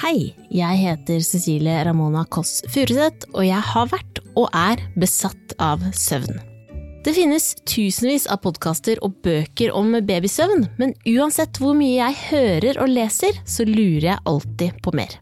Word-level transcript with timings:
Hei, 0.00 0.30
jeg 0.48 0.78
heter 0.80 1.18
Cecilie 1.20 1.74
Ramona 1.84 2.22
Kåss 2.32 2.62
Furuseth, 2.72 3.26
og 3.34 3.44
jeg 3.44 3.60
har 3.60 3.90
vært 3.90 4.22
og 4.32 4.46
er 4.56 4.80
besatt 4.96 5.52
av 5.60 5.82
søvn. 5.92 6.38
Det 7.04 7.12
finnes 7.12 7.50
tusenvis 7.68 8.24
av 8.32 8.40
podkaster 8.46 8.96
og 9.04 9.18
bøker 9.20 9.74
om 9.76 9.92
babysøvn, 10.08 10.70
men 10.80 10.96
uansett 11.04 11.60
hvor 11.60 11.76
mye 11.76 11.98
jeg 11.98 12.16
hører 12.30 12.80
og 12.80 12.88
leser, 12.94 13.42
så 13.44 13.68
lurer 13.68 14.14
jeg 14.14 14.24
alltid 14.32 14.80
på 14.80 14.96
mer. 14.96 15.18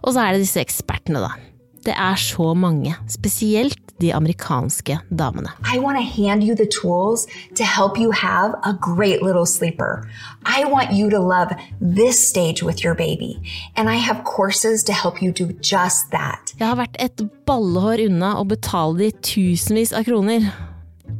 Og 0.00 0.16
så 0.16 0.24
er 0.24 0.32
det 0.38 0.46
disse 0.46 0.64
ekspertene, 0.64 1.20
da. 1.20 1.36
Det 1.82 1.94
er 1.98 2.14
så 2.14 2.54
mange, 2.54 2.94
spesielt 3.08 3.78
de 4.00 4.14
amerikanske 4.14 4.98
damene. 5.10 5.50
I 5.74 5.78
want 5.78 5.98
to 5.98 6.22
hand 6.22 6.42
you 6.42 6.54
the 6.54 6.68
tools 6.82 7.26
to 7.56 7.64
help 7.64 7.98
you 7.98 8.10
have 8.12 8.54
a 8.64 8.72
great 8.80 9.22
little 9.22 9.46
sleeper. 9.46 10.08
I 10.46 10.64
want 10.64 10.90
you 10.92 11.10
to 11.10 11.18
love 11.18 11.50
this 11.80 12.16
stage 12.28 12.62
with 12.62 12.84
your 12.84 12.94
baby. 12.94 13.38
And 13.76 13.90
I 13.90 13.96
have 13.96 14.24
courses 14.24 14.84
to 14.84 14.92
help 14.92 15.22
you 15.22 15.32
do 15.32 15.46
just 15.62 16.10
that. 16.10 16.54
Jeg 16.58 16.66
har 16.68 16.76
vært 16.76 16.96
et 16.98 17.22
ballehår 17.46 18.06
unna 18.08 18.36
å 18.40 18.44
betale 18.46 18.98
de 18.98 19.10
tusenvis 19.22 19.94
av 19.94 20.06
kroner. 20.06 20.50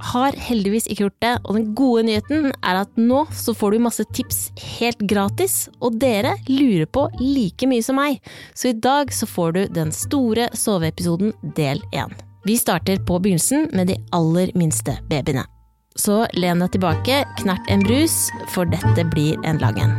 Har 0.02 0.34
heldigvis 0.34 0.88
ikke 0.90 1.04
gjort 1.04 1.20
det, 1.22 1.32
og 1.46 1.56
den 1.56 1.68
gode 1.78 2.02
nyheten 2.08 2.50
er 2.50 2.80
at 2.80 2.98
nå 2.98 3.22
så 3.38 3.54
får 3.54 3.74
du 3.74 3.84
masse 3.84 4.04
tips 4.16 4.40
helt 4.78 5.04
gratis, 5.08 5.68
og 5.78 6.00
dere 6.02 6.34
lurer 6.50 6.88
på 6.90 7.06
like 7.20 7.68
mye 7.70 7.84
som 7.86 8.00
meg, 8.00 8.18
så 8.54 8.72
i 8.72 8.76
dag 8.76 9.14
så 9.14 9.28
får 9.30 9.54
du 9.56 9.62
den 9.78 9.94
store 9.94 10.48
soveepisoden 10.58 11.32
del 11.56 11.82
én. 11.94 12.10
Vi 12.42 12.58
starter 12.58 12.98
på 13.06 13.20
begynnelsen 13.22 13.68
med 13.72 13.92
de 13.92 13.98
aller 14.10 14.50
minste 14.58 14.96
babyene. 15.10 15.46
Så 15.94 16.24
len 16.34 16.64
deg 16.64 16.72
tilbake, 16.74 17.20
knert 17.38 17.70
en 17.70 17.84
brus, 17.86 18.26
for 18.50 18.66
dette 18.66 19.06
blir 19.12 19.38
en 19.46 19.62
lang 19.62 19.78
en. 19.78 19.94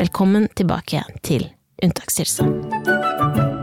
Velkommen 0.00 0.48
tilbake 0.56 1.04
til 1.26 1.50
Unntakstilstand. 1.84 3.55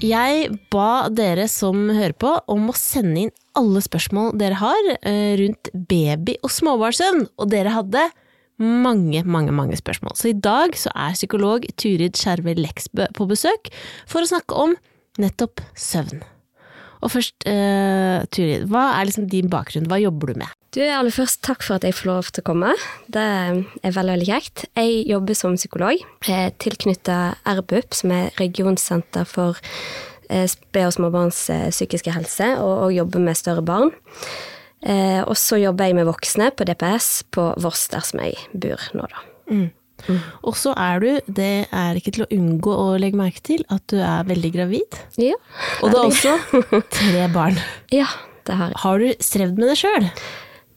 Jeg 0.00 0.46
ba 0.72 1.10
dere 1.12 1.44
som 1.52 1.90
hører 1.92 2.14
på 2.16 2.30
om 2.48 2.70
å 2.72 2.76
sende 2.78 3.26
inn 3.26 3.32
alle 3.58 3.82
spørsmål 3.84 4.32
dere 4.40 4.56
har 4.56 4.86
eh, 4.96 5.34
rundt 5.36 5.68
baby- 5.74 6.38
og 6.40 6.52
småbarnssøvn, 6.54 7.26
og 7.36 7.50
dere 7.52 7.74
hadde 7.74 8.06
mange, 8.60 9.20
mange 9.28 9.52
mange 9.52 9.76
spørsmål. 9.76 10.16
Så 10.16 10.30
i 10.30 10.36
dag 10.36 10.72
så 10.76 10.92
er 10.94 11.18
psykolog 11.18 11.66
Turid 11.80 12.16
Skjerve 12.16 12.56
Leksbø 12.56 13.10
på 13.16 13.28
besøk 13.28 13.68
for 14.08 14.24
å 14.24 14.30
snakke 14.30 14.56
om 14.64 14.72
nettopp 15.20 15.60
søvn. 15.76 16.24
Og 17.04 17.12
først, 17.12 17.36
uh, 17.48 18.24
Turid, 18.32 18.68
hva 18.72 18.90
er 18.96 19.08
liksom 19.08 19.28
din 19.32 19.52
bakgrunn, 19.52 19.88
hva 19.88 20.00
jobber 20.00 20.32
du 20.32 20.42
med? 20.44 20.59
Du, 20.70 20.78
aller 20.86 21.10
først 21.10 21.40
takk 21.42 21.64
for 21.66 21.80
at 21.80 21.84
jeg 21.86 21.96
får 21.98 22.06
lov 22.06 22.28
til 22.30 22.44
å 22.44 22.46
komme. 22.46 22.74
Det 23.10 23.18
er 23.18 23.90
veldig 23.90 24.12
veldig 24.14 24.26
kjekt. 24.28 24.62
Jeg 24.78 25.00
jobber 25.10 25.34
som 25.34 25.56
psykolog, 25.58 26.02
tilknyttet 26.62 27.40
RBUP, 27.58 27.96
som 27.98 28.12
er 28.14 28.28
regionsenter 28.38 29.26
for 29.26 29.58
sped- 30.30 30.86
og 30.86 30.94
småbarns 30.94 31.40
psykiske 31.74 32.14
helse, 32.14 32.52
og, 32.62 32.74
og 32.84 32.94
jobber 32.94 33.24
med 33.24 33.38
større 33.38 33.64
barn. 33.66 33.90
Og 35.26 35.34
så 35.36 35.58
jobber 35.58 35.90
jeg 35.90 35.96
med 35.98 36.06
voksne 36.06 36.52
på 36.54 36.66
DPS 36.68 37.08
på 37.34 37.48
Voss, 37.66 37.88
der 37.90 38.06
som 38.06 38.22
jeg 38.22 38.38
bor 38.54 38.84
nå, 38.94 39.08
da. 39.10 39.24
Mm. 39.50 39.66
Mm. 40.06 40.20
Og 40.46 40.54
så 40.56 40.70
er 40.78 41.02
du, 41.02 41.08
det 41.26 41.50
er 41.66 41.98
ikke 41.98 42.14
til 42.14 42.24
å 42.24 42.30
unngå 42.32 42.76
å 42.78 42.86
legge 43.02 43.18
merke 43.18 43.42
til, 43.50 43.66
at 43.74 43.82
du 43.90 43.98
er 43.98 44.28
veldig 44.28 44.52
gravid. 44.54 45.00
Ja. 45.18 45.34
Og 45.82 45.90
du 45.90 45.98
har 45.98 46.06
også 46.06 46.38
tre 46.94 47.26
barn. 47.34 47.58
Ja, 47.98 48.06
det 48.46 48.54
har 48.54 48.70
jeg. 48.70 48.80
Har 48.84 49.02
du 49.02 49.26
strevd 49.26 49.58
med 49.58 49.72
det 49.72 49.76
sjøl? 49.82 50.06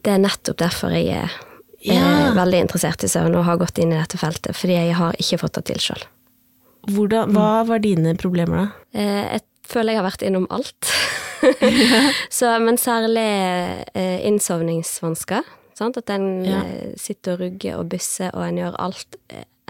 Det 0.04 0.12
er 0.12 0.20
nettopp 0.20 0.60
derfor 0.60 0.92
jeg 0.94 1.08
er, 1.22 1.38
ja. 1.84 1.96
er 1.96 2.36
veldig 2.36 2.66
interessert 2.66 3.04
i 3.06 3.10
søvn 3.10 3.38
og 3.38 3.46
har 3.48 3.60
gått 3.62 3.80
inn 3.80 3.94
i 3.94 3.98
dette 3.98 4.20
feltet, 4.20 4.56
fordi 4.58 4.76
jeg 4.76 4.98
har 4.98 5.16
ikke 5.20 5.40
fått 5.40 5.58
det 5.60 5.66
til 5.72 5.82
sjøl. 5.88 6.06
Hva 6.92 7.64
var 7.64 7.80
dine 7.80 8.12
problemer, 8.20 8.66
da? 8.66 9.00
Jeg 9.00 9.44
føler 9.64 9.94
jeg 9.94 10.02
har 10.02 10.08
vært 10.10 10.24
innom 10.26 10.44
alt. 10.52 10.92
Så, 12.36 12.50
men 12.60 12.76
særlig 12.80 13.24
innsovningsvansker. 13.96 15.48
Sant? 15.74 15.98
At 15.98 16.12
en 16.14 16.44
ja. 16.46 16.62
sitter 17.00 17.34
og 17.34 17.42
rugger 17.42 17.80
og 17.80 17.90
bysser, 17.94 18.30
og 18.34 18.46
en 18.46 18.60
gjør 18.60 18.78
alt. 18.82 19.18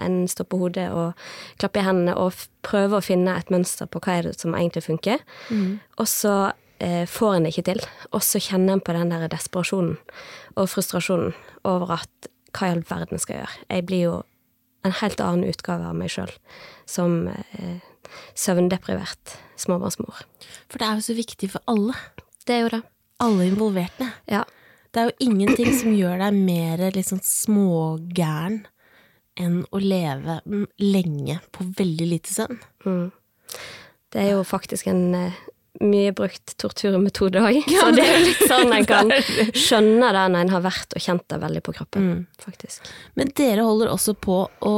En 0.01 0.25
står 0.29 0.49
på 0.51 0.59
hodet 0.59 0.89
og 0.91 1.15
klapper 1.61 1.81
i 1.81 1.87
hendene 1.87 2.17
og 2.19 2.35
prøver 2.65 2.99
å 2.99 3.05
finne 3.05 3.37
et 3.39 3.51
mønster 3.53 3.89
på 3.89 4.01
hva 4.03 4.19
er 4.19 4.29
det 4.29 4.35
som 4.39 4.55
egentlig 4.57 4.85
funker. 4.85 5.23
Mm. 5.49 5.79
Og 5.97 6.09
så 6.11 6.35
eh, 6.51 6.61
får 7.07 7.35
en 7.35 7.45
det 7.45 7.53
ikke 7.53 7.69
til. 7.69 7.81
Og 8.11 8.23
så 8.25 8.41
kjenner 8.43 8.75
en 8.75 8.83
på 8.83 8.95
den 8.95 9.13
der 9.13 9.29
desperasjonen 9.31 9.95
og 10.55 10.69
frustrasjonen 10.71 11.35
over 11.63 11.97
at 11.97 12.29
hva 12.55 12.69
i 12.69 12.75
all 12.75 12.83
verden 12.87 13.21
skal 13.21 13.37
jeg 13.37 13.45
gjøre? 13.45 13.61
Jeg 13.75 13.85
blir 13.89 14.03
jo 14.03 14.15
en 14.85 14.95
helt 15.01 15.21
annen 15.23 15.49
utgave 15.49 15.87
av 15.89 15.97
meg 15.97 16.11
sjøl 16.13 16.31
som 16.89 17.25
eh, 17.31 17.79
søvndeprivert 18.37 19.37
småbarnsmor. 19.59 20.21
For 20.69 20.81
det 20.81 20.87
er 20.87 20.99
jo 20.99 21.07
så 21.07 21.17
viktig 21.17 21.49
for 21.55 21.65
alle. 21.71 21.97
Det 22.45 22.57
er 22.57 22.63
jo 22.65 22.73
det. 22.75 22.83
Alle 23.25 23.49
involverte. 23.49 24.11
Ja. 24.29 24.43
Det 24.91 25.01
er 25.01 25.09
jo 25.09 25.27
ingenting 25.27 25.73
som 25.75 25.95
gjør 25.95 26.21
deg 26.21 26.37
mer 26.37 26.85
sånn 27.03 27.23
smågæren 27.23 28.61
enn 29.35 29.57
å 29.75 29.81
leve 29.83 30.37
lenge 30.79 31.41
på 31.51 31.65
veldig 31.75 32.07
lite 32.07 32.31
søvn. 32.31 32.61
Mm. 32.85 33.09
Det 34.15 34.21
er 34.21 34.29
jo 34.37 34.45
faktisk 34.47 34.87
en 34.87 35.09
uh, 35.11 35.41
mye 35.83 36.13
brukt 36.15 36.55
torturmetode 36.61 37.41
òg, 37.43 37.61
så 37.67 37.91
det 37.95 38.05
er 38.05 38.21
litt 38.23 38.43
sånn 38.47 38.73
en 38.75 38.87
kan 38.89 39.11
skjønne 39.65 40.11
det 40.15 40.25
når 40.33 40.45
en 40.45 40.53
har 40.55 40.65
vært 40.65 40.95
og 40.95 41.03
kjent 41.03 41.25
det 41.31 41.41
veldig 41.41 41.63
på 41.65 41.75
kroppen, 41.77 42.09
mm. 42.09 42.43
faktisk. 42.45 42.91
Men 43.19 43.33
dere 43.37 43.65
holder 43.67 43.91
også 43.93 44.15
på 44.15 44.43
å 44.47 44.75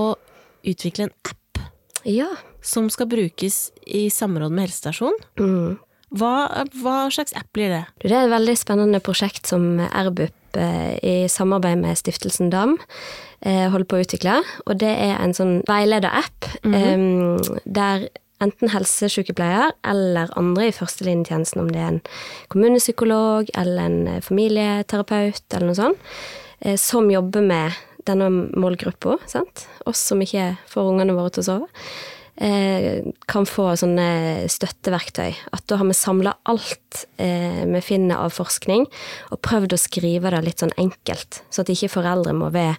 utvikle 0.68 1.08
en 1.08 1.16
app 1.30 1.62
ja. 2.08 2.30
som 2.66 2.90
skal 2.94 3.10
brukes 3.12 3.68
i 3.86 4.08
samråd 4.14 4.54
med 4.54 4.68
helsestasjonen. 4.68 5.22
Mm. 5.40 5.78
Hva, 6.18 6.64
hva, 6.80 6.98
slags 7.12 7.36
app 7.36 7.50
blir 7.56 7.72
det? 7.74 7.84
Det 8.00 8.14
er 8.14 8.28
et 8.28 8.32
veldig 8.32 8.56
spennende 8.56 9.02
prosjekt 9.04 9.50
som 9.50 9.76
RBUP 9.84 10.56
eh, 10.60 10.94
i 11.04 11.16
samarbeid 11.32 11.82
med 11.82 12.00
Stiftelsen 12.00 12.52
DAM 12.54 12.78
eh, 13.42 13.68
holder 13.68 13.88
på 13.90 13.98
å 13.98 14.06
utvikle. 14.06 14.38
Og 14.66 14.80
det 14.80 14.94
er 14.94 15.18
en 15.20 15.36
sånn 15.36 15.60
veileder-app 15.68 16.48
mm 16.64 16.74
-hmm. 16.74 17.60
der 17.66 18.08
enten 18.44 18.72
helsesykepleier 18.74 19.74
eller 19.88 20.32
andre 20.40 20.70
i 20.70 20.76
førstelinjetjenesten, 20.76 21.64
om 21.64 21.72
det 21.74 21.82
er 21.82 21.94
en 21.96 22.02
kommunepsykolog 22.54 23.52
eller 23.58 23.88
en 23.88 24.22
familieterapeut 24.26 25.44
eller 25.52 25.72
noe 25.72 25.80
sånt, 25.80 26.12
som 26.82 27.10
jobber 27.12 27.44
med 27.46 27.76
denne 28.08 28.30
målgruppa, 28.58 29.18
oss 29.86 30.04
som 30.10 30.22
ikke 30.24 30.54
får 30.72 30.94
ungene 30.94 31.16
våre 31.18 31.36
til 31.36 31.44
å 31.44 31.48
sove 31.52 31.68
eh, 32.42 33.04
kan 33.30 33.48
få 33.50 33.70
sånne 33.80 34.48
støtteverktøy. 34.52 35.32
At 35.54 35.66
da 35.70 35.80
har 35.80 35.90
vi 35.90 35.98
samla 35.98 36.36
alt 36.50 37.06
eh, 37.22 37.64
vi 37.68 37.84
finner 37.86 38.24
av 38.26 38.36
forskning, 38.38 38.88
og 39.32 39.44
prøvd 39.46 39.76
å 39.76 39.82
skrive 39.82 40.34
det 40.34 40.44
litt 40.46 40.64
sånn 40.64 40.76
enkelt, 40.80 41.42
så 41.50 41.64
at 41.64 41.74
ikke 41.74 41.94
foreldre 41.98 42.36
må 42.38 42.52
ved 42.56 42.78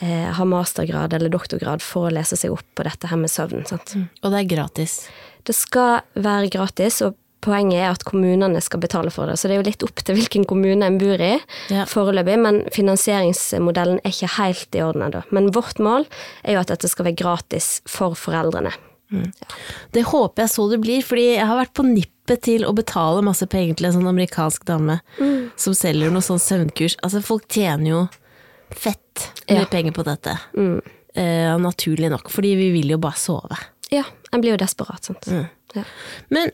eh, 0.00 0.30
ha 0.36 0.46
mastergrad 0.48 1.14
eller 1.16 1.32
doktorgrad 1.32 1.82
for 1.84 2.08
å 2.08 2.14
lese 2.14 2.38
seg 2.40 2.54
opp 2.54 2.66
på 2.74 2.86
dette 2.86 3.10
her 3.10 3.20
med 3.20 3.32
søvn. 3.32 3.66
Mm. 3.66 4.08
Og 4.22 4.32
det 4.32 4.40
er 4.40 4.48
gratis? 4.54 4.96
Det 5.44 5.56
skal 5.56 6.00
være 6.14 6.50
gratis, 6.54 7.02
og 7.04 7.18
poenget 7.44 7.82
er 7.82 7.90
at 7.92 8.04
kommunene 8.08 8.60
skal 8.64 8.80
betale 8.82 9.12
for 9.12 9.28
det. 9.28 9.36
Så 9.36 9.48
det 9.48 9.56
er 9.56 9.60
jo 9.60 9.68
litt 9.68 9.84
opp 9.86 10.00
til 10.00 10.16
hvilken 10.18 10.46
kommune 10.48 10.86
en 10.86 10.98
bor 11.00 11.20
i 11.20 11.34
ja. 11.72 11.84
foreløpig, 11.90 12.38
men 12.40 12.62
finansieringsmodellen 12.74 14.00
er 14.00 14.14
ikke 14.14 14.32
helt 14.38 14.78
i 14.78 14.82
orden 14.84 15.06
ennå. 15.08 15.22
Men 15.34 15.52
vårt 15.54 15.82
mål 15.82 16.08
er 16.42 16.56
jo 16.56 16.64
at 16.64 16.72
dette 16.72 16.90
skal 16.90 17.10
være 17.10 17.20
gratis 17.20 17.76
for 17.90 18.16
foreldrene. 18.18 18.72
Mm. 19.12 19.28
Ja. 19.28 19.54
Det 19.92 20.06
håper 20.08 20.46
jeg 20.46 20.54
så 20.54 20.66
det 20.72 20.80
blir, 20.82 21.04
fordi 21.04 21.28
jeg 21.34 21.46
har 21.46 21.60
vært 21.60 21.76
på 21.76 21.86
nippet 21.86 22.44
til 22.46 22.64
å 22.64 22.72
betale 22.76 23.24
masse 23.26 23.46
penger 23.52 23.76
til 23.78 23.90
en 23.90 23.98
sånn 23.98 24.10
amerikansk 24.10 24.64
dame 24.68 24.98
mm. 25.18 25.54
som 25.60 25.76
selger 25.76 26.12
noe 26.12 26.24
sånn 26.24 26.40
søvnkurs. 26.40 26.96
Altså, 27.04 27.20
folk 27.24 27.44
tjener 27.52 27.90
jo 27.90 28.04
fett 28.76 29.30
med 29.48 29.64
ja. 29.64 29.70
penger 29.70 29.96
på 29.96 30.04
dette. 30.06 30.36
Mm. 30.58 30.78
Uh, 31.14 31.54
naturlig 31.62 32.10
nok, 32.10 32.30
fordi 32.32 32.54
vi 32.58 32.70
vil 32.74 32.94
jo 32.96 33.00
bare 33.02 33.18
sove. 33.20 33.58
Ja, 33.92 34.04
en 34.32 34.42
blir 34.42 34.56
jo 34.56 34.60
desperat, 34.60 35.04
sant. 35.06 35.28
Mm. 35.30 35.84
Men 36.34 36.50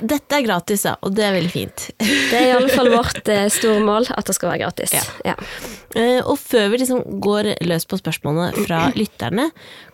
dette 0.00 0.38
er 0.38 0.44
gratis, 0.46 0.84
da, 0.86 0.94
og 1.04 1.12
det 1.12 1.24
er 1.26 1.34
veldig 1.36 1.52
fint. 1.52 1.86
Det 2.30 2.38
er 2.38 2.46
i 2.48 2.54
alle 2.56 2.72
fall 2.72 2.88
vårt 2.92 3.28
uh, 3.28 3.44
store 3.52 3.82
mål, 3.84 4.08
at 4.16 4.28
det 4.28 4.36
skal 4.36 4.50
være 4.54 4.62
gratis. 4.64 4.94
Ja. 4.96 5.02
Ja. 5.28 5.34
Eh, 5.94 6.20
og 6.24 6.38
før 6.40 6.70
vi 6.72 6.80
liksom 6.80 7.20
går 7.22 7.52
løs 7.68 7.84
på 7.86 7.98
spørsmålene 8.00 8.64
fra 8.64 8.86
lytterne, 9.00 9.50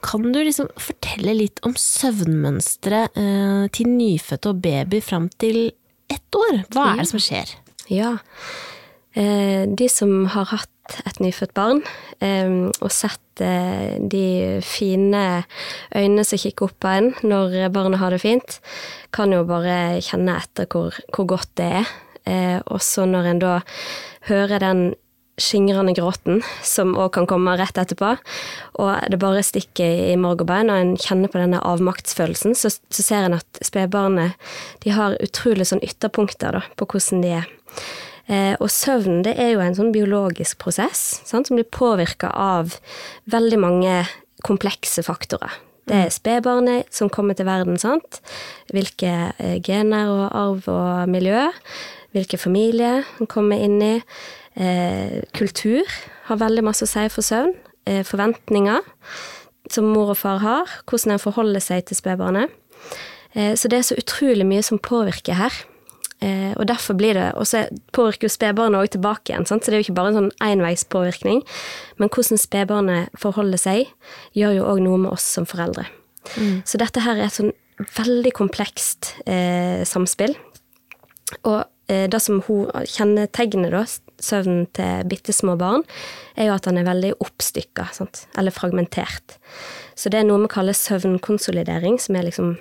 kan 0.07 0.31
du 0.31 0.41
liksom 0.41 0.71
fortelle 0.81 1.35
litt 1.37 1.61
om 1.67 1.75
søvnmønsteret 1.77 3.19
eh, 3.21 3.67
til 3.75 3.91
nyfødte 3.91 4.55
og 4.55 4.63
baby 4.65 5.03
fram 5.05 5.29
til 5.43 5.67
ett 6.11 6.39
år? 6.39 6.63
Hva 6.73 6.93
er 6.93 7.03
det 7.03 7.11
som 7.11 7.23
skjer? 7.23 7.57
Ja, 7.91 8.15
de 9.11 9.87
som 9.91 10.29
har 10.31 10.47
hatt 10.53 10.71
et 11.07 11.21
nyfødt 11.23 11.53
barn, 11.57 11.83
og 12.21 12.91
sett 12.93 13.43
uh, 13.45 13.97
de 14.13 14.61
fine 14.67 15.25
øynene 15.97 16.25
som 16.27 16.41
kikker 16.41 16.69
opp 16.69 16.79
på 16.83 16.93
en 16.93 17.13
når 17.23 17.71
barnet 17.75 18.03
har 18.03 18.15
det 18.15 18.23
fint, 18.23 18.59
kan 19.15 19.33
jo 19.33 19.45
bare 19.49 20.01
kjenne 20.05 20.39
etter 20.41 20.69
hvor, 20.71 20.97
hvor 21.15 21.29
godt 21.37 21.55
det 21.61 21.69
er. 21.81 21.93
Uh, 22.29 22.59
og 22.67 22.83
så 22.85 23.07
når 23.09 23.31
en 23.31 23.45
da 23.45 23.55
hører 24.29 24.61
den 24.63 24.83
skingrende 25.41 25.95
gråten, 25.97 26.43
som 26.67 26.95
òg 26.99 27.13
kan 27.17 27.29
komme 27.29 27.57
rett 27.59 27.79
etterpå, 27.81 28.13
og 28.83 29.11
det 29.11 29.21
bare 29.23 29.45
stikker 29.47 30.11
i 30.11 30.19
marg 30.21 30.45
og 30.45 30.51
bein, 30.51 30.71
og 30.73 30.83
en 30.83 30.93
kjenner 31.01 31.33
på 31.33 31.41
denne 31.41 31.63
avmaktsfølelsen, 31.65 32.57
så, 32.59 32.73
så 32.73 33.07
ser 33.07 33.27
en 33.27 33.39
at 33.39 33.63
spedbarnet 33.65 34.37
de 34.85 34.95
har 34.95 35.19
utrolig 35.25 35.69
sånn 35.71 35.85
ytterpunkter 35.87 36.59
da, 36.59 36.65
på 36.77 36.89
hvordan 36.93 37.25
de 37.25 37.35
er. 37.41 37.51
Eh, 38.29 38.55
og 38.61 38.69
søvn 38.73 39.23
det 39.27 39.37
er 39.41 39.55
jo 39.55 39.63
en 39.65 39.77
sånn 39.77 39.93
biologisk 39.95 40.61
prosess 40.63 41.21
sant, 41.29 41.49
som 41.49 41.57
blir 41.57 41.69
påvirka 41.71 42.31
av 42.35 42.77
veldig 43.31 43.61
mange 43.61 43.95
komplekse 44.47 45.05
faktorer. 45.05 45.53
Det 45.91 45.97
er 45.97 46.13
spedbarnet 46.15 46.93
som 46.95 47.11
kommer 47.11 47.35
til 47.35 47.49
verden, 47.49 47.79
sant. 47.81 48.21
Hvilke 48.71 49.33
eh, 49.39 49.57
gener 49.65 50.13
og 50.13 50.27
arv 50.29 50.71
og 50.71 51.11
miljø. 51.11 51.49
Hvilke 52.15 52.39
familier 52.39 53.05
han 53.17 53.31
kommer 53.31 53.59
inn 53.59 53.81
i. 53.83 53.97
Eh, 54.55 55.21
kultur 55.35 55.87
har 56.29 56.43
veldig 56.43 56.65
masse 56.67 56.87
å 56.87 56.91
si 56.91 57.09
for 57.13 57.27
søvn. 57.27 57.57
Forventninger 58.07 58.85
som 59.73 59.89
mor 59.91 60.13
og 60.13 60.19
far 60.21 60.39
har. 60.45 60.71
Hvordan 60.87 61.17
en 61.17 61.23
forholder 61.23 61.63
seg 61.65 61.89
til 61.89 61.99
spedbarnet. 61.99 62.53
Eh, 63.35 63.55
så 63.57 63.71
det 63.71 63.79
er 63.79 63.87
så 63.87 63.99
utrolig 63.99 64.47
mye 64.47 64.63
som 64.67 64.79
påvirker 64.83 65.39
her. 65.39 65.55
Eh, 66.21 66.53
og 66.59 66.67
derfor 66.69 66.99
blir 67.01 67.17
det 67.17 67.31
Og 67.41 67.47
så 67.49 67.63
påvirker 67.97 68.29
jo 68.29 68.33
spedbarnet 68.35 68.77
òg 68.77 68.91
tilbake 68.93 69.33
igjen, 69.33 69.47
sant? 69.49 69.65
så 69.65 69.73
det 69.73 69.79
er 69.79 69.81
jo 69.81 69.87
ikke 69.89 69.97
bare 69.97 70.13
en 70.13 70.19
sånn 70.19 70.35
enveispåvirkning. 70.45 71.41
Men 71.97 72.13
hvordan 72.13 72.41
spedbarnet 72.41 73.17
forholder 73.19 73.61
seg, 73.61 73.89
gjør 74.37 74.59
jo 74.59 74.69
òg 74.69 74.85
noe 74.85 75.01
med 75.07 75.15
oss 75.15 75.25
som 75.39 75.49
foreldre. 75.49 75.87
Mm. 76.37 76.61
Så 76.69 76.81
dette 76.81 77.01
her 77.05 77.17
er 77.17 77.31
et 77.31 77.39
sånn 77.39 77.55
veldig 77.97 78.33
komplekst 78.37 79.15
eh, 79.25 79.81
samspill. 79.89 80.37
Og 81.49 81.63
eh, 81.89 82.05
det 82.11 82.21
som 82.21 82.43
hun 82.45 82.69
kjennetegner 82.85 83.73
da, 83.73 83.85
søvnen 84.21 84.67
til 84.77 85.09
bitte 85.09 85.33
små 85.33 85.57
barn, 85.61 85.87
er 86.37 86.51
jo 86.51 86.57
at 86.59 86.69
den 86.69 86.83
er 86.83 86.89
veldig 86.89 87.15
oppstykka, 87.25 87.89
eller 88.37 88.55
fragmentert. 88.55 89.39
Så 89.97 90.13
det 90.13 90.21
er 90.21 90.29
noe 90.29 90.45
vi 90.45 90.53
kaller 90.53 90.77
søvnkonsolidering, 90.77 91.97
som 92.03 92.19
er 92.19 92.29
liksom 92.29 92.59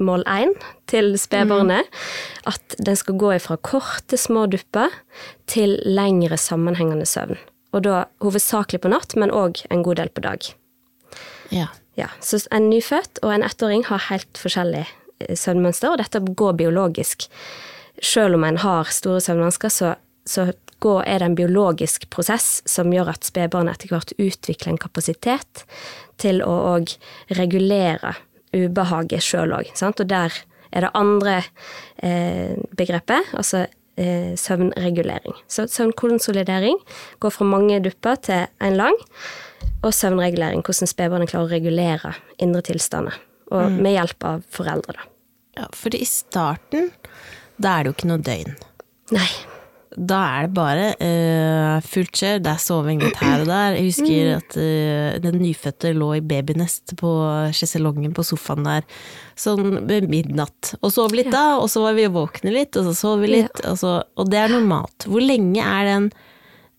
hovedmål 0.00 0.24
én 0.26 0.54
til 0.86 1.18
spedbarnet. 1.18 1.84
Mm. 1.84 2.46
At 2.46 2.76
den 2.78 2.96
skal 2.96 3.18
gå 3.18 3.34
ifra 3.36 3.56
korte, 3.56 4.16
små 4.16 4.46
dupper 4.46 4.88
til 5.46 5.78
lengre, 5.84 6.36
sammenhengende 6.36 7.06
søvn. 7.06 7.38
Og 7.72 7.84
da 7.84 8.06
hovedsakelig 8.20 8.80
på 8.80 8.88
natt, 8.88 9.16
men 9.16 9.30
òg 9.30 9.64
en 9.70 9.82
god 9.82 9.96
del 9.96 10.08
på 10.08 10.20
dag. 10.20 10.40
Ja. 11.50 11.68
ja. 11.96 12.08
Så 12.20 12.46
en 12.50 12.70
nyfødt 12.70 13.20
og 13.22 13.34
en 13.34 13.42
ettåring 13.42 13.84
har 13.86 14.08
helt 14.10 14.38
forskjellig 14.38 14.86
eh, 15.20 15.36
søvnmønster, 15.36 15.90
og 15.90 15.98
dette 15.98 16.20
går 16.20 16.56
biologisk. 16.58 17.28
Selv 18.02 18.34
om 18.34 18.44
en 18.44 18.58
har 18.58 18.90
store 18.90 19.20
søvnvansker, 19.20 19.68
så 19.68 19.94
så 20.30 20.46
er 20.80 21.18
det 21.18 21.26
en 21.26 21.34
biologisk 21.34 22.06
prosess 22.08 22.62
som 22.68 22.92
gjør 22.92 23.10
at 23.12 23.26
spedbarnet 23.26 23.74
etter 23.76 23.90
hvert 23.92 24.12
utvikler 24.16 24.72
en 24.72 24.80
kapasitet 24.80 25.64
til 26.20 26.40
å 26.40 26.54
òg 26.76 26.94
regulere 27.36 28.14
ubehaget 28.56 29.24
sjøl 29.24 29.54
òg. 29.56 29.70
Og 29.86 30.06
der 30.08 30.34
er 30.70 30.86
det 30.86 30.90
andre 30.94 31.36
eh, 32.02 32.56
begrepet, 32.78 33.30
altså 33.34 33.66
eh, 33.96 34.34
søvnregulering. 34.38 35.36
Så 35.48 35.66
søvnkonsolidering 35.70 36.78
går 37.20 37.34
fra 37.34 37.48
mange 37.48 37.80
dupper 37.84 38.20
til 38.22 38.46
en 38.60 38.78
lang. 38.78 38.98
Og 39.82 39.94
søvnregulering, 39.94 40.62
hvordan 40.64 40.90
spedbarnet 40.90 41.30
klarer 41.32 41.48
å 41.48 41.54
regulere 41.54 42.14
indre 42.38 42.62
tilstander. 42.70 43.16
Og 43.50 43.70
mm. 43.70 43.78
med 43.82 43.96
hjelp 43.96 44.28
av 44.28 44.42
foreldre, 44.52 44.98
da. 44.98 45.08
Ja, 45.58 45.64
for 45.74 45.94
i 45.96 46.06
starten, 46.06 46.92
da 47.58 47.74
er 47.74 47.84
det 47.84 47.90
jo 47.90 47.96
ikke 47.98 48.12
noe 48.12 48.22
døgn. 48.24 48.54
Nei 49.10 49.30
da 50.00 50.18
er 50.32 50.46
det 50.46 50.56
bare 50.56 50.84
uh, 50.96 51.82
fullt 51.84 52.14
kjør. 52.16 52.38
Det 52.40 52.52
er 52.54 52.62
soving 52.62 53.02
litt 53.02 53.18
her 53.20 53.42
og 53.42 53.50
der. 53.50 53.76
Jeg 53.76 53.90
husker 53.90 54.30
mm. 54.30 54.38
at 54.38 54.56
uh, 54.56 55.18
den 55.26 55.38
nyfødte 55.42 55.92
lå 55.96 56.08
i 56.16 56.22
babynest 56.24 56.94
på 57.00 57.12
sjeselongen 57.56 58.14
på 58.16 58.24
sofaen 58.24 58.64
der 58.64 58.86
sånn 59.40 59.82
ved 59.90 60.08
midnatt. 60.12 60.72
Og 60.80 60.94
sov 60.94 61.12
litt 61.16 61.30
da, 61.32 61.60
og 61.60 61.68
så 61.72 61.84
var 61.84 61.98
vi 61.98 62.08
våkne 62.12 62.54
litt, 62.54 62.76
og 62.80 62.88
så 62.88 62.96
sov 62.96 63.24
vi 63.24 63.34
litt. 63.34 63.64
Og, 63.68 63.76
så, 63.80 63.98
og 64.16 64.32
det 64.32 64.40
er 64.40 64.54
normalt. 64.56 65.08
Hvor 65.10 65.24
lenge 65.24 65.64
er 65.64 65.90
den, 65.92 66.10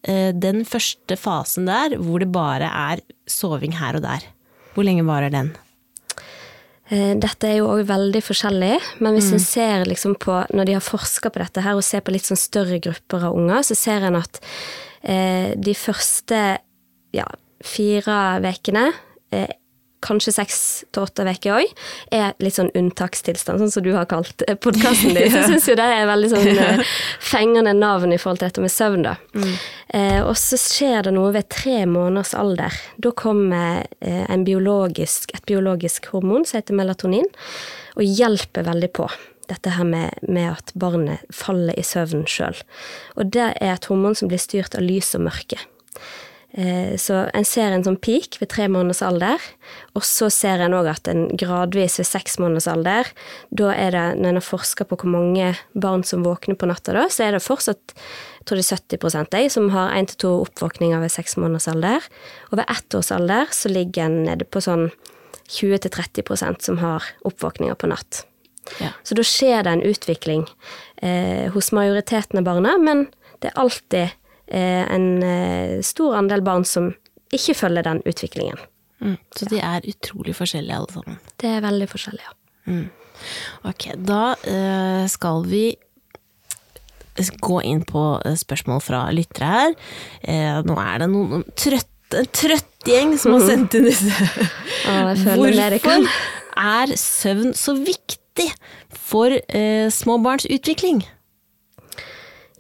uh, 0.10 0.30
den 0.34 0.66
første 0.68 1.20
fasen 1.20 1.70
der 1.70 2.00
hvor 2.02 2.24
det 2.24 2.32
bare 2.34 2.74
er 2.90 3.06
soving 3.30 3.78
her 3.78 4.02
og 4.02 4.08
der? 4.08 4.26
Hvor 4.74 4.88
lenge 4.88 5.06
varer 5.06 5.34
den? 5.34 5.54
Eh, 6.92 7.14
dette 7.16 7.48
er 7.48 7.62
jo 7.62 7.70
òg 7.72 7.86
veldig 7.88 8.22
forskjellig, 8.26 8.74
men 9.00 9.16
hvis 9.16 9.30
mm. 9.32 9.36
en 9.38 9.44
ser 9.46 9.86
liksom 9.88 10.18
på 10.20 10.42
Når 10.52 10.68
de 10.68 10.76
har 10.76 10.84
forska 10.84 11.32
på 11.32 11.40
dette 11.40 11.64
her, 11.64 11.78
og 11.80 11.86
ser 11.88 12.04
på 12.04 12.12
litt 12.12 12.28
sånn 12.28 12.40
større 12.40 12.82
grupper 12.84 13.30
av 13.30 13.38
unger, 13.38 13.64
så 13.64 13.78
ser 13.80 14.08
en 14.10 14.20
at 14.20 14.42
eh, 15.02 15.54
de 15.56 15.76
første 15.78 16.42
ja, 17.16 17.28
fire 17.64 18.18
ukene 18.44 18.90
eh, 19.32 19.56
kanskje 20.03 20.33
seks 20.36 20.59
til 20.94 21.06
åtte 21.06 21.25
uker 21.27 21.59
òg, 21.59 21.74
er 22.13 22.33
litt 22.44 22.57
sånn 22.57 22.71
unntakstilstand, 22.77 23.62
sånn 23.62 23.74
som 23.74 23.86
du 23.86 23.92
har 23.95 24.07
kalt 24.12 24.44
eh, 24.48 24.57
podkasten 24.59 25.15
din. 25.15 25.30
Så 25.31 25.44
jeg 25.44 25.50
syns 25.53 25.69
jo 25.71 25.77
det 25.80 25.88
er 25.95 26.09
veldig 26.09 26.31
sånn 26.33 26.50
eh, 26.51 26.94
fengende 27.33 27.74
navn 27.77 28.13
i 28.13 28.19
forhold 28.21 28.42
til 28.42 28.51
dette 28.51 28.65
med 28.65 28.74
søvn, 28.74 29.07
da. 29.07 29.15
Mm. 29.36 29.51
Eh, 29.98 30.19
og 30.24 30.36
så 30.39 30.59
skjer 30.59 31.07
det 31.07 31.15
noe 31.15 31.33
ved 31.36 31.50
tre 31.51 31.81
måneders 31.89 32.33
alder. 32.38 32.77
Da 33.01 33.12
kommer 33.18 33.83
eh, 34.00 34.38
biologisk, 34.45 35.36
et 35.36 35.45
biologisk 35.50 36.12
hormon 36.13 36.48
som 36.48 36.62
heter 36.62 36.77
melatonin, 36.77 37.27
og 37.98 38.07
hjelper 38.07 38.65
veldig 38.68 38.92
på 38.95 39.09
dette 39.51 39.74
her 39.75 39.88
med, 39.88 40.15
med 40.21 40.53
at 40.53 40.71
barnet 40.80 41.25
faller 41.36 41.75
i 41.75 41.83
søvn 41.86 42.24
sjøl. 42.30 42.56
Og 43.19 43.33
det 43.36 43.51
er 43.59 43.75
et 43.75 43.88
hormon 43.92 44.15
som 44.18 44.31
blir 44.31 44.42
styrt 44.42 44.77
av 44.77 44.86
lys 44.86 45.12
og 45.18 45.25
mørke. 45.27 45.59
Eh, 46.51 46.98
så 47.00 47.30
en 47.31 47.45
ser 47.48 47.71
en 47.71 47.86
sånn 47.86 48.00
peak 48.03 48.36
ved 48.42 48.50
tre 48.51 48.65
måneders 48.71 49.00
alder, 49.07 49.39
og 49.95 50.03
så 50.07 50.27
ser 50.33 50.59
en 50.59 50.75
òg 50.75 50.89
at 50.92 51.07
en 51.07 51.30
gradvis 51.39 51.95
ved 52.01 52.09
seks 52.09 52.36
måneders 52.42 52.68
alder, 52.68 53.07
da 53.56 53.71
er 53.71 53.95
det, 53.95 54.03
når 54.19 54.33
en 54.33 54.39
har 54.42 54.48
forska 54.48 54.88
på 54.89 54.98
hvor 55.00 55.13
mange 55.13 55.53
barn 55.71 56.03
som 56.07 56.25
våkner 56.27 56.59
på 56.59 56.68
natta 56.68 56.95
da, 56.98 57.07
så 57.07 57.27
er 57.27 57.38
det 57.38 57.45
fortsatt 57.45 57.95
jeg 58.42 58.48
tror 58.50 58.57
det 58.57 58.65
er 58.65 58.80
70 58.98 59.38
jeg, 59.38 59.51
som 59.53 59.68
har 59.69 59.92
én 59.94 60.07
til 60.09 60.18
to 60.24 60.30
oppvåkninger 60.42 60.98
ved 61.03 61.12
seks 61.13 61.36
måneders 61.38 61.68
alder. 61.69 62.01
Og 62.50 62.57
ved 62.57 62.71
ett 62.74 62.95
års 62.98 63.12
alder 63.13 63.51
så 63.53 63.69
ligger 63.69 64.07
en 64.07 64.24
nede 64.25 64.48
på 64.50 64.63
sånn 64.65 64.88
20-30% 65.45 66.65
som 66.65 66.80
har 66.81 67.06
oppvåkninger 67.21 67.77
på 67.77 67.92
natt. 67.92 68.24
Ja. 68.81 68.95
Så 69.06 69.13
da 69.13 69.25
skjer 69.25 69.62
det 69.68 69.75
en 69.75 69.86
utvikling 69.86 70.48
eh, 71.06 71.53
hos 71.53 71.69
majoriteten 71.69 72.42
av 72.42 72.50
barna, 72.50 72.74
men 72.81 73.06
det 73.46 73.51
er 73.51 73.62
alltid 73.62 74.17
en 74.51 75.24
eh, 75.24 75.79
stor 75.86 76.17
andel 76.19 76.43
barn 76.45 76.65
som 76.67 76.91
ikke 77.31 77.55
følger 77.55 77.86
den 77.88 78.01
utviklingen. 78.07 78.60
Mm, 79.01 79.17
så 79.36 79.48
de 79.50 79.62
er 79.63 79.88
utrolig 79.89 80.36
forskjellige 80.38 80.77
alle 80.77 80.93
sammen? 80.93 81.21
Det 81.41 81.50
er 81.50 81.63
veldig 81.63 81.88
forskjellige, 81.89 82.27
ja. 82.27 82.36
Mm. 82.71 82.89
Ok, 83.69 83.88
da 84.07 84.33
uh, 84.36 85.05
skal 85.10 85.45
vi 85.50 85.65
gå 87.41 87.62
inn 87.67 87.81
på 87.86 88.01
spørsmål 88.39 88.81
fra 88.81 89.01
lyttere 89.13 89.50
her. 89.51 89.74
Nå 90.65 90.77
er 90.79 91.01
det 91.03 91.10
noen 91.12 91.43
trøtt, 91.60 92.15
en 92.17 92.29
trøtt 92.33 92.88
gjeng 92.88 93.13
som 93.19 93.36
har 93.36 93.43
sendt 93.50 93.75
inn 93.77 93.89
disse. 93.89 94.29
Hvorfor 94.88 96.07
er 96.62 96.95
søvn 96.98 97.51
så 97.57 97.75
viktig 97.77 98.48
for 98.95 99.36
småbarns 99.36 100.00
små 100.01 100.17
barns 100.24 100.48
utvikling? 100.50 101.03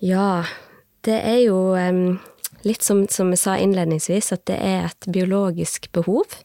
Ja, 0.01 0.43
det 1.07 1.17
er 1.17 1.39
jo 1.47 1.59
litt 2.67 2.85
som, 2.85 3.05
som 3.09 3.31
jeg 3.33 3.41
sa 3.41 3.57
innledningsvis, 3.57 4.31
at 4.35 4.45
det 4.49 4.59
er 4.61 4.87
et 4.89 5.09
biologisk 5.11 5.89
behov. 5.95 6.37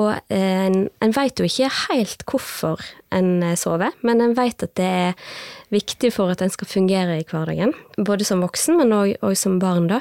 Og 0.00 0.14
eh, 0.32 0.66
en, 0.66 0.86
en 1.04 1.12
veit 1.12 1.40
jo 1.40 1.46
ikke 1.46 1.68
helt 1.90 2.22
hvorfor 2.28 2.80
en 3.14 3.42
eh, 3.44 3.56
sover, 3.58 3.92
men 4.06 4.22
en 4.24 4.36
veit 4.38 4.62
at 4.64 4.72
det 4.78 4.86
er 4.86 5.34
viktig 5.74 6.12
for 6.14 6.32
at 6.32 6.40
en 6.44 6.52
skal 6.52 6.70
fungere 6.70 7.18
i 7.20 7.26
hverdagen. 7.26 7.74
Både 7.98 8.26
som 8.26 8.44
voksen, 8.44 8.80
men 8.80 8.94
òg 8.96 9.36
som 9.38 9.58
barn, 9.62 9.90
da. 9.90 10.00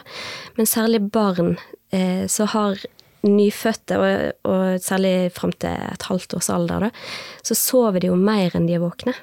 Men 0.60 0.70
særlig 0.70 1.04
barn 1.12 1.58
eh, 1.92 2.26
så 2.32 2.48
har 2.54 2.80
nyfødte, 3.28 3.98
og, 4.00 4.46
og 4.48 4.80
særlig 4.80 5.34
fram 5.36 5.52
til 5.60 5.74
et 5.76 6.08
halvt 6.08 6.38
års 6.38 6.48
alder, 6.54 6.88
da, 6.88 6.92
så 7.44 7.58
sover 7.58 8.00
de 8.00 8.14
jo 8.14 8.16
mer 8.16 8.56
enn 8.56 8.70
de 8.70 8.78
er 8.78 8.86
våkne. 8.86 9.18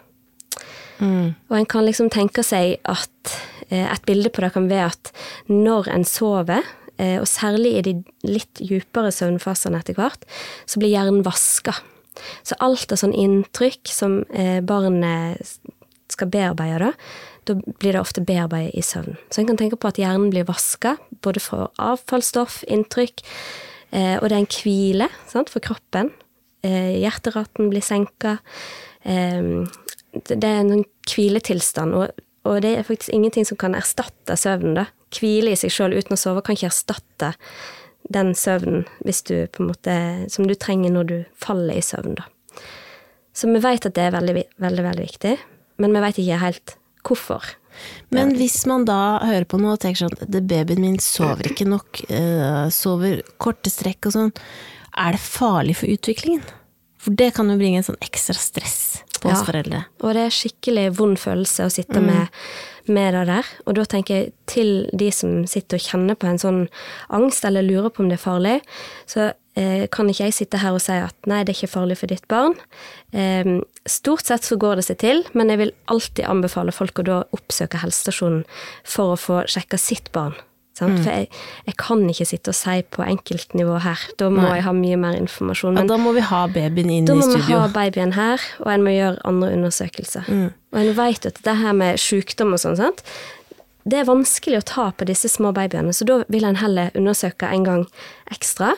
Mm. 1.00 1.32
Og 1.48 1.56
en 1.56 1.68
kan 1.68 1.84
liksom 1.84 2.10
tenke 2.12 2.44
seg 2.44 2.76
at 2.88 3.36
et 3.74 4.04
bilde 4.06 4.30
på 4.30 4.44
det 4.44 4.52
kan 4.54 4.68
være 4.70 4.90
at 4.92 5.12
når 5.50 5.88
en 5.94 6.04
sover, 6.06 6.66
eh, 6.98 7.18
og 7.20 7.28
særlig 7.30 7.76
i 7.76 7.84
de 7.86 7.94
litt 8.26 8.62
djupere 8.62 9.12
søvnfasene 9.14 9.80
etter 9.80 9.98
hvert, 9.98 10.26
så 10.66 10.80
blir 10.80 10.94
hjernen 10.94 11.24
vaska. 11.26 11.76
Så 12.46 12.56
alt 12.64 12.92
av 12.92 13.00
sånn 13.02 13.14
inntrykk 13.16 13.92
som 13.92 14.22
eh, 14.32 14.60
barnet 14.64 15.42
skal 16.12 16.30
bearbeide, 16.32 16.92
da, 16.92 16.92
da 17.46 17.56
blir 17.80 17.96
det 17.96 18.02
ofte 18.02 18.24
bearbeidet 18.24 18.76
i 18.78 18.84
søvn. 18.84 19.18
Så 19.30 19.42
en 19.42 19.50
kan 19.50 19.58
tenke 19.60 19.78
på 19.80 19.90
at 19.90 20.00
hjernen 20.00 20.30
blir 20.32 20.46
vaska, 20.48 20.96
både 21.24 21.42
for 21.42 21.72
avfallsstoff, 21.82 22.62
inntrykk, 22.72 23.24
eh, 23.92 24.16
og 24.20 24.28
det 24.28 24.38
er 24.38 24.44
en 24.44 24.52
hvile 24.54 25.10
sant, 25.28 25.52
for 25.52 25.64
kroppen. 25.64 26.12
Eh, 26.66 26.96
hjerteraten 27.02 27.70
blir 27.72 27.84
senka. 27.84 28.38
Eh, 29.04 29.66
det 30.16 30.40
er 30.40 30.62
en 30.62 30.78
sånn 30.78 30.86
hviletilstand, 31.10 31.98
og, 31.98 32.22
og, 32.46 32.62
det 32.64 32.76
er 32.76 32.86
faktisk 32.86 33.14
ingenting 33.14 33.46
som 33.48 33.58
kan 33.60 33.76
erstatte 33.76 34.36
søvnen. 34.38 34.76
da. 34.78 34.86
Hvile 35.16 35.52
i 35.52 35.58
seg 35.58 35.72
sjøl 35.72 35.96
uten 35.96 36.16
å 36.16 36.20
sove 36.20 36.44
kan 36.44 36.56
ikke 36.56 36.70
erstatte 36.70 37.34
den 38.12 38.34
søvnen 38.38 38.86
du, 39.02 39.36
måte, 39.58 39.94
som 40.30 40.46
du 40.46 40.54
trenger 40.54 40.94
når 40.94 41.10
du 41.10 41.16
faller 41.42 41.78
i 41.78 41.84
søvn. 41.84 42.16
da. 42.18 42.26
Så 43.36 43.50
vi 43.50 43.60
vet 43.60 43.86
at 43.86 43.94
det 43.96 44.08
er 44.08 44.16
veldig, 44.16 44.42
veldig, 44.62 44.84
veldig 44.86 45.06
viktig, 45.06 45.36
men 45.82 45.92
vi 45.92 46.04
vet 46.06 46.20
ikke 46.22 46.42
helt 46.42 46.76
hvorfor. 47.06 47.56
Men 48.14 48.32
hvis 48.38 48.62
man 48.68 48.86
da 48.88 49.18
hører 49.20 49.44
på 49.44 49.58
noe 49.60 49.74
og 49.76 49.82
tenker 49.82 50.06
sånn 50.06 50.30
det 50.32 50.46
babyen 50.48 50.80
min 50.80 51.00
sover 51.02 51.50
ikke 51.50 51.66
nok, 51.68 52.00
uh, 52.08 52.72
sover 52.72 53.20
korte 53.42 53.68
strekk 53.72 54.08
og 54.08 54.14
sånn, 54.14 54.32
er 54.96 55.12
det 55.12 55.20
farlig 55.20 55.76
for 55.82 55.92
utviklingen? 55.92 56.46
For 56.96 57.12
det 57.12 57.34
kan 57.36 57.52
jo 57.52 57.58
bringe 57.60 57.82
en 57.82 57.90
sånn 57.90 58.00
ekstra 58.00 58.38
stress 58.40 58.80
på 59.22 59.30
oss 59.30 59.42
Ja. 59.42 59.46
foreldre. 59.52 59.84
Og 60.02 60.14
det 60.14 60.22
er 60.26 60.34
skikkelig 60.34 60.86
vond 60.98 61.18
følelse 61.18 61.66
å 61.66 61.70
sitte 61.72 62.00
med, 62.00 62.28
med 62.88 63.14
det 63.14 63.26
der. 63.26 63.44
Og 63.66 63.74
da 63.74 63.84
tenker 63.84 64.14
jeg 64.14 64.32
til 64.46 64.88
de 64.92 65.10
som 65.10 65.46
sitter 65.46 65.76
og 65.78 65.82
kjenner 65.86 66.14
på 66.14 66.26
en 66.30 66.38
sånn 66.38 66.68
angst, 67.10 67.44
eller 67.44 67.62
lurer 67.66 67.90
på 67.90 68.00
om 68.04 68.08
det 68.08 68.18
er 68.20 68.24
farlig, 68.30 68.60
så 69.06 69.32
eh, 69.56 69.86
kan 69.88 70.08
ikke 70.08 70.24
jeg 70.28 70.34
sitte 70.34 70.58
her 70.58 70.72
og 70.76 70.80
si 70.84 70.92
at 70.92 71.14
nei, 71.26 71.42
det 71.44 71.54
er 71.54 71.58
ikke 71.60 71.72
farlig 71.74 71.96
for 71.98 72.06
ditt 72.12 72.26
barn. 72.28 72.54
Eh, 73.12 73.60
stort 73.86 74.26
sett 74.26 74.44
så 74.44 74.58
går 74.60 74.76
det 74.76 74.84
seg 74.84 74.98
til, 74.98 75.24
men 75.34 75.48
jeg 75.48 75.58
vil 75.58 75.72
alltid 75.86 76.26
anbefale 76.28 76.72
folk 76.72 76.98
å 77.00 77.06
da 77.08 77.22
oppsøke 77.32 77.80
helsestasjonen 77.82 78.44
for 78.84 79.14
å 79.14 79.20
få 79.20 79.42
sjekka 79.48 79.78
sitt 79.80 80.12
barn. 80.12 80.34
Sant? 80.76 80.98
For 81.00 81.08
jeg, 81.08 81.30
jeg 81.64 81.76
kan 81.80 82.02
ikke 82.12 82.28
sitte 82.28 82.52
og 82.52 82.58
si 82.58 82.76
på 82.92 83.04
enkeltnivå 83.06 83.78
her. 83.84 84.02
Da 84.20 84.28
må 84.32 84.42
Nei. 84.44 84.58
jeg 84.58 84.66
ha 84.66 84.74
mye 84.76 84.98
mer 85.00 85.16
informasjon. 85.16 85.80
Ja, 85.80 85.86
da 85.88 85.96
må 86.00 86.12
vi 86.16 86.24
ha 86.26 86.42
babyen 86.52 86.92
inn 86.92 87.08
da 87.08 87.16
må 87.16 87.30
vi 87.32 87.40
ha 87.48 87.64
babyen 87.72 88.12
her, 88.16 88.44
og 88.64 88.68
en 88.74 88.84
må 88.84 88.92
gjøre 88.92 89.22
andre 89.28 89.54
undersøkelser. 89.56 90.28
Og 90.74 90.82
en 90.82 90.92
vet 90.98 91.30
at 91.30 91.40
det 91.46 91.56
her 91.62 91.76
med 91.76 92.02
sykdom 92.02 92.52
og 92.56 92.62
sånn, 92.62 92.78
sant? 92.80 93.02
det 93.86 94.00
er 94.00 94.08
vanskelig 94.08 94.58
å 94.58 94.66
ta 94.66 94.84
på 94.98 95.06
disse 95.06 95.28
små 95.30 95.52
babyene, 95.54 95.92
så 95.94 96.06
da 96.08 96.18
vil 96.32 96.46
en 96.48 96.58
heller 96.58 96.94
undersøke 96.98 97.46
en 97.54 97.66
gang 97.66 97.84
ekstra, 98.34 98.72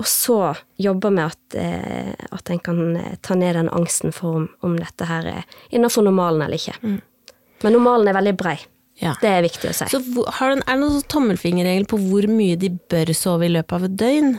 og 0.00 0.08
så 0.08 0.38
jobbe 0.80 1.10
med 1.12 1.34
at, 1.34 1.56
eh, 1.60 2.14
at 2.32 2.50
en 2.50 2.62
kan 2.64 2.80
eh, 2.96 3.16
ta 3.20 3.36
ned 3.36 3.58
den 3.58 3.68
angsten 3.68 4.14
for 4.14 4.40
om, 4.40 4.46
om 4.64 4.78
dette 4.80 5.08
her 5.10 5.28
er 5.28 5.58
innenfor 5.68 6.06
normalen 6.06 6.46
eller 6.46 6.56
ikke. 6.56 6.78
Men 7.64 7.76
normalen 7.76 8.08
er 8.08 8.16
veldig 8.16 8.36
brei. 8.40 8.56
Ja. 9.02 9.16
Det 9.20 9.28
er 9.28 9.42
viktig 9.42 9.70
å 9.70 9.74
si. 9.74 9.86
Så 9.90 9.98
har 10.38 10.52
du, 10.54 10.60
er 10.62 10.66
det 10.70 10.80
noen 10.80 10.92
sånn 11.00 11.08
tommelfingerregel 11.10 11.86
på 11.90 11.98
hvor 11.98 12.28
mye 12.30 12.56
de 12.60 12.70
bør 12.90 13.10
sove 13.18 13.48
i 13.48 13.52
løpet 13.54 13.72
av 13.80 13.84
et 13.88 13.96
døgn? 13.98 14.34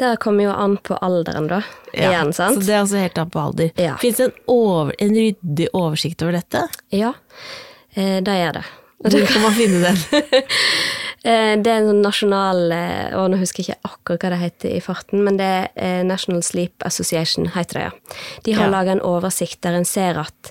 Det 0.00 0.14
kommer 0.24 0.46
jo 0.48 0.52
an 0.56 0.78
på 0.80 0.96
alderen, 1.04 1.50
da. 1.50 1.58
Igjen, 1.92 2.32
sant? 2.32 2.56
Så 2.56 2.64
det 2.64 2.72
er 2.74 2.80
altså 2.80 2.96
helt 3.02 3.18
an 3.20 3.28
på 3.30 3.42
alder. 3.42 3.74
Ja. 3.76 3.98
Fins 4.00 4.16
det 4.22 4.30
en, 4.30 4.38
over, 4.50 4.94
en 5.04 5.12
ryddig 5.14 5.68
oversikt 5.76 6.24
over 6.24 6.38
dette? 6.40 6.64
Ja, 6.96 7.12
eh, 7.94 8.22
det 8.24 8.38
gjør 8.40 8.56
det. 8.62 8.64
Hvor 9.02 9.26
kan 9.34 9.42
man 9.48 9.56
finne 9.58 9.82
den? 9.90 10.02
Eh, 11.22 11.52
Det 11.62 11.70
er 11.70 11.76
en 11.78 11.84
sånn 11.86 12.00
nasjonal 12.02 12.72
eh, 12.74 13.12
Og 13.14 13.28
nå 13.30 13.36
husker 13.38 13.62
jeg 13.62 13.76
ikke 13.76 13.86
akkurat 13.92 14.24
hva 14.24 14.30
det 14.32 14.38
heter 14.40 14.72
i 14.74 14.80
farten, 14.82 15.20
men 15.22 15.36
det 15.38 15.46
er 15.46 15.68
eh, 15.78 16.00
National 16.02 16.42
Sleep 16.42 16.82
Association, 16.82 17.46
heter 17.54 17.78
det, 17.78 17.84
ja. 17.84 18.16
De 18.48 18.54
har 18.58 18.66
Ja. 18.66 18.72
laga 18.72 18.96
en 18.96 19.02
oversikt 19.06 19.60
der 19.62 19.76
en 19.78 19.86
ser 19.86 20.18
at 20.18 20.50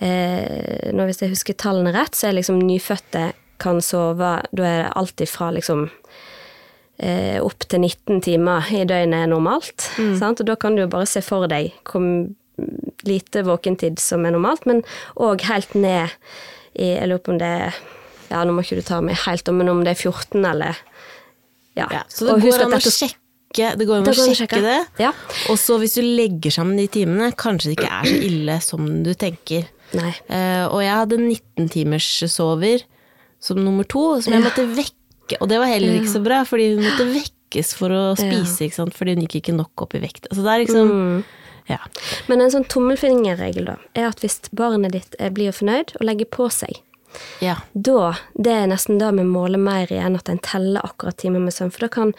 eh, 0.00 0.90
nå 0.96 1.06
Hvis 1.08 1.22
jeg 1.22 1.32
husker 1.34 1.56
tallene 1.60 1.92
rett, 1.94 2.16
så 2.16 2.28
er 2.30 2.38
liksom 2.40 2.60
nyfødte 2.64 3.30
kan 3.60 3.80
sove 3.84 4.38
Da 4.56 4.64
er 4.64 4.82
det 4.84 4.92
alltid 4.96 5.28
fra 5.28 5.50
liksom 5.52 5.86
eh, 7.00 7.38
opp 7.42 7.66
til 7.68 7.82
19 7.84 8.22
timer 8.24 8.68
i 8.72 8.84
døgnet 8.88 9.24
er 9.26 9.30
normalt. 9.32 9.90
Sant? 10.18 10.40
Og 10.40 10.48
da 10.48 10.56
kan 10.60 10.76
du 10.76 10.84
jo 10.84 10.90
bare 10.92 11.08
se 11.08 11.22
for 11.24 11.48
deg 11.50 11.72
hvor 11.88 12.04
lite 13.08 13.40
våkentid 13.46 14.00
som 14.02 14.26
er 14.28 14.34
normalt, 14.34 14.66
men 14.68 14.82
òg 15.16 15.46
helt 15.48 15.72
ned 15.74 16.10
i 16.76 16.90
Jeg 16.92 17.08
lurer 17.08 17.22
på 17.24 17.32
om 17.32 17.38
det 17.40 17.48
er 17.48 17.78
Ja, 18.30 18.44
nå 18.44 18.52
må 18.54 18.62
ikke 18.62 18.76
du 18.78 18.84
ta 18.86 19.00
meg 19.02 19.16
helt 19.24 19.48
om, 19.48 19.56
men 19.58 19.70
om 19.72 19.80
det 19.84 19.94
er 19.96 20.02
14 20.10 20.44
eller 20.44 20.76
Ja. 21.76 21.86
Ja, 21.90 22.02
så 22.08 22.26
det 22.26 22.34
Og 22.34 22.44
går 22.44 22.66
an 22.66 22.76
å 22.76 22.80
sjekke, 22.84 23.70
det 23.78 23.86
går 23.88 24.02
an 24.02 24.10
å 24.10 24.14
sjekke 24.14 24.36
sjekke. 24.42 24.60
det. 24.62 24.78
Ja. 25.02 25.12
Og 25.50 25.56
så 25.58 25.78
hvis 25.80 25.96
du 25.96 26.02
legger 26.04 26.52
sammen 26.52 26.76
de 26.76 26.86
timene, 26.86 27.32
kanskje 27.32 27.72
det 27.72 27.78
ikke 27.78 27.90
er 27.96 28.10
så 28.10 28.20
ille 28.28 28.56
som 28.60 28.88
du 29.06 29.14
tenker. 29.14 29.66
Nei. 29.96 30.12
Eh, 30.30 30.64
og 30.68 30.80
jeg 30.84 30.94
hadde 30.94 31.18
19 31.18 31.68
timers 31.72 32.08
sover 32.30 32.84
som 33.42 33.58
nummer 33.58 33.86
to, 33.88 34.20
som 34.22 34.36
jeg 34.36 34.44
måtte 34.44 34.66
vekke. 34.76 35.38
Og 35.40 35.48
det 35.50 35.60
var 35.62 35.70
heller 35.70 36.00
ikke 36.00 36.12
så 36.12 36.22
bra, 36.22 36.42
fordi 36.46 36.72
hun 36.74 36.84
måtte 36.84 37.06
vekkes 37.10 37.74
for 37.78 37.94
å 37.94 38.02
spise, 38.18 38.70
sant? 38.74 38.96
fordi 38.96 39.16
hun 39.16 39.24
gikk 39.26 39.40
ikke 39.40 39.56
nok 39.56 39.86
opp 39.86 39.94
i 39.96 40.02
vekt. 40.02 40.26
Altså 40.30 40.46
det 40.46 40.54
er 40.54 40.64
liksom 40.66 40.90
Mm. 40.90 41.20
Ja. 41.70 41.78
Men 42.26 42.40
en 42.42 42.50
sånn 42.50 42.66
tommelfingerregel, 42.66 43.68
da, 43.68 43.76
er 43.94 44.08
at 44.10 44.22
hvis 44.24 44.40
barnet 44.56 44.94
ditt 44.96 45.14
eh, 45.20 45.30
blir 45.30 45.54
fornøyd 45.54 45.94
og 46.00 46.06
legger 46.08 46.26
på 46.32 46.48
seg, 46.50 46.80
ja. 47.42 47.56
da, 47.74 48.14
det 48.34 48.54
er 48.54 48.70
nesten 48.70 48.98
da 48.98 49.10
vi 49.14 49.26
måler 49.26 49.60
mer 49.60 49.90
igjen 49.90 50.18
at 50.18 50.30
en 50.32 50.42
teller 50.42 50.82
akkurat 50.86 51.18
timer 51.20 51.42
med 51.42 51.54
søvn. 51.54 51.72
For 51.74 51.86
da 51.86 51.90
kan, 51.92 52.14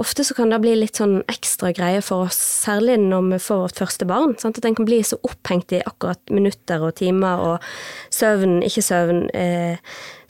ofte 0.00 0.24
så 0.26 0.34
kan 0.34 0.50
det 0.50 0.58
bli 0.62 0.74
litt 0.78 0.98
sånn 0.98 1.20
ekstra 1.30 1.70
greie 1.74 2.00
for 2.02 2.26
oss, 2.26 2.38
særlig 2.64 2.96
når 3.02 3.28
vi 3.32 3.40
får 3.46 3.60
vårt 3.62 3.80
første 3.82 4.08
barn. 4.10 4.34
Sant? 4.40 4.58
At 4.58 4.66
en 4.66 4.76
kan 4.78 4.88
bli 4.88 5.00
så 5.06 5.18
opphengt 5.26 5.74
i 5.74 5.82
akkurat 5.86 6.20
minutter 6.34 6.82
og 6.82 6.96
timer 6.98 7.42
og 7.44 7.68
søvn, 8.14 8.58
ikke 8.66 8.84
søvn. 8.84 9.26
Eh, 9.36 9.78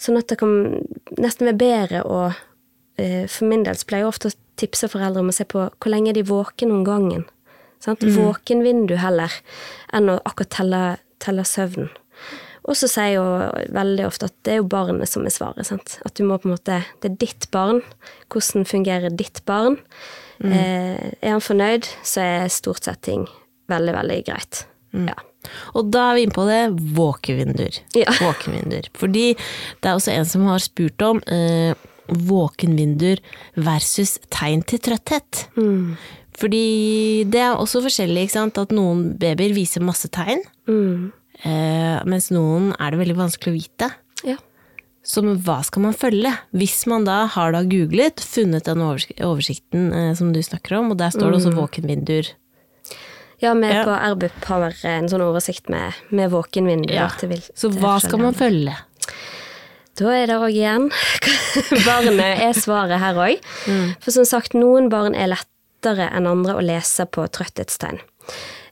sånn 0.00 0.20
at 0.20 0.28
det 0.28 0.38
kan 0.42 0.56
nesten 1.16 1.48
være 1.48 1.60
bedre 1.60 2.02
å 2.04 2.18
eh, 3.00 3.24
For 3.30 3.48
min 3.48 3.64
del 3.66 3.78
så 3.78 3.88
pleier 3.88 4.04
jeg 4.04 4.12
ofte 4.12 4.30
å 4.30 4.38
tipse 4.60 4.90
foreldre 4.90 5.24
om 5.24 5.32
å 5.32 5.34
se 5.34 5.46
på 5.48 5.64
hvor 5.66 5.90
lenge 5.90 6.12
er 6.12 6.20
de 6.20 6.28
våken 6.28 6.74
om 6.74 6.84
gangen. 6.86 7.24
Sant? 7.82 8.04
Våkenvindu 8.04 8.96
heller 9.00 9.32
enn 9.92 10.12
å 10.12 10.20
akkurat 10.24 10.52
telle, 10.54 10.82
telle 11.20 11.44
søvn. 11.48 11.90
Og 12.64 12.76
så 12.80 12.88
sier 12.88 13.16
jo 13.18 13.24
veldig 13.76 14.06
ofte 14.08 14.30
at 14.30 14.34
det 14.46 14.54
er 14.54 14.60
jo 14.62 14.68
barnet 14.72 15.10
som 15.10 15.26
er 15.28 15.34
svaret. 15.34 15.66
Sant? 15.68 15.98
At 16.06 16.14
du 16.16 16.24
må 16.24 16.38
på 16.40 16.48
en 16.48 16.54
måte 16.54 16.78
Det 17.02 17.10
er 17.10 17.16
ditt 17.20 17.50
barn. 17.52 17.82
Hvordan 18.32 18.64
fungerer 18.68 19.12
ditt 19.12 19.42
barn? 19.48 19.76
Eh, 20.44 21.12
er 21.22 21.30
han 21.36 21.44
fornøyd, 21.44 21.86
så 22.02 22.20
er 22.24 22.48
stort 22.52 22.84
sett 22.84 23.02
ting 23.06 23.26
veldig, 23.70 23.94
veldig 23.96 24.16
greit. 24.26 24.64
Ja. 24.96 25.14
Og 25.76 25.90
da 25.92 26.10
er 26.10 26.16
vi 26.16 26.24
inne 26.24 26.34
på 26.36 26.44
det 26.48 26.62
våkevinduer. 26.96 27.78
Ja. 27.96 28.12
Våkenvinduer. 28.24 28.88
Fordi 28.96 29.26
det 29.36 29.90
er 29.90 29.94
også 29.98 30.12
en 30.14 30.28
som 30.28 30.46
har 30.48 30.62
spurt 30.64 31.04
om 31.04 31.20
eh, 31.28 31.74
våkenvinduer 32.08 33.20
versus 33.64 34.16
tegn 34.34 34.64
til 34.68 34.80
trøtthet. 34.84 35.46
Fordi 36.34 36.64
det 37.30 37.40
er 37.44 37.54
også 37.60 37.82
forskjellig, 37.84 38.26
ikke 38.26 38.36
sant. 38.38 38.58
At 38.60 38.72
noen 38.74 39.12
babyer 39.20 39.54
viser 39.56 39.84
masse 39.84 40.08
tegn, 40.12 40.42
Mm. 40.64 41.12
Eh, 41.44 42.00
mens 42.08 42.30
noen 42.34 42.72
er 42.78 42.90
det 42.94 43.00
veldig 43.04 43.16
vanskelig 43.20 43.52
å 43.54 43.58
vite. 43.60 43.90
ja. 44.24 44.36
Så 45.04 45.20
hva 45.20 45.58
skal 45.60 45.82
man 45.84 45.92
følge? 45.92 46.30
Hvis 46.56 46.86
man 46.88 47.04
da 47.04 47.26
har 47.28 47.52
da 47.52 47.58
googlet, 47.68 48.22
funnet 48.24 48.64
den 48.64 48.80
oversikten 48.80 49.90
eh, 49.92 50.14
som 50.16 50.30
du 50.32 50.38
snakker 50.40 50.78
om, 50.78 50.94
og 50.94 50.96
der 50.96 51.10
står 51.12 51.28
det 51.34 51.40
også 51.42 51.52
våkenvinduer. 51.58 52.30
Ja, 53.42 53.52
vi 53.52 53.68
Ja. 53.68 53.82
på 53.84 53.92
RBUP 54.14 54.44
har 54.48 54.72
en 54.88 55.08
sånn 55.12 55.20
oversikt 55.20 55.68
med, 55.68 55.92
med 56.10 56.30
våkenvinduer. 56.32 56.94
Ja. 56.94 57.10
til 57.20 57.28
vilt, 57.34 57.50
Så 57.54 57.68
hva 57.68 57.98
skal 58.00 58.18
man 58.22 58.32
følge? 58.32 58.72
Da 60.00 60.08
er 60.10 60.26
det 60.26 60.38
òg 60.40 60.50
igjen 60.56 60.88
Barnet 61.86 62.40
er 62.40 62.56
svaret 62.56 62.98
her 62.98 63.14
òg. 63.14 63.36
Mm. 63.68 63.92
For 64.00 64.10
som 64.10 64.24
sagt, 64.24 64.56
noen 64.56 64.88
barn 64.88 65.14
er 65.14 65.28
lettere 65.34 66.08
enn 66.16 66.26
andre 66.26 66.56
å 66.56 66.64
lese 66.64 67.04
på 67.06 67.28
trøtthetstegn. 67.28 68.00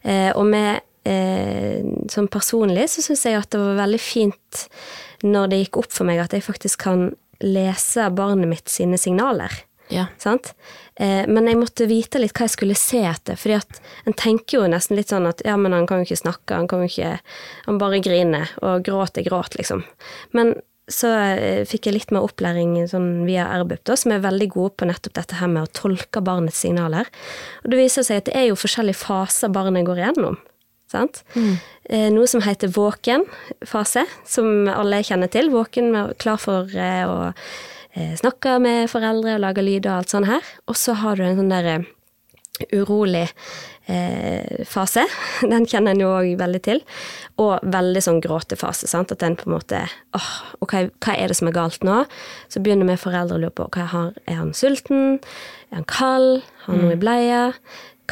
Eh, 0.02 0.32
og 0.32 0.46
med 0.48 0.80
eh, 1.09 1.82
sånn 2.12 2.30
personlig 2.32 2.88
så 2.92 3.04
syns 3.04 3.26
jeg 3.28 3.38
at 3.38 3.50
det 3.54 3.61
var 3.62 3.82
veldig 3.85 4.00
fint 4.02 4.62
når 5.26 5.50
det 5.50 5.61
gikk 5.62 5.82
opp 5.85 5.92
for 5.94 6.09
meg 6.09 6.23
at 6.23 6.35
jeg 6.35 6.44
faktisk 6.47 6.82
kan 6.87 7.11
lese 7.42 8.09
barnet 8.14 8.50
mitt 8.50 8.71
sine 8.71 8.99
signaler. 9.00 9.54
Ja. 9.92 10.06
Sant? 10.18 10.54
Eh, 10.94 11.26
men 11.28 11.49
jeg 11.49 11.59
måtte 11.61 11.87
vite 11.90 12.21
litt 12.23 12.35
hva 12.37 12.47
jeg 12.47 12.54
skulle 12.54 12.78
se 12.78 13.02
etter, 13.04 13.37
fordi 13.37 13.59
at 13.59 13.80
en 14.09 14.16
tenker 14.16 14.61
jo 14.61 14.68
nesten 14.71 14.97
litt 14.97 15.12
sånn 15.12 15.28
at 15.28 15.42
ja, 15.47 15.59
men 15.61 15.75
han 15.76 15.88
kan 15.88 16.00
jo 16.00 16.09
ikke 16.09 16.23
snakke, 16.23 16.56
han 16.56 16.68
kan 16.71 16.85
jo 16.85 16.90
ikke 16.90 17.16
Han 17.66 17.78
bare 17.78 18.02
griner, 18.02 18.50
og 18.62 18.85
gråt 18.87 19.18
er 19.18 19.26
gråt, 19.26 19.56
liksom. 19.59 19.85
Men 20.32 20.54
så 20.90 21.12
eh, 21.14 21.62
fikk 21.68 21.87
jeg 21.87 21.97
litt 21.97 22.14
mer 22.14 22.26
opplæring 22.26 22.75
sånn 22.90 23.25
via 23.28 23.47
RBUP, 23.62 23.85
da, 23.87 23.97
som 23.97 24.14
er 24.14 24.25
veldig 24.25 24.49
gode 24.52 24.75
på 24.80 24.88
nettopp 24.88 25.14
dette 25.18 25.38
her 25.38 25.50
med 25.50 25.66
å 25.66 25.73
tolke 25.76 26.25
barnets 26.25 26.62
signaler. 26.64 27.09
Og 27.62 27.73
det 27.73 27.78
viser 27.78 28.06
seg 28.06 28.23
at 28.23 28.30
det 28.30 28.38
er 28.38 28.49
jo 28.50 28.59
forskjellige 28.59 29.00
faser 29.04 29.52
barnet 29.54 29.87
går 29.87 30.02
igjennom. 30.02 30.40
Sant? 30.92 31.22
Eh, 31.88 32.11
Noe 32.12 32.28
som 32.30 32.44
heter 32.44 32.72
våken-fase, 32.72 34.04
som 34.28 34.68
alle 34.70 35.02
kjenner 35.06 35.32
til. 35.32 35.50
Våken, 35.54 35.94
klar 36.22 36.38
for 36.42 36.70
eh, 36.76 37.02
å 37.08 37.32
eh, 37.96 38.14
snakke 38.20 38.58
med 38.62 38.92
foreldre 38.92 39.38
og 39.38 39.44
lage 39.46 39.64
lyder 39.64 39.90
og 39.90 40.02
alt 40.02 40.14
sånt 40.14 40.30
her. 40.30 40.54
Og 40.68 40.78
så 40.78 40.96
har 41.00 41.18
du 41.18 41.26
en 41.26 41.40
sånn 41.40 41.52
der 41.52 41.88
urolig 42.72 43.28
eh, 43.87 44.64
fase. 44.68 45.04
Den 45.52 45.66
kjenner 45.66 45.94
en 45.94 46.02
jo 46.02 46.11
òg 46.12 46.34
veldig 46.40 46.62
til. 46.64 46.82
Og 47.42 47.62
veldig 47.75 48.02
sånn 48.04 48.20
gråtefase. 48.25 48.88
sant? 48.90 49.12
At 49.14 49.25
en 49.26 49.37
på 49.38 49.49
en 49.49 49.56
måte 49.56 49.84
åh, 50.16 50.32
ok, 50.64 50.76
hva 51.02 51.16
er 51.16 51.32
det 51.32 51.38
som 51.38 51.50
er 51.50 51.56
galt 51.56 51.87
nå? 51.87 52.02
Så 52.52 52.62
begynner 52.62 52.88
vi 52.90 53.00
foreldre 53.00 53.38
å 53.38 53.44
lure 53.46 53.56
på 53.56 53.68
hva 53.75 53.88
har, 53.94 54.12
er 54.26 54.40
han 54.40 54.52
sulten, 54.56 55.18
er 55.70 55.80
han 55.80 55.88
kald, 55.90 56.44
har 56.64 56.75
han 56.75 56.84
noe 56.84 56.99
i 56.99 57.00
bleia, 57.00 57.46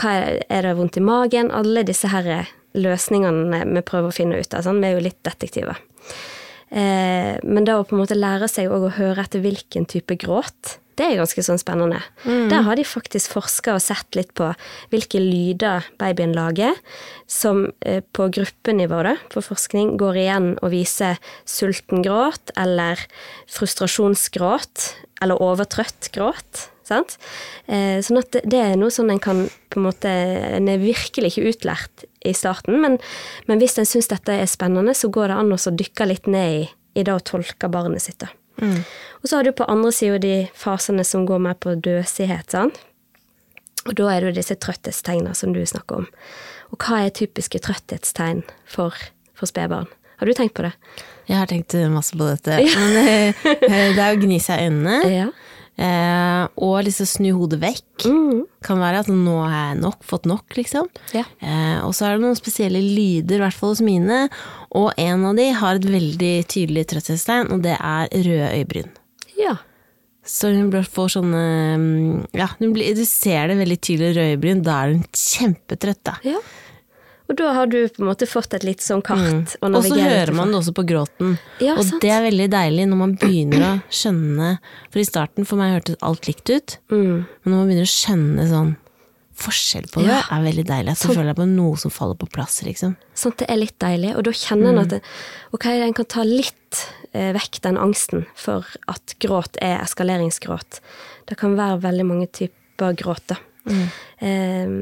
hva 0.01 0.17
er, 0.17 0.41
er 0.49 0.67
det 0.67 0.79
vondt 0.79 0.99
i 1.01 1.05
magen? 1.05 1.53
Alle 1.55 1.85
disse 1.87 2.11
her 2.13 2.31
løsningene 2.75 3.65
vi 3.75 3.83
prøver 3.87 4.11
å 4.11 4.15
finne 4.15 4.41
ut 4.41 4.55
av. 4.55 4.63
Sånn. 4.67 4.81
Vi 4.83 4.91
er 4.91 4.99
jo 4.99 5.07
litt 5.09 5.23
detektive. 5.27 5.77
Eh, 6.71 7.35
men 7.43 7.65
da 7.67 7.81
å 7.81 7.87
på 7.87 7.97
en 7.97 8.03
måte 8.05 8.19
lære 8.19 8.47
seg 8.51 8.71
å 8.71 8.93
høre 8.95 9.25
etter 9.25 9.43
hvilken 9.43 9.89
type 9.91 10.15
gråt, 10.23 10.77
det 11.01 11.07
er 11.07 11.17
ganske 11.17 11.41
sånn 11.43 11.59
spennende. 11.59 12.03
Der 12.51 12.61
har 12.67 12.77
de 12.77 12.85
faktisk 12.85 13.33
forska 13.33 13.73
og 13.73 13.81
sett 13.81 14.15
litt 14.19 14.35
på 14.37 14.51
hvilke 14.93 15.17
lyder 15.23 15.87
babyen 15.99 16.35
lager, 16.37 16.77
som 17.27 17.71
eh, 17.81 18.03
på 18.13 18.29
gruppenivå 18.37 18.99
da, 19.07 19.15
på 19.33 19.41
forskning 19.41 19.95
går 19.99 20.19
igjen 20.21 20.51
og 20.61 20.75
viser 20.75 21.17
sulten 21.49 22.05
gråt, 22.05 22.53
eller 22.61 23.01
frustrasjonsgråt, 23.49 24.91
eller 25.25 25.41
overtrøtt 25.41 26.11
gråt. 26.13 26.69
Sant? 26.85 27.17
Eh, 27.71 28.03
sånn 28.05 28.19
at 28.19 28.31
det- 28.33 28.45
det 28.51 28.61
er 28.61 28.77
noe 28.77 28.91
som 28.91 29.09
en 29.11 29.19
kan 29.21 29.49
på 29.71 29.77
en 29.79 29.85
måte 29.87 30.11
En 30.11 30.69
er 30.69 30.79
virkelig 30.79 31.33
ikke 31.39 31.55
utlært 31.55 32.05
i 32.25 32.35
starten, 32.37 32.81
men, 32.83 32.99
men 33.49 33.63
hvis 33.63 33.79
en 33.81 33.89
syns 33.89 34.11
dette 34.11 34.35
er 34.35 34.51
spennende, 34.51 34.95
så 34.97 35.09
går 35.13 35.31
det 35.31 35.39
an 35.41 35.55
å 35.57 35.77
dykke 35.83 36.09
litt 36.11 36.29
ned 36.29 36.59
i, 36.59 36.69
i 37.01 37.05
det 37.07 37.15
å 37.15 37.23
tolke 37.25 37.71
barnet 37.73 38.05
sitt. 38.05 38.21
da. 38.21 38.33
Og 39.23 39.29
så 39.29 39.39
har 39.39 39.47
du 39.47 39.53
på 39.57 39.69
andre 39.73 39.93
sida 39.95 40.19
de 40.21 40.35
fasene 40.57 41.05
som 41.07 41.25
går 41.29 41.41
mer 41.41 41.57
på 41.57 41.75
døsighet. 41.81 42.51
sant? 42.53 42.81
Og 43.89 43.95
da 43.97 44.11
er 44.13 44.21
det 44.21 44.33
jo 44.33 44.39
disse 44.41 44.57
trøtthetstegna 44.61 45.33
som 45.37 45.55
du 45.57 45.63
snakker 45.65 46.03
om. 46.03 46.11
Og 46.71 46.85
hva 46.85 47.07
er 47.07 47.15
typiske 47.17 47.63
trøtthetstegn 47.65 48.43
for, 48.69 48.97
for 49.33 49.49
spedbarn? 49.49 49.89
Har 50.21 50.29
du 50.29 50.37
tenkt 50.37 50.53
på 50.59 50.67
det? 50.67 50.75
Jeg 51.31 51.39
har 51.41 51.49
tenkt 51.49 51.73
masse 51.89 52.17
på 52.17 52.27
dette. 52.29 52.59
Men 52.61 52.99
eh, 53.01 53.47
det 53.65 53.97
er 53.97 54.13
å 54.13 54.21
gni 54.21 54.37
seg 54.43 54.61
i 54.61 54.69
øynene. 54.69 54.99
Ja. 55.09 55.31
Eh, 55.81 56.43
og 56.61 56.83
liksom 56.85 57.09
snu 57.09 57.31
hodet 57.39 57.61
vekk. 57.63 58.05
Kan 58.67 58.83
være 58.83 59.01
at 59.05 59.09
nå 59.09 59.37
har 59.41 59.71
jeg 59.71 59.81
nok, 59.81 60.03
fått 60.05 60.29
nok, 60.29 60.45
liksom. 60.59 60.91
Ja. 61.17 61.25
Eh, 61.41 61.81
og 61.87 61.95
så 61.97 62.07
er 62.07 62.17
det 62.19 62.27
noen 62.27 62.39
spesielle 62.39 62.83
lyder, 62.85 63.39
i 63.39 63.45
hvert 63.47 63.57
fall 63.57 63.73
hos 63.73 63.85
mine. 63.85 64.27
Og 64.77 64.93
en 65.01 65.27
av 65.31 65.41
de 65.41 65.49
har 65.57 65.81
et 65.81 65.91
veldig 65.97 66.35
tydelig 66.53 66.87
trøtthetstegn, 66.93 67.53
og 67.55 67.65
det 67.65 67.79
er 67.79 68.13
røde 68.13 68.53
øyebryn. 68.61 68.93
Ja. 69.41 69.57
Så 70.27 70.51
hun 70.53 70.69
får 70.69 71.15
sånne 71.15 71.45
mm, 71.81 72.17
Ja, 72.37 72.51
blir, 72.61 72.93
du 72.95 73.07
ser 73.09 73.49
det 73.49 73.57
veldig 73.63 73.79
tydelig 73.81 74.11
røde 74.13 74.35
øyebryn, 74.35 74.65
da 74.67 74.83
er 74.83 74.93
hun 74.99 75.07
kjempetrøtt, 75.17 76.03
da. 76.07 76.19
ja. 76.29 76.43
Og 77.31 77.37
da 77.39 77.53
har 77.55 77.69
du 77.71 77.77
på 77.87 78.03
en 78.03 78.09
måte 78.11 78.27
fått 78.27 78.55
et 78.59 78.65
litt 78.67 78.83
sånn 78.83 79.05
kart 79.07 79.55
å 79.63 79.69
Og 79.71 79.85
så 79.87 79.95
hører 79.95 80.35
man 80.35 80.51
det 80.51 80.59
også 80.59 80.75
på 80.75 80.83
gråten. 80.89 81.37
Ja, 81.63 81.77
og 81.79 81.85
sant. 81.87 82.03
det 82.03 82.11
er 82.11 82.25
veldig 82.27 82.49
deilig 82.51 82.89
når 82.91 82.99
man 83.05 83.13
begynner 83.21 83.63
å 83.69 83.73
skjønne 83.87 84.49
For 84.91 84.99
i 84.99 85.07
starten 85.07 85.47
for 85.47 85.61
meg 85.61 85.77
hørtes 85.79 86.01
alt 86.03 86.27
likt 86.27 86.51
ut, 86.51 86.79
Mm. 86.91 87.27
men 87.45 87.47
når 87.47 87.57
man 87.61 87.69
begynner 87.71 87.87
å 87.87 87.95
skjønne 87.95 88.49
sånn 88.51 88.73
forskjell 89.41 89.87
på 89.89 90.03
det, 90.03 90.09
Ja. 90.11 90.21
er 90.37 90.43
veldig 90.45 90.67
deilig. 90.67 90.91
At 90.91 91.01
du 91.07 91.15
føler 91.15 91.31
jeg 91.33 91.37
på 91.37 91.49
noe 91.49 91.77
som 91.79 91.91
faller 91.91 92.15
på 92.19 92.29
plass, 92.29 92.63
liksom. 92.63 92.97
Sånn 93.15 93.37
det 93.39 93.49
er 93.49 93.57
litt 93.57 93.79
deilig. 93.79 94.15
Og 94.17 94.25
da 94.25 94.31
kjenner 94.33 94.69
en 94.75 94.79
at 94.83 94.89
det, 94.89 95.03
ok, 95.55 95.67
en 95.67 95.95
kan 95.95 96.05
ta 96.05 96.23
litt 96.25 96.91
eh, 97.15 97.33
vekk 97.33 97.61
den 97.63 97.79
angsten 97.79 98.27
for 98.35 98.67
at 98.87 99.15
gråt 99.19 99.57
er 99.63 99.81
eskaleringsgråt. 99.81 100.81
Det 101.27 101.39
kan 101.39 101.57
være 101.57 101.81
veldig 101.81 102.05
mange 102.07 102.27
typer 102.31 102.93
gråt, 102.95 103.23
da. 103.29 103.37
Eh, 103.69 104.73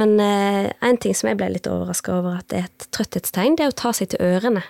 men 0.00 0.14
eh, 0.20 0.68
en 0.84 1.00
ting 1.00 1.16
som 1.16 1.30
jeg 1.30 1.40
ble 1.40 1.50
litt 1.54 1.68
overraska 1.70 2.18
over 2.18 2.38
at 2.42 2.48
det 2.52 2.60
er 2.60 2.70
et 2.70 2.86
trøtthetstegn, 2.94 3.56
det 3.58 3.66
er 3.66 3.74
å 3.74 3.80
ta 3.82 3.92
seg 3.96 4.12
til 4.12 4.24
ørene. 4.24 4.64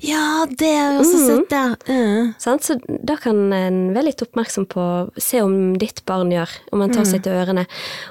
Ja, 0.00 0.46
det 0.48 0.68
har 0.70 0.92
jeg 0.94 1.00
også 1.02 1.18
sett, 1.26 1.52
ja. 1.52 1.64
Mm. 1.90 2.30
Sånn, 2.40 2.60
Så 2.64 2.78
da 2.86 3.18
kan 3.20 3.40
en 3.52 3.80
være 3.92 4.08
litt 4.10 4.22
oppmerksom 4.24 4.68
på 4.70 4.84
se 5.20 5.42
om 5.44 5.74
ditt 5.80 6.04
barn 6.08 6.32
gjør, 6.32 6.54
om 6.72 6.84
en 6.84 6.94
tar 6.94 7.08
seg 7.08 7.24
til 7.26 7.36
ørene. 7.36 7.66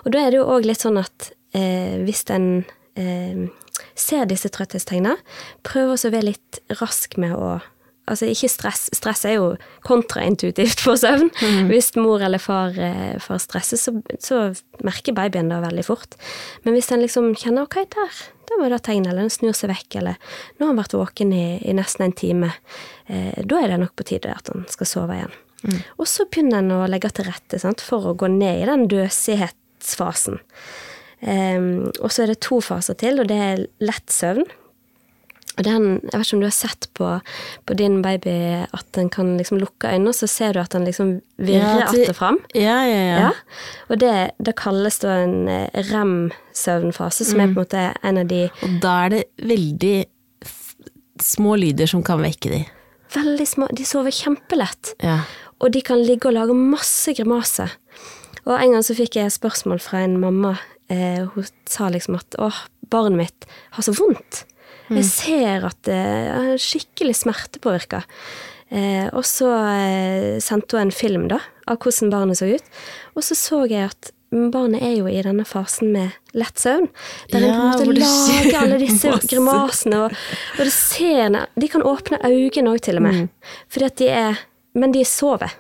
Og 0.06 0.12
da 0.14 0.22
er 0.22 0.34
det 0.34 0.42
jo 0.42 0.50
òg 0.54 0.68
litt 0.68 0.84
sånn 0.84 1.00
at 1.02 1.32
eh, 1.58 1.98
hvis 2.04 2.26
en 2.36 2.52
eh, 3.00 3.48
ser 3.98 4.30
disse 4.30 4.52
trøtthetstegna, 4.54 5.16
prøv 5.66 5.96
også 5.96 6.12
å 6.12 6.16
være 6.18 6.32
litt 6.34 6.62
rask 6.82 7.18
med 7.22 7.34
å 7.38 7.58
Altså 8.08 8.30
ikke 8.32 8.50
stress. 8.52 8.86
Stress 8.96 9.26
er 9.28 9.36
jo 9.36 9.48
kontraintuitivt 9.88 10.80
for 10.86 11.00
søvn. 11.00 11.30
Hvis 11.72 11.92
mor 12.00 12.24
eller 12.24 12.42
far, 12.42 12.78
eh, 12.80 13.30
stresser, 13.44 13.80
så, 13.82 13.94
så 14.24 14.42
merker 14.86 15.16
babyen 15.18 15.52
det 15.52 15.60
veldig 15.66 15.86
fort. 15.88 16.16
Men 16.64 16.78
hvis 16.78 16.92
en 16.96 17.04
liksom 17.04 17.34
kjenner 17.36 17.68
ok, 17.68 17.82
der, 17.98 18.22
der 18.48 18.62
var 18.62 18.72
det 18.72 18.84
tegn, 18.88 19.10
eller 19.10 19.26
den 19.26 19.34
snur 19.34 19.58
seg 19.58 19.74
vekk, 19.74 20.00
eller 20.00 20.22
nå 20.58 20.66
har 20.66 20.72
han 20.72 20.80
vært 20.80 20.96
våken 20.96 21.36
i, 21.36 21.48
i 21.68 21.76
nesten 21.76 22.08
en 22.08 22.16
time, 22.16 22.54
eh, 23.12 23.36
da 23.44 23.60
er 23.60 23.74
det 23.74 23.82
nok 23.84 23.98
på 24.00 24.08
tide 24.14 24.32
at 24.32 24.54
han 24.54 24.64
skal 24.72 24.92
sove 24.94 25.20
igjen. 25.20 25.36
Og 25.98 26.06
så 26.08 26.28
begynner 26.30 26.62
en 26.62 26.76
å 26.76 26.84
legge 26.90 27.10
til 27.18 27.28
rette 27.28 27.60
sant, 27.62 27.82
for 27.84 28.12
å 28.12 28.16
gå 28.18 28.30
ned 28.32 28.62
i 28.62 28.70
den 28.70 28.86
døsighetsfasen. 28.92 30.40
Um, 31.18 31.90
og 31.98 32.12
så 32.14 32.24
er 32.24 32.32
det 32.32 32.44
to 32.46 32.60
faser 32.62 32.98
til, 33.02 33.18
og 33.22 33.30
det 33.32 33.38
er 33.42 33.64
lett 33.82 34.14
søvn. 34.14 34.46
Og 35.58 35.64
den, 35.66 35.86
jeg 36.04 36.20
vet 36.20 36.28
ikke 36.28 36.36
om 36.38 36.42
du 36.44 36.46
har 36.46 36.54
sett 36.54 36.88
på, 36.94 37.12
på 37.66 37.74
din 37.74 38.02
baby 38.06 38.34
at 38.68 38.86
den 38.94 39.10
kan 39.10 39.32
liksom 39.40 39.58
lukke 39.58 39.90
øynene, 39.90 40.14
så 40.14 40.28
ser 40.30 40.54
du 40.54 40.60
at 40.62 40.72
den 40.76 40.86
liksom 40.86 41.16
virrer 41.38 41.80
Ja, 41.80 41.88
att 41.88 42.10
og 42.10 42.16
fram. 42.16 42.38
Ja, 42.54 42.76
ja, 42.86 43.00
ja. 43.02 43.18
Ja. 43.20 43.32
Og 43.90 44.00
det, 44.00 44.32
det 44.38 44.54
kalles 44.56 45.00
da 45.02 45.16
en 45.24 45.48
eh, 45.50 45.70
rem-søvnfase, 45.90 47.26
som 47.26 47.40
er 47.42 47.50
på 47.50 47.58
en 47.58 47.64
måte 47.64 47.86
en 48.04 48.18
av 48.22 48.28
de 48.30 48.44
Og 48.62 48.78
da 48.84 48.94
er 49.06 49.10
det 49.16 49.24
veldig 49.42 49.96
små 51.22 51.56
lyder 51.58 51.90
som 51.90 52.04
kan 52.06 52.22
vekke 52.22 52.52
de. 52.54 52.64
veldig 53.16 53.48
små 53.48 53.68
De 53.74 53.86
sover 53.88 54.14
kjempelett. 54.14 54.94
Ja. 55.02 55.22
Og 55.60 55.72
de 55.74 55.82
kan 55.82 55.98
ligge 56.06 56.30
og 56.30 56.36
lage 56.38 56.54
masse 56.54 57.14
grimaser. 57.18 57.72
Og 58.46 58.54
en 58.62 58.76
gang 58.76 58.84
så 58.86 58.94
fikk 58.96 59.18
jeg 59.18 59.34
spørsmål 59.34 59.82
fra 59.82 60.04
en 60.06 60.20
mamma. 60.22 60.58
Eh, 60.90 61.26
hun 61.34 61.46
sa 61.66 61.90
liksom 61.90 62.16
at 62.16 62.36
'Å, 62.38 62.52
barnet 62.90 63.18
mitt 63.18 63.46
har 63.72 63.84
så 63.84 63.92
vondt. 63.98 64.46
Jeg 64.90 65.08
ser 65.10 65.66
at 65.68 65.80
det 65.88 65.98
er 65.98 66.62
skikkelig 66.62 67.16
smertepåvirka. 67.24 68.04
Eh, 68.70 69.08
og 69.16 69.24
så 69.28 69.50
eh, 69.72 70.38
sendte 70.44 70.78
hun 70.78 70.88
en 70.88 70.96
film 70.96 71.28
da, 71.32 71.40
av 71.68 71.80
hvordan 71.80 72.12
barnet 72.12 72.40
så 72.40 72.50
ut. 72.52 72.72
Og 73.16 73.26
så 73.26 73.38
så 73.40 73.64
jeg 73.72 73.92
at 73.92 74.12
barnet 74.32 74.84
er 74.84 74.98
jo 74.98 75.08
i 75.08 75.22
denne 75.24 75.46
fasen 75.48 75.94
med 75.94 76.16
lett 76.38 76.60
søvn. 76.60 76.90
Der 77.32 77.46
en 77.48 77.54
på 77.54 77.62
en 77.62 77.92
måte 77.92 78.02
lager 78.02 78.60
alle 78.60 78.80
disse 78.86 79.14
masse. 79.14 79.30
grimasene. 79.32 80.02
Og, 80.08 80.18
og 80.58 80.64
det 80.68 80.74
ser, 80.76 81.40
de 81.56 81.72
kan 81.72 81.86
åpne 81.88 82.20
øynene 82.28 82.76
òg, 82.76 82.82
til 82.84 83.00
og 83.00 83.08
med. 83.08 83.24
Fordi 83.72 83.90
at 83.92 84.04
de 84.04 84.12
er 84.12 84.46
Men 84.78 84.92
de 84.94 85.02
sover. 85.10 85.56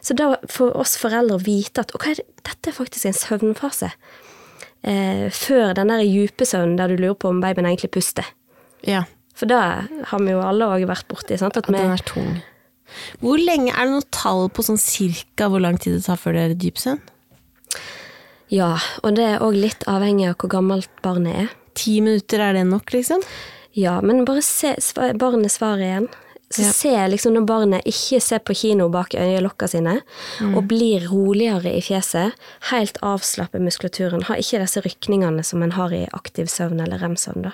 Så 0.00 0.14
da 0.16 0.38
får 0.48 0.70
oss 0.80 0.94
foreldre 0.96 1.36
vite 1.44 1.82
at 1.82 1.90
okay, 1.92 2.14
dette 2.46 2.70
er 2.70 2.72
faktisk 2.72 3.04
en 3.04 3.12
søvnfase. 3.12 3.90
Eh, 4.86 5.26
før 5.34 5.74
den 5.76 5.90
der 5.92 6.04
dype 6.06 6.46
søvnen 6.48 6.78
der 6.78 6.88
du 6.88 6.96
lurer 6.96 7.18
på 7.20 7.28
om 7.28 7.42
babyen 7.42 7.66
egentlig 7.66 7.90
puster. 7.90 8.24
Ja. 8.86 9.04
For 9.36 9.44
da 9.50 9.58
har 10.08 10.20
vi 10.24 10.32
jo 10.32 10.40
alle 10.40 10.64
òg 10.64 10.86
vært 10.88 11.08
borti. 11.10 11.36
Sant? 11.36 11.56
At 11.60 11.66
den 11.68 11.76
er 11.92 12.00
tung. 12.08 12.38
Hvor 13.20 13.36
lenge 13.36 13.74
Er 13.74 13.84
det 13.84 13.92
noe 13.92 14.06
tall 14.14 14.46
på 14.48 14.62
sånn 14.64 14.78
cirka 14.80 15.48
hvor 15.52 15.60
lang 15.60 15.76
tid 15.82 15.98
det 15.98 16.04
tar 16.06 16.16
før 16.16 16.32
det 16.38 16.44
er 16.46 16.54
dypsøvn? 16.62 17.00
ja, 18.48 18.76
og 19.02 19.16
det 19.18 19.24
er 19.26 19.42
òg 19.42 19.56
litt 19.58 19.82
avhengig 19.90 20.28
av 20.30 20.36
hvor 20.38 20.52
gammelt 20.52 20.90
barnet 21.02 21.34
er. 21.42 21.48
Ti 21.76 21.98
minutter, 22.00 22.40
er 22.40 22.54
det 22.54 22.62
nok, 22.70 22.92
liksom? 22.94 23.24
Ja, 23.76 23.98
men 24.00 24.24
bare 24.24 24.40
se 24.46 24.70
barnet 25.18 25.52
svaret 25.52 25.82
igjen. 25.88 26.06
Så 26.48 26.62
Ja. 26.62 26.70
se 26.72 26.92
liksom 27.10 27.34
når 27.34 27.46
barnet 27.46 27.84
ikke 27.84 28.22
ser 28.22 28.38
på 28.38 28.54
kino 28.54 28.88
bak 28.88 29.10
øyelokka 29.18 29.66
sine, 29.68 30.00
og 30.54 30.68
blir 30.68 31.08
roligere 31.10 31.74
i 31.74 31.80
fjeset, 31.82 32.32
helt 32.70 32.96
avslapper 33.02 33.58
muskulaturen, 33.58 34.22
har 34.22 34.36
ikke 34.36 34.60
disse 34.62 34.80
rykningene 34.80 35.44
som 35.44 35.62
en 35.64 35.72
har 35.72 35.90
i 35.92 36.06
aktiv 36.14 36.46
søvn 36.46 36.80
eller 36.80 36.98
rem-søvn. 37.02 37.42
Da. 37.42 37.52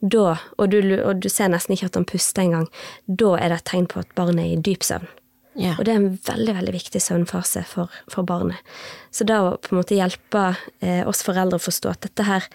Da, 0.00 0.36
og, 0.58 0.70
du, 0.70 0.78
og 1.02 1.22
du 1.22 1.28
ser 1.28 1.48
nesten 1.50 1.74
ikke 1.74 1.88
at 1.90 1.96
han 1.98 2.06
puster 2.06 2.44
engang, 2.44 2.68
da 3.06 3.32
er 3.38 3.50
det 3.50 3.62
et 3.62 3.70
tegn 3.72 3.88
på 3.90 3.98
at 4.04 4.12
barnet 4.18 4.44
er 4.44 4.52
i 4.54 4.60
dyp 4.62 4.86
søvn. 4.86 5.08
Ja. 5.58 5.72
Og 5.74 5.88
det 5.88 5.90
er 5.94 5.98
en 5.98 6.18
veldig 6.22 6.54
veldig 6.54 6.72
viktig 6.76 7.00
søvnfase 7.02 7.64
for, 7.66 7.90
for 8.12 8.22
barnet. 8.22 8.60
Så 9.10 9.26
da 9.26 9.40
å 9.42 9.56
på 9.58 9.72
en 9.74 9.80
måte 9.80 9.98
hjelpe 9.98 10.52
eh, 10.78 11.02
oss 11.02 11.24
foreldre 11.26 11.58
å 11.58 11.64
forstå 11.64 11.90
at 11.96 12.06
dette 12.06 12.28
her 12.28 12.46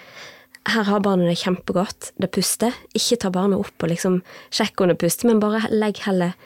her 0.72 0.86
har 0.88 1.02
barnet 1.04 1.28
det 1.28 1.42
kjempegodt, 1.42 2.14
det 2.24 2.30
puster. 2.32 2.72
Ikke 2.96 3.18
ta 3.20 3.28
barnet 3.34 3.60
opp 3.60 3.84
og 3.84 3.90
liksom 3.92 4.22
sjekk 4.54 4.80
om 4.80 4.94
det 4.94 4.96
puster, 5.02 5.28
men 5.28 5.42
bare 5.44 5.66
legg 5.74 6.00
heller 6.06 6.38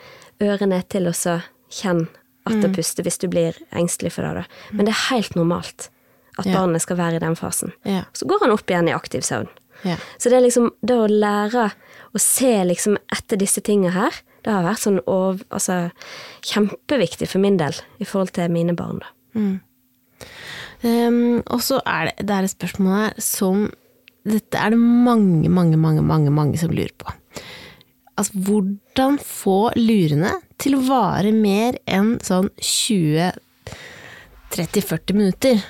ørene 0.42 0.80
til 0.90 1.06
og 1.10 1.14
så 1.18 1.36
kjenn 1.70 2.08
at 2.48 2.58
det 2.64 2.72
puster 2.74 3.06
hvis 3.06 3.20
du 3.22 3.28
blir 3.30 3.58
engstelig 3.76 4.16
for 4.16 4.26
det. 4.26 4.42
Da. 4.42 4.74
Men 4.74 4.88
det 4.88 4.96
er 4.96 5.04
helt 5.12 5.36
normalt 5.38 5.90
at 6.38 6.46
Ja. 6.46 6.54
barnet 6.60 6.82
skal 6.82 6.98
være 6.98 7.16
i 7.18 7.20
den 7.20 7.36
fasen. 7.36 7.74
Ja. 7.86 8.06
Så 8.14 8.26
går 8.26 8.40
han 8.42 8.52
opp 8.54 8.70
igjen 8.70 8.90
i 8.90 8.96
aktiv 8.96 9.22
søvn. 9.22 9.50
Ja. 9.86 10.00
Så 10.18 10.32
det 10.32 10.40
er 10.40 10.48
liksom 10.48 10.72
det 10.82 10.98
å 10.98 11.12
lære 11.12 11.68
å 12.16 12.20
se 12.22 12.54
liksom 12.66 12.98
etter 13.14 13.38
disse 13.42 13.62
tingene 13.66 13.92
her, 13.94 14.14
det 14.46 14.52
har 14.54 14.64
vært 14.66 14.84
sånn 14.86 15.00
over, 15.04 15.42
altså, 15.54 15.74
kjempeviktig 16.48 17.28
for 17.30 17.40
min 17.44 17.58
del 17.60 17.76
i 18.00 18.06
forhold 18.08 18.32
til 18.38 18.54
mine 18.54 18.74
barn. 18.78 19.00
Da. 19.04 19.10
Um, 20.88 21.42
og 21.52 21.62
så 21.66 21.76
er 21.90 22.02
det, 22.10 22.16
det 22.30 22.36
er 22.36 22.44
et 22.46 22.54
spørsmål 22.54 22.92
her 23.00 23.14
som 23.24 23.56
Dette 24.28 24.58
er 24.60 24.70
det 24.74 24.80
mange, 24.80 25.50
mange, 25.50 25.78
mange, 25.80 26.02
mange, 26.04 26.32
mange 26.36 26.58
som 26.60 26.72
lurer 26.76 26.92
på. 27.00 27.08
Altså, 28.20 28.34
hvordan 28.44 29.16
få 29.24 29.72
lurene 29.78 30.34
til 30.60 30.76
å 30.76 30.84
vare 30.84 31.32
mer 31.32 31.80
enn 31.88 32.20
sånn 32.26 32.50
20-30-40 32.60 35.16
minutter? 35.16 35.64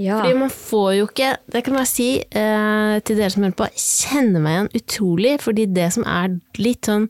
Ja. 0.00 0.20
Fordi 0.20 0.38
man 0.38 0.52
får 0.52 0.88
jo 0.96 1.08
ikke, 1.10 1.34
det 1.52 1.64
kan 1.66 1.76
jeg 1.82 1.90
si 1.90 2.08
eh, 2.22 2.94
til 3.04 3.18
dere 3.18 3.30
som 3.34 3.44
hører 3.44 3.58
på, 3.58 3.68
kjenner 3.76 4.44
meg 4.44 4.56
igjen 4.56 4.72
utrolig, 4.80 5.36
fordi 5.44 5.68
det 5.76 5.88
som 5.96 6.06
er 6.08 6.38
litt 6.60 6.88
sånn 6.88 7.08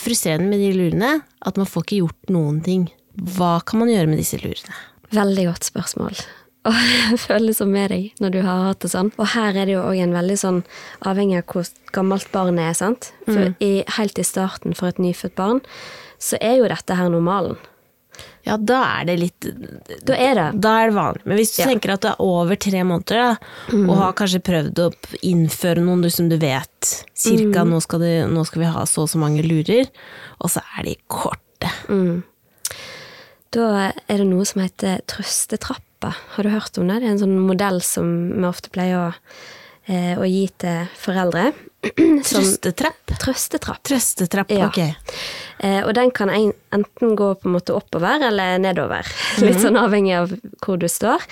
frustrerende 0.00 0.50
med 0.50 0.62
de 0.62 0.72
lurene, 0.76 1.12
at 1.46 1.60
man 1.60 1.68
får 1.70 1.86
ikke 1.86 2.00
gjort 2.02 2.32
noen 2.34 2.62
ting. 2.66 2.88
Hva 3.14 3.58
kan 3.66 3.82
man 3.82 3.92
gjøre 3.92 4.10
med 4.10 4.20
disse 4.20 4.40
lurene? 4.42 4.74
Veldig 5.14 5.46
godt 5.52 5.68
spørsmål. 5.70 6.24
Og 6.68 6.76
jeg 6.80 7.18
føler 7.20 7.52
som 7.52 7.68
med 7.72 7.92
deg 7.92 8.22
når 8.24 8.32
du 8.32 8.40
har 8.46 8.62
hatt 8.70 8.80
det 8.84 8.90
sånn. 8.94 9.10
Og 9.20 9.28
her 9.34 9.52
er 9.52 9.68
det 9.68 9.76
jo 9.76 9.84
òg 9.84 10.00
en 10.00 10.16
veldig 10.16 10.38
sånn 10.40 10.62
avhengig 11.04 11.42
av 11.42 11.52
hvor 11.52 11.68
gammelt 11.94 12.30
barnet 12.32 12.70
er, 12.70 12.78
sant. 12.78 13.10
For 13.28 13.52
i, 13.64 13.84
helt 13.98 14.18
i 14.18 14.24
starten 14.24 14.76
for 14.76 14.88
et 14.88 15.00
nyfødt 15.02 15.36
barn, 15.36 15.60
så 16.16 16.40
er 16.40 16.58
jo 16.62 16.70
dette 16.72 16.96
her 16.96 17.12
normalen. 17.12 17.60
Ja, 18.44 18.58
da 18.60 18.82
er 19.00 19.06
det 19.08 19.14
litt 19.18 19.46
Da 20.04 20.12
er 20.20 20.34
det 20.36 20.60
Da 20.60 20.72
er 20.82 20.90
det 20.90 20.96
vanlig. 20.98 21.22
Men 21.24 21.38
hvis 21.38 21.54
du 21.56 21.62
Ja. 21.62 21.68
tenker 21.70 21.94
at 21.94 22.02
det 22.04 22.10
er 22.12 22.20
over 22.20 22.56
tre 22.60 22.82
måneder, 22.84 23.16
da, 23.16 23.36
og 23.88 23.96
har 23.96 24.12
kanskje 24.12 24.42
prøvd 24.44 24.74
å 24.84 24.88
innføre 25.22 25.80
noen 25.80 26.02
du, 26.04 26.10
som 26.10 26.28
du 26.28 26.36
vet 26.36 26.90
cirka 27.16 27.64
nå, 27.64 27.80
skal 27.82 28.00
det, 28.04 28.28
nå 28.28 28.44
skal 28.46 28.60
vi 28.66 28.72
ha 28.74 28.84
så 28.84 29.02
og 29.06 29.08
så 29.08 29.18
mange 29.18 29.42
lurer, 29.46 29.88
og 30.40 30.50
så 30.50 30.60
er 30.78 30.84
de 30.90 30.96
korte. 31.08 31.70
Da 33.54 33.92
er 34.10 34.18
det 34.18 34.26
noe 34.26 34.44
som 34.48 34.62
heter 34.64 35.00
trøstetrappa. 35.06 36.10
Har 36.34 36.42
du 36.44 36.50
hørt 36.50 36.76
om 36.78 36.88
det? 36.90 37.00
Det 37.00 37.06
er 37.08 37.12
en 37.14 37.22
sånn 37.22 37.36
modell 37.46 37.80
som 37.86 38.08
vi 38.34 38.42
ofte 38.48 38.68
pleier 38.74 38.98
å, 38.98 39.14
eh, 39.88 40.16
å 40.18 40.26
gi 40.26 40.48
til 40.58 40.88
foreldre. 40.98 41.52
Som 42.24 42.42
Trøstetrapp? 42.42 43.14
trøstetrapp. 43.20 43.82
Trøstetrapp, 43.86 44.50
Ja. 44.50 44.66
ok. 44.68 44.78
Eh, 45.64 45.80
og 45.86 45.94
den 45.94 46.10
kan 46.10 46.28
enten 46.30 47.16
gå 47.16 47.28
på 47.40 47.46
en 47.48 47.54
måte 47.56 47.74
oppover 47.76 48.22
eller 48.28 48.58
nedover. 48.58 49.06
Litt 49.44 49.60
sånn 49.62 49.76
avhengig 49.80 50.16
av 50.18 50.32
hvor 50.64 50.78
du 50.80 50.86
står. 50.90 51.22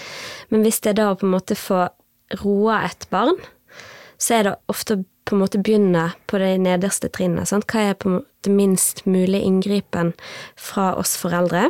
Men 0.51 0.63
hvis 0.65 0.81
det 0.85 0.91
er 0.95 1.01
da 1.01 1.11
å 1.13 1.19
på 1.19 1.27
en 1.29 1.35
måte 1.35 1.57
få 1.59 1.89
roa 2.43 2.83
et 2.87 3.07
barn, 3.11 3.37
så 4.19 4.39
er 4.39 4.43
det 4.47 4.55
ofte 4.71 4.97
å 5.01 5.05
på 5.25 5.37
en 5.37 5.43
måte 5.45 5.61
begynne 5.63 6.09
på 6.27 6.39
de 6.43 6.57
nederste 6.59 7.07
trinnene. 7.15 7.45
Sant? 7.47 7.67
Hva 7.71 7.91
er 7.91 7.95
på 7.95 8.09
en 8.11 8.17
måte 8.21 8.51
minst 8.51 9.05
mulig 9.07 9.39
inngripen 9.47 10.13
fra 10.59 10.97
oss 10.99 11.13
foreldre? 11.17 11.69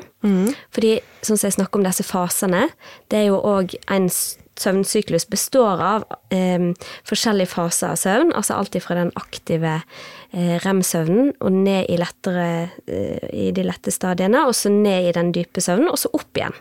Fordi, 0.72 0.94
sånn 1.20 1.36
som 1.36 1.50
jeg 1.50 1.58
snakker 1.58 1.76
om 1.76 1.84
disse 1.84 2.06
fasene, 2.08 2.70
det 3.12 3.18
er 3.18 3.26
jo 3.28 3.36
òg 3.44 3.74
en 3.92 4.08
søvnsyklus 4.60 5.26
består 5.30 5.80
av 5.82 6.04
eh, 6.34 6.70
forskjellige 7.08 7.52
faser 7.52 7.92
av 7.92 8.00
søvn, 8.00 8.32
altså 8.36 8.58
alt 8.58 8.76
fra 8.84 8.98
den 8.98 9.12
aktive 9.18 9.78
eh, 9.78 10.56
rem-søvnen 10.64 11.32
og 11.40 11.56
ned 11.56 11.88
i, 11.92 11.98
lettere, 12.00 12.48
eh, 12.86 13.28
i 13.32 13.50
de 13.54 13.66
lette 13.66 13.94
stadiene, 13.94 14.44
og 14.46 14.56
så 14.56 14.72
ned 14.72 15.08
i 15.08 15.14
den 15.16 15.32
dype 15.34 15.64
søvnen, 15.64 15.90
og 15.92 16.00
så 16.00 16.12
opp 16.16 16.38
igjen. 16.38 16.56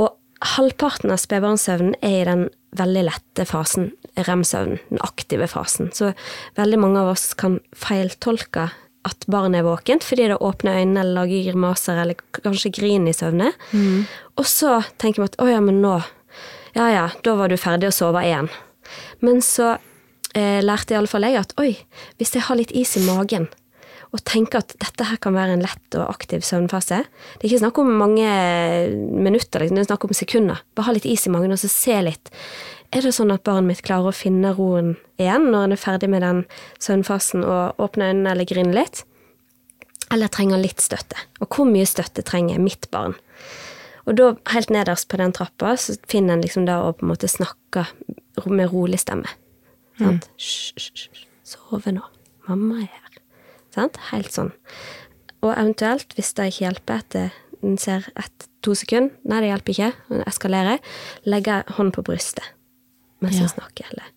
Og 0.00 0.14
halvparten 0.56 1.12
av 1.12 1.20
spedbarnssøvnen 1.20 1.98
er 2.00 2.20
i 2.22 2.28
den 2.28 2.46
veldig 2.78 3.06
lette 3.08 3.46
fasen, 3.48 3.90
rem-søvnen, 4.28 4.80
den 4.92 5.02
aktive 5.04 5.48
fasen. 5.50 5.90
Så 5.96 6.12
veldig 6.58 6.78
mange 6.80 7.02
av 7.02 7.12
oss 7.14 7.32
kan 7.38 7.58
feiltolke 7.76 8.70
at 9.08 9.24
barnet 9.32 9.62
er 9.62 9.64
våkent 9.64 10.04
fordi 10.04 10.26
det 10.28 10.38
åpner 10.44 10.80
øynene 10.82 11.02
eller 11.02 11.22
lager 11.22 11.46
grimaser 11.48 12.02
eller 12.02 12.18
kanskje 12.36 12.72
griner 12.76 13.14
i 13.14 13.16
søvne. 13.16 13.52
Og 14.36 14.48
så 14.48 14.80
tenker 15.00 15.22
vi 15.22 15.30
at 15.30 15.38
å 15.40 15.48
ja, 15.48 15.60
men 15.64 15.80
nå 15.80 15.96
Ja 16.76 16.90
ja, 16.92 17.06
da 17.24 17.36
var 17.38 17.50
du 17.50 17.58
ferdig 17.60 17.90
å 17.90 17.94
sove 17.94 18.22
igjen. 18.26 18.50
Men 19.24 19.42
så 19.44 19.76
eh, 20.34 20.60
lærte 20.64 20.94
iallfall 20.96 21.26
jeg 21.28 21.40
at 21.40 21.56
oi, 21.60 21.72
hvis 22.18 22.36
jeg 22.36 22.46
har 22.46 22.58
litt 22.58 22.74
is 22.76 22.96
i 22.98 23.04
magen, 23.06 23.48
og 24.10 24.24
tenker 24.26 24.58
at 24.58 24.74
dette 24.82 25.06
her 25.06 25.20
kan 25.22 25.36
være 25.36 25.54
en 25.54 25.62
lett 25.62 25.96
og 25.98 26.08
aktiv 26.08 26.42
søvnfase. 26.42 27.04
Det 27.38 27.44
er 27.44 27.50
ikke 27.52 27.62
snakk 27.62 27.78
om 27.78 27.92
mange 28.00 28.26
minutter, 28.96 29.62
liksom. 29.62 29.78
det 29.78 29.84
er 29.84 29.90
snakk 29.92 30.06
om 30.08 30.16
sekunder. 30.16 30.62
Bare 30.74 30.88
ha 30.88 30.94
litt 30.96 31.06
is 31.06 31.28
i 31.28 31.32
magen 31.34 31.54
og 31.54 31.60
så 31.62 31.70
se 31.70 32.00
litt. 32.02 32.32
Er 32.90 33.06
det 33.06 33.14
sånn 33.14 33.30
at 33.30 33.44
barnet 33.46 33.70
mitt 33.70 33.84
klarer 33.86 34.10
å 34.10 34.16
finne 34.16 34.50
roen 34.56 34.96
igjen 35.20 35.46
når 35.52 35.68
en 35.68 35.76
er 35.76 35.78
ferdig 35.78 36.10
med 36.10 36.24
den 36.26 36.42
søvnfasen 36.82 37.46
og 37.46 37.78
åpner 37.78 38.10
øynene 38.10 38.34
eller 38.34 38.50
griner 38.50 38.80
litt? 38.80 39.04
Eller 40.10 40.32
trenger 40.32 40.58
litt 40.58 40.82
støtte? 40.82 41.14
Og 41.38 41.54
hvor 41.54 41.70
mye 41.70 41.86
støtte 41.86 42.26
trenger 42.26 42.58
mitt 42.58 42.90
barn? 42.90 43.14
Og 44.06 44.16
da, 44.16 44.30
helt 44.54 44.70
nederst 44.72 45.08
på 45.12 45.18
den 45.20 45.32
trappa, 45.36 45.74
så 45.76 45.96
finner 46.08 46.34
en 46.38 46.42
liksom 46.44 46.64
da 46.68 46.78
å 46.86 46.92
på 46.96 47.04
en 47.04 47.12
måte 47.12 47.28
snakke 47.28 47.86
med 48.46 48.70
rolig 48.72 49.00
stemme. 49.02 49.28
Sant? 50.00 50.30
Hysj, 50.40 50.72
hysj, 50.78 51.08
hysj. 51.10 51.26
Sove 51.50 51.92
nå. 51.92 52.02
Mamma 52.48 52.80
er 52.84 52.88
her. 52.88 53.18
Sant? 53.74 53.98
Helt 54.10 54.32
sånn. 54.32 54.52
Og 55.44 55.52
eventuelt, 55.54 56.14
hvis 56.16 56.32
det 56.36 56.48
ikke 56.50 56.64
hjelper 56.66 57.02
etter 57.02 57.36
en 57.62 57.76
ser 57.80 58.06
ett-to 58.16 58.72
sekunder, 58.78 59.12
nei, 59.28 59.40
det 59.44 59.50
hjelper 59.52 59.74
ikke, 59.74 59.90
Den 60.08 60.24
eskalerer, 60.28 60.78
legge 61.28 61.60
hånden 61.76 61.92
på 61.92 62.04
brystet 62.06 62.44
mens 63.20 63.36
Ja. 63.36 63.42
en 63.42 63.48
snakker. 63.52 63.84
Eller 63.92 64.08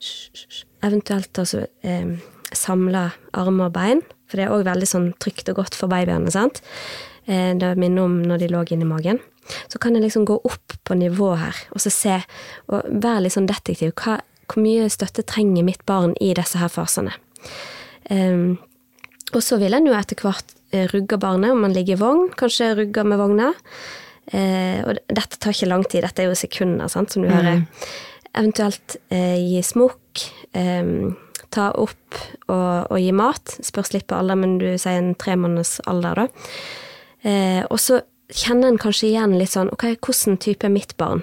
hysj. 0.00 0.64
Eventuelt 0.82 1.38
altså 1.38 1.66
eh, 1.84 2.16
samle 2.52 3.12
armer 3.34 3.68
og 3.68 3.72
bein, 3.76 4.00
for 4.26 4.40
det 4.40 4.46
er 4.46 4.54
òg 4.56 4.64
veldig 4.64 4.88
sånn 4.88 5.10
trygt 5.20 5.48
og 5.52 5.56
godt 5.60 5.74
for 5.76 5.88
babyene. 5.92 6.30
sant? 6.32 6.62
Eh, 7.26 7.52
det 7.58 7.74
minner 7.78 8.06
om 8.06 8.18
når 8.26 8.42
de 8.42 8.50
lå 8.52 8.64
inni 8.70 8.88
magen. 8.88 9.20
Så 9.68 9.80
kan 9.82 9.96
jeg 9.96 10.04
liksom 10.04 10.26
gå 10.26 10.38
opp 10.38 10.76
på 10.86 10.96
nivå 10.98 11.32
her, 11.38 11.56
og 11.74 11.82
så 11.82 11.90
se, 11.90 12.18
og 12.70 12.86
være 12.86 13.24
litt 13.24 13.34
sånn 13.34 13.48
detektiv. 13.50 13.94
Hva, 13.98 14.20
hvor 14.46 14.62
mye 14.62 14.90
støtte 14.92 15.24
trenger 15.26 15.66
mitt 15.66 15.82
barn 15.88 16.14
i 16.22 16.30
disse 16.38 16.60
her 16.60 16.70
fasene? 16.70 17.14
Um, 18.10 18.60
og 19.32 19.42
så 19.42 19.58
vil 19.58 19.74
en 19.74 19.88
jo 19.88 19.96
etter 19.96 20.18
hvert 20.22 20.54
eh, 20.74 20.86
rugge 20.92 21.18
barnet, 21.18 21.54
om 21.54 21.62
man 21.64 21.74
ligger 21.74 21.96
i 21.96 22.02
vogn, 22.02 22.30
kanskje 22.38 22.72
rugge 22.78 23.04
med 23.06 23.18
vogna. 23.22 23.50
Uh, 24.30 24.78
og 24.86 25.02
dette 25.10 25.40
tar 25.42 25.56
ikke 25.56 25.70
lang 25.72 25.82
tid, 25.88 26.06
dette 26.06 26.22
er 26.22 26.30
jo 26.30 26.38
sekunder, 26.38 26.90
sant, 26.92 27.10
som 27.10 27.26
du 27.26 27.30
hører. 27.32 27.64
Eventuelt 28.32 28.96
uh, 29.10 29.36
gi 29.42 29.62
smokk, 29.66 30.28
Um, 30.52 31.14
ta 31.52 31.70
opp 31.80 32.16
og, 32.50 32.92
og 32.92 32.98
gi 33.00 33.12
mat. 33.16 33.56
Spørs 33.64 33.92
litt 33.94 34.06
på 34.08 34.18
alder, 34.18 34.38
men 34.40 34.58
du 34.60 34.70
sier 34.80 35.00
en 35.00 35.12
tre 35.18 35.36
måneders 35.40 35.78
alder, 35.88 36.24
da. 36.24 36.26
Eh, 37.22 37.62
og 37.70 37.78
så 37.80 38.00
kjenner 38.32 38.72
en 38.72 38.80
kanskje 38.80 39.10
igjen 39.10 39.36
litt 39.38 39.52
sånn 39.52 39.70
ok, 39.74 39.90
hvordan 40.00 40.38
type 40.40 40.66
er 40.66 40.72
mitt 40.72 40.96
barn? 41.00 41.22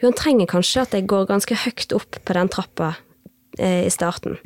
Jo, 0.00 0.10
en 0.10 0.16
trenger 0.18 0.48
kanskje 0.50 0.82
at 0.84 0.96
jeg 0.96 1.06
går 1.10 1.28
ganske 1.30 1.54
høyt 1.64 1.94
opp 1.96 2.18
på 2.24 2.36
den 2.36 2.50
trappa 2.52 2.94
eh, 3.58 3.86
i 3.86 3.92
starten. 3.94 4.38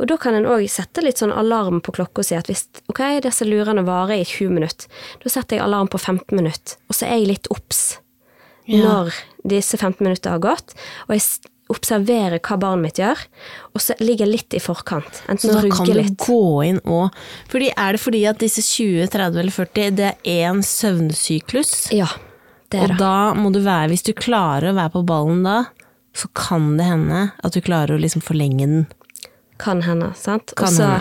Og 0.00 0.08
da 0.08 0.16
kan 0.16 0.34
en 0.38 0.48
òg 0.48 0.64
sette 0.72 1.02
litt 1.04 1.20
sånn 1.20 1.34
alarm 1.36 1.82
på 1.84 1.92
klokka 1.92 2.22
og 2.22 2.28
si 2.30 2.36
at 2.38 2.48
hvis 2.48 2.64
ok, 2.88 3.02
disse 3.26 3.44
lurene 3.44 3.84
varer 3.84 4.22
i 4.22 4.24
20 4.24 4.54
minutter, 4.56 4.88
da 5.20 5.32
setter 5.32 5.58
jeg 5.58 5.66
alarm 5.66 5.90
på 5.92 6.00
15 6.00 6.32
minutter, 6.38 6.78
og 6.88 6.96
så 6.96 7.08
er 7.10 7.18
jeg 7.20 7.32
litt 7.34 7.50
obs 7.52 7.98
Ja. 8.70 8.80
når 8.84 9.12
disse 9.50 9.76
15 9.76 10.04
minutter 10.06 10.30
har 10.30 10.40
gått, 10.40 10.72
og 11.08 11.16
jeg 11.16 11.49
observerer 11.70 12.40
hva 12.42 12.56
barnet 12.60 12.82
mitt 12.88 12.98
gjør, 13.00 13.20
og 13.74 13.82
så 13.84 13.94
ligger 14.02 14.26
jeg 14.26 14.32
litt 14.34 14.56
i 14.58 14.62
forkant. 14.62 15.22
Så 15.38 15.52
da 15.54 15.62
kan 15.70 15.86
du 15.86 15.94
litt. 15.96 16.16
gå 16.20 16.40
inn 16.66 16.80
og 16.84 17.14
fordi 17.50 17.70
Er 17.76 17.92
det 17.96 18.00
fordi 18.02 18.24
at 18.28 18.38
disse 18.42 18.62
20, 18.66 19.06
30 19.14 19.40
eller 19.44 19.54
40, 19.54 19.90
det 19.96 20.08
er 20.10 20.50
én 20.50 20.62
søvnsyklus? 20.66 21.92
Ja, 21.94 22.08
det 22.70 22.78
er 22.80 22.82
Og 22.82 22.88
det. 22.94 22.98
da 22.98 23.34
må 23.34 23.52
du 23.54 23.60
være, 23.64 23.88
hvis 23.92 24.02
du 24.06 24.12
klarer 24.12 24.70
å 24.72 24.76
være 24.78 24.94
på 24.98 25.04
ballen 25.06 25.42
da, 25.46 25.58
så 26.14 26.26
kan 26.34 26.76
det 26.76 26.86
hende 26.90 27.30
at 27.42 27.54
du 27.54 27.60
klarer 27.62 27.94
å 27.94 28.00
liksom 28.02 28.22
forlenge 28.22 28.66
den. 28.66 28.86
Kan 29.60 29.82
hende, 29.86 30.12
sant. 30.18 30.54
Og 30.58 30.68
så 30.72 31.00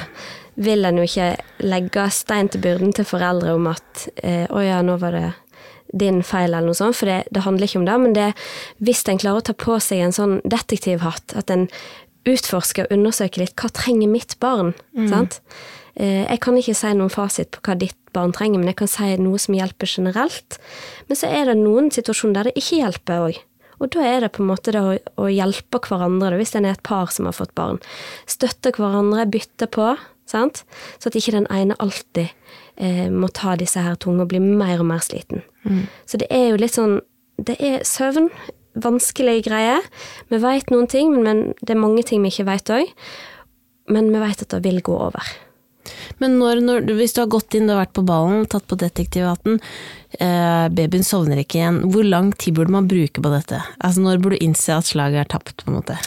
vil 0.60 0.84
en 0.86 0.98
jo 1.00 1.06
ikke 1.08 1.32
legge 1.64 2.04
stein 2.12 2.50
til 2.52 2.62
byrden 2.62 2.92
til 2.94 3.08
foreldre 3.08 3.54
om 3.56 3.70
at 3.72 4.08
eh, 4.22 4.46
å 4.52 4.60
ja, 4.62 4.82
nå 4.84 4.98
var 5.00 5.16
det 5.16 5.30
din 5.93 6.21
feil, 6.23 6.54
eller 6.54 6.67
noe 6.69 6.78
sånt, 6.78 6.95
for 6.99 7.10
det, 7.10 7.23
det 7.34 7.43
handler 7.45 7.65
ikke 7.67 7.80
om 7.82 7.88
det. 7.88 7.97
Men 8.04 8.13
det, 8.13 8.28
hvis 8.84 9.02
en 9.10 9.17
klarer 9.21 9.41
å 9.41 9.47
ta 9.49 9.54
på 9.58 9.80
seg 9.82 10.04
en 10.06 10.15
sånn 10.15 10.38
detektivhatt, 10.45 11.36
at 11.39 11.49
en 11.49 11.67
utforsker 12.30 12.86
og 12.86 12.93
undersøker 12.93 13.41
litt 13.45 13.56
hva 13.58 13.69
trenger 13.73 14.10
mitt 14.12 14.36
barn, 14.43 14.73
sant. 15.10 15.39
Eh, 15.95 16.25
Jeg 16.30 16.39
kan 16.43 16.56
ikke 16.60 16.75
si 16.75 16.93
noen 16.93 17.10
fasit 17.10 17.52
på 17.56 17.62
hva 17.65 17.78
ditt 17.80 17.95
barn 18.13 18.32
trenger, 18.36 18.60
men 18.60 18.67
jeg 18.71 18.78
kan 18.84 18.88
si 18.91 19.15
noe 19.17 19.39
som 19.41 19.56
hjelper 19.56 19.88
generelt. 19.89 20.60
Men 21.08 21.17
så 21.17 21.28
er 21.32 21.45
det 21.49 21.58
noen 21.58 21.89
situasjoner 21.91 22.34
der 22.34 22.49
det 22.52 22.58
ikke 22.62 22.82
hjelper 22.84 23.25
òg. 23.30 23.39
Og 23.80 23.89
da 23.95 24.04
er 24.04 24.19
det 24.25 24.34
på 24.36 24.43
en 24.43 24.49
måte 24.52 24.73
det 24.75 24.82
å, 24.84 24.95
å 25.23 25.30
hjelpe 25.32 25.80
hverandre, 25.80 26.36
hvis 26.38 26.52
en 26.60 26.65
er 26.67 26.75
et 26.75 26.84
par 26.84 27.08
som 27.15 27.25
har 27.30 27.34
fått 27.38 27.56
barn. 27.56 27.80
Støtte 28.28 28.73
hverandre, 28.75 29.23
bytte 29.32 29.69
på, 29.71 29.93
sant? 30.30 30.63
så 31.00 31.10
at 31.10 31.18
ikke 31.18 31.36
den 31.36 31.48
ene 31.54 31.78
alltid 31.82 32.30
eh, 32.78 33.10
må 33.12 33.32
ta 33.34 33.56
disse 33.60 33.82
her 33.84 33.98
tunge 34.00 34.26
og 34.26 34.32
bli 34.32 34.42
mer 34.44 34.80
og 34.80 34.89
mer 34.92 35.04
sliten. 35.04 35.44
Så 36.10 36.18
det 36.22 36.30
er 36.34 36.50
jo 36.50 36.62
litt 36.62 36.78
sånn 36.78 37.02
Det 37.39 37.56
er 37.63 37.84
søvn, 37.88 38.28
vanskelig 38.84 39.46
greie. 39.46 39.78
Vi 40.28 40.39
veit 40.44 40.72
noen 40.74 40.89
ting, 40.92 41.13
men 41.24 41.54
det 41.62 41.72
er 41.72 41.80
mange 41.80 42.04
ting 42.04 42.24
vi 42.24 42.34
ikke 42.34 42.50
veit 42.50 42.72
òg. 42.74 42.89
Men 43.88 44.10
vi 44.12 44.20
veit 44.20 44.44
at 44.44 44.52
det 44.52 44.60
vil 44.65 44.82
gå 44.84 44.98
over. 45.08 45.24
Men 46.20 46.36
når, 46.39 46.60
når, 46.65 46.89
hvis 46.98 47.15
du 47.15 47.22
har 47.24 47.32
gått 47.32 47.56
inn, 47.56 47.70
du 47.70 47.74
har 47.74 47.86
vært 47.86 47.96
på 47.98 48.04
ballen, 48.08 48.44
tatt 48.52 48.68
på 48.70 48.78
detektivhatten, 48.80 49.60
eh, 50.20 50.65
babyen 50.76 51.06
sovner 51.08 51.39
ikke 51.42 51.62
igjen, 51.62 51.80
hvor 51.94 52.06
lang 52.06 52.34
tid 52.36 52.58
burde 52.60 52.76
man 52.76 52.89
bruke 52.92 53.24
på 53.24 53.34
dette? 53.34 53.62
Altså 53.80 54.04
Når 54.04 54.22
burde 54.24 54.39
du 54.39 54.46
innse 54.50 54.76
at 54.76 54.89
slaget 54.89 55.24
er 55.24 55.32
tapt, 55.32 55.63
på 55.63 55.72
en 55.72 55.80
måte? 55.80 55.98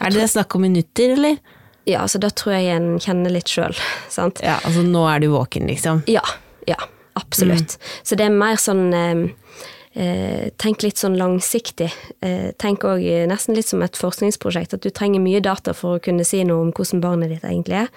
Er 0.00 0.12
det 0.14 0.28
snakk 0.30 0.54
om 0.56 0.66
minutter, 0.66 1.16
eller? 1.16 1.40
Ja, 1.86 2.02
altså 2.02 2.18
da 2.18 2.32
tror 2.34 2.56
jeg 2.56 2.74
en 2.74 2.96
kjenner 3.02 3.30
litt 3.30 3.50
sjøl, 3.50 3.76
sant. 4.12 4.42
Ja, 4.44 4.58
altså 4.66 4.82
nå 4.82 5.06
er 5.06 5.22
du 5.22 5.30
våken, 5.34 5.68
liksom? 5.70 6.02
Ja, 6.10 6.24
ja, 6.66 6.78
absolutt. 7.18 7.78
Så 8.02 8.18
det 8.18 8.26
er 8.26 8.34
mer 8.34 8.58
sånn 8.60 8.88
eh, 8.90 9.26
Tenk 10.60 10.82
litt 10.84 10.98
sånn 11.00 11.14
langsiktig. 11.16 11.88
Eh, 12.26 12.50
tenk 12.60 12.84
òg 12.84 13.00
nesten 13.30 13.56
litt 13.56 13.70
som 13.70 13.84
et 13.86 13.96
forskningsprosjekt, 13.96 14.74
at 14.76 14.82
du 14.84 14.90
trenger 14.90 15.22
mye 15.24 15.40
data 15.40 15.72
for 15.72 15.96
å 15.96 16.02
kunne 16.02 16.26
si 16.26 16.42
noe 16.44 16.66
om 16.66 16.74
hvordan 16.74 17.00
barnet 17.00 17.32
ditt 17.32 17.46
egentlig 17.48 17.78
er. 17.86 17.94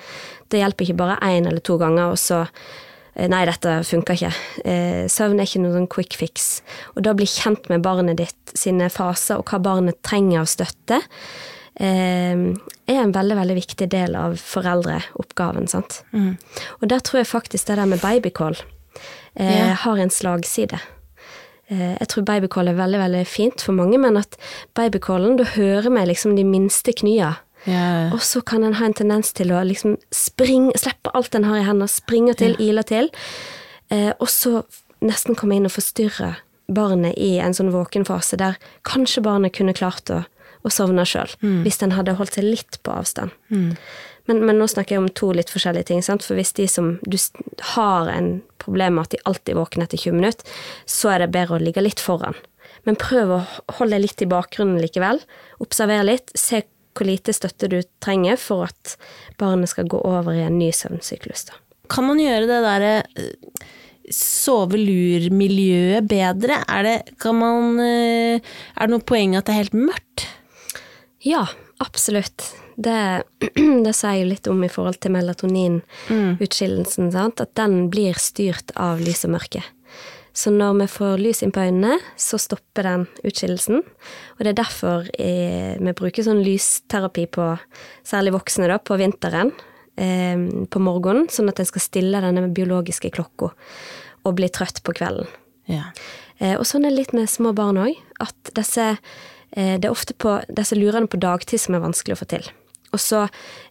Det 0.47 0.62
hjelper 0.62 0.86
ikke 0.86 1.02
bare 1.02 1.17
én 1.25 1.49
eller 1.49 1.65
to 1.65 1.75
ganger, 1.82 2.13
og 2.13 2.21
så 2.21 2.45
eh, 2.45 3.28
Nei, 3.28 3.41
dette 3.49 3.82
funker 3.89 4.15
ikke. 4.15 4.34
Eh, 4.69 5.04
søvn 5.12 5.41
er 5.41 5.49
ikke 5.49 5.65
noen 5.65 5.82
sånn 5.82 5.93
quick 5.97 6.15
fix. 6.21 6.60
Og 6.93 7.04
da 7.10 7.17
bli 7.17 7.28
kjent 7.28 7.67
med 7.73 7.84
barnet 7.84 8.21
ditt 8.21 8.54
sine 8.54 8.88
faser, 8.93 9.41
og 9.41 9.49
hva 9.49 9.60
barnet 9.65 9.99
trenger 10.06 10.45
av 10.45 10.54
støtte, 10.54 11.02
er 11.80 13.02
en 13.04 13.12
veldig, 13.14 13.36
veldig 13.38 13.56
viktig 13.56 13.90
del 13.90 14.16
av 14.16 14.38
foreldreoppgaven, 14.42 15.68
sant. 15.68 16.02
Og 16.82 16.88
der 16.90 17.00
tror 17.00 17.20
jeg 17.22 17.28
faktisk 17.28 17.68
det 17.68 17.78
der 17.78 17.86
med 17.86 18.02
babycall 18.02 18.56
eh, 19.36 19.70
Ja. 19.70 19.74
har 19.74 19.98
en 19.98 20.10
slagside. 20.10 20.80
Eh, 21.70 21.96
Jeg 22.00 22.08
tror 22.08 22.24
babycall 22.26 22.68
er 22.68 22.74
veldig 22.74 23.00
veldig 23.00 23.28
fint 23.28 23.62
for 23.62 23.72
mange, 23.74 23.98
men 24.00 24.18
at 24.18 24.36
babycallen, 24.76 25.38
da 25.38 25.44
hører 25.44 25.90
vi 25.90 26.06
liksom 26.06 26.36
de 26.36 26.44
minste 26.44 26.92
knya. 26.94 27.36
Yeah. 27.68 28.14
Og 28.14 28.20
så 28.24 28.42
kan 28.42 28.64
en 28.64 28.74
ha 28.74 28.86
en 28.86 28.94
tendens 28.94 29.34
til 29.34 29.52
å 29.52 29.62
liksom 29.68 29.98
springe, 30.12 30.72
slippe 30.80 31.12
alt 31.14 31.36
en 31.36 31.44
har 31.44 31.58
i 31.58 31.64
hendene, 31.68 31.90
springe 31.92 32.34
til, 32.40 32.56
ile 32.60 32.84
til, 32.84 33.10
eh, 33.92 34.14
og 34.20 34.28
så 34.28 34.64
nesten 35.02 35.36
komme 35.36 35.56
inn 35.56 35.66
og 35.66 35.72
forstyrre 35.72 36.38
barnet 36.70 37.18
i 37.18 37.38
en 37.40 37.54
sånn 37.54 37.72
våkenfase 37.72 38.38
der 38.38 38.56
kanskje 38.84 39.22
barnet 39.24 39.54
kunne 39.54 39.74
klart 39.74 40.10
å, 40.10 40.24
å 40.65 40.72
sovna 40.74 41.06
sjøl, 41.08 41.32
hvis 41.63 41.80
den 41.80 41.95
hadde 41.95 42.17
holdt 42.19 42.36
seg 42.36 42.48
litt 42.48 42.80
på 42.84 42.91
avstand. 42.91 43.32
Men, 44.30 44.43
men 44.45 44.60
nå 44.62 44.67
snakker 44.69 44.95
jeg 44.95 45.02
om 45.02 45.10
to 45.17 45.32
litt 45.34 45.50
forskjellige 45.50 45.88
ting. 45.89 46.04
Sant? 46.06 46.22
For 46.22 46.38
hvis 46.38 46.54
de 46.54 46.67
som 46.69 46.91
du 47.02 47.17
har 47.74 48.12
en 48.13 48.43
problem 48.62 49.00
med 49.00 49.08
at 49.08 49.15
de 49.15 49.24
alltid 49.26 49.58
våkner 49.58 49.88
etter 49.88 49.98
20 49.98 50.19
minutter, 50.19 50.60
så 50.86 51.15
er 51.15 51.24
det 51.24 51.32
bedre 51.34 51.58
å 51.58 51.63
ligge 51.63 51.82
litt 51.82 52.04
foran. 52.04 52.38
Men 52.86 53.00
prøv 53.00 53.34
å 53.34 53.39
holde 53.80 53.95
deg 53.95 54.06
litt 54.06 54.22
i 54.22 54.30
bakgrunnen 54.30 54.78
likevel. 54.84 55.24
Observer 55.63 56.06
litt. 56.06 56.30
Se 56.38 56.62
hvor 56.93 57.08
lite 57.08 57.34
støtte 57.34 57.72
du 57.72 57.80
trenger 58.04 58.38
for 58.38 58.67
at 58.67 58.95
barnet 59.41 59.72
skal 59.72 59.89
gå 59.89 59.98
over 60.06 60.36
i 60.36 60.45
en 60.45 60.60
ny 60.60 60.69
søvnsyklus. 60.76 61.48
Da. 61.50 61.58
Kan 61.89 62.06
man 62.10 62.22
gjøre 62.22 62.45
det 62.50 62.63
derre 62.67 62.93
sovelurmiljøet 63.10 63.76
sove-lur-miljøet 64.10 66.08
bedre? 66.10 66.63
Er 66.65 66.86
det, 66.86 66.98
kan 67.22 67.36
man, 67.38 67.80
eh, 67.80 68.41
er 68.41 68.88
det 68.88 68.93
noe 68.93 69.06
poeng 69.06 69.36
at 69.38 69.45
det 69.45 69.54
er 69.54 69.63
helt 69.63 69.78
mørkt? 69.78 70.26
Ja, 71.26 71.48
absolutt. 71.84 72.46
Det, 72.80 73.24
det 73.86 73.94
sier 73.96 74.22
jeg 74.22 74.30
litt 74.30 74.48
om 74.48 74.64
i 74.64 74.70
forhold 74.72 75.00
til 75.04 75.12
melatoninutskillelsen, 75.18 77.10
Mm. 77.12 77.34
at 77.42 77.56
den 77.60 77.90
blir 77.92 78.14
styrt 78.20 78.72
av 78.76 79.00
lys 79.04 79.26
og 79.28 79.32
mørke. 79.36 79.64
Så 80.34 80.52
når 80.54 80.78
vi 80.80 80.88
får 80.88 81.18
lys 81.20 81.42
inn 81.44 81.52
på 81.52 81.60
øynene, 81.66 81.98
så 82.16 82.38
stopper 82.40 82.84
den 82.86 83.08
utskillelsen. 83.26 83.82
Og 84.38 84.40
det 84.46 84.54
er 84.54 84.60
derfor 84.62 85.10
eh, 85.20 85.76
vi 85.82 85.92
bruker 85.98 86.24
sånn 86.24 86.44
lysterapi 86.46 87.26
på 87.34 87.48
særlig 88.08 88.32
voksne 88.38 88.70
da, 88.72 88.78
på 88.80 88.96
vinteren, 89.02 89.52
eh, 90.00 90.38
på 90.70 90.80
morgenen, 90.80 91.28
sånn 91.34 91.50
at 91.52 91.60
en 91.60 91.68
skal 91.68 91.84
stille 91.84 92.22
denne 92.24 92.46
biologiske 92.56 93.12
klokka 93.18 93.52
og 94.24 94.36
bli 94.38 94.48
trøtt 94.54 94.80
på 94.86 94.94
kvelden. 94.96 95.28
Ja. 95.68 95.90
Eh, 96.40 96.56
og 96.56 96.64
sånn 96.70 96.86
er 96.86 96.94
det 96.94 97.02
litt 97.02 97.14
med 97.18 97.28
små 97.28 97.52
barn 97.58 97.82
òg, 97.82 97.98
at 98.24 98.54
disse, 98.56 98.94
det 99.56 99.88
er 99.88 99.92
ofte 99.92 100.14
på 100.14 100.36
disse 100.54 100.78
lurene 100.78 101.10
på 101.10 101.18
dagtid 101.18 101.62
som 101.64 101.74
er 101.76 101.82
vanskelig 101.82 102.16
å 102.16 102.20
få 102.20 102.28
til. 102.30 102.50
Og 102.94 103.02
så 103.02 103.26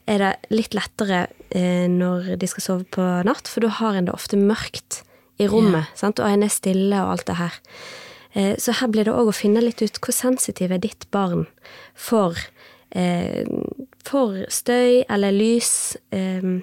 er 0.08 0.22
det 0.22 0.32
litt 0.54 0.76
lettere 0.78 1.26
eh, 1.50 1.86
når 1.90 2.34
de 2.38 2.50
skal 2.50 2.64
sove 2.64 2.86
på 2.94 3.04
natt, 3.26 3.50
for 3.50 3.64
da 3.64 3.72
har 3.80 3.98
en 3.98 4.08
det 4.08 4.14
ofte 4.14 4.38
mørkt 4.38 5.02
i 5.42 5.48
rommet, 5.50 5.90
sant? 5.98 6.20
og 6.22 6.30
en 6.30 6.44
er 6.46 6.52
stille 6.52 7.02
og 7.02 7.16
alt 7.16 7.26
det 7.30 7.38
her. 7.38 7.58
Eh, 8.34 8.54
så 8.60 8.76
her 8.78 8.90
blir 8.94 9.08
det 9.08 9.14
òg 9.14 9.30
å 9.30 9.36
finne 9.36 9.62
litt 9.64 9.82
ut 9.82 10.00
hvor 10.02 10.14
sensitiv 10.14 10.74
er 10.74 10.82
ditt 10.82 11.08
barn 11.14 11.46
for, 11.94 12.38
eh, 12.94 13.46
for 14.06 14.44
støy 14.54 15.04
eller 15.08 15.34
lys 15.34 15.96
eh, 16.14 16.58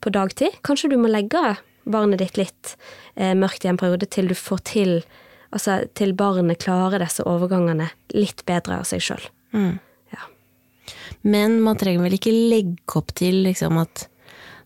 på 0.00 0.12
dagtid. 0.16 0.60
Kanskje 0.64 0.92
du 0.94 0.98
må 1.00 1.12
legge 1.12 1.58
barnet 1.84 2.20
ditt 2.22 2.40
litt 2.40 2.76
eh, 3.16 3.34
mørkt 3.36 3.64
i 3.64 3.72
en 3.72 3.80
periode 3.80 4.08
til 4.08 4.30
du 4.30 4.36
får 4.36 4.64
til 4.72 5.00
Altså 5.50 5.80
til 5.98 6.14
barnet 6.14 6.62
klarer 6.62 7.02
disse 7.02 7.24
overgangene 7.26 7.90
litt 8.14 8.44
bedre 8.46 8.80
av 8.80 8.86
seg 8.88 9.02
sjøl. 9.02 9.24
Ja. 10.14 10.26
Men 11.26 11.58
man 11.64 11.78
trenger 11.80 12.06
vel 12.06 12.16
ikke 12.20 12.34
legge 12.34 13.00
opp 13.00 13.14
til 13.18 13.42
liksom 13.48 13.80
at 13.82 14.06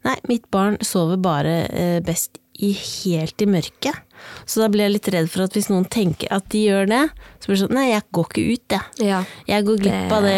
Nei, 0.05 0.19
mitt 0.29 0.51
barn 0.53 0.75
sover 0.85 1.17
bare 1.17 1.53
eh, 1.73 2.01
best 2.05 2.37
i 2.61 2.75
helt 2.77 3.41
i 3.41 3.47
mørket. 3.49 4.03
Så 4.47 4.61
da 4.63 4.69
blir 4.73 4.87
jeg 4.87 4.95
litt 4.97 5.09
redd 5.15 5.29
for 5.33 5.45
at 5.47 5.57
hvis 5.57 5.71
noen 5.73 5.87
tenker 5.91 6.31
at 6.35 6.47
de 6.53 6.65
gjør 6.67 6.89
det, 6.91 7.03
så 7.41 7.49
blir 7.49 7.57
det 7.57 7.63
sånn 7.65 7.75
Nei, 7.75 7.87
jeg 7.91 8.05
går 8.17 8.29
ikke 8.31 8.45
ut, 8.45 8.65
jeg. 8.77 9.09
Ja. 9.09 9.21
Jeg 9.49 9.67
går 9.67 9.81
glipp 9.83 10.15
av 10.15 10.27
det 10.29 10.37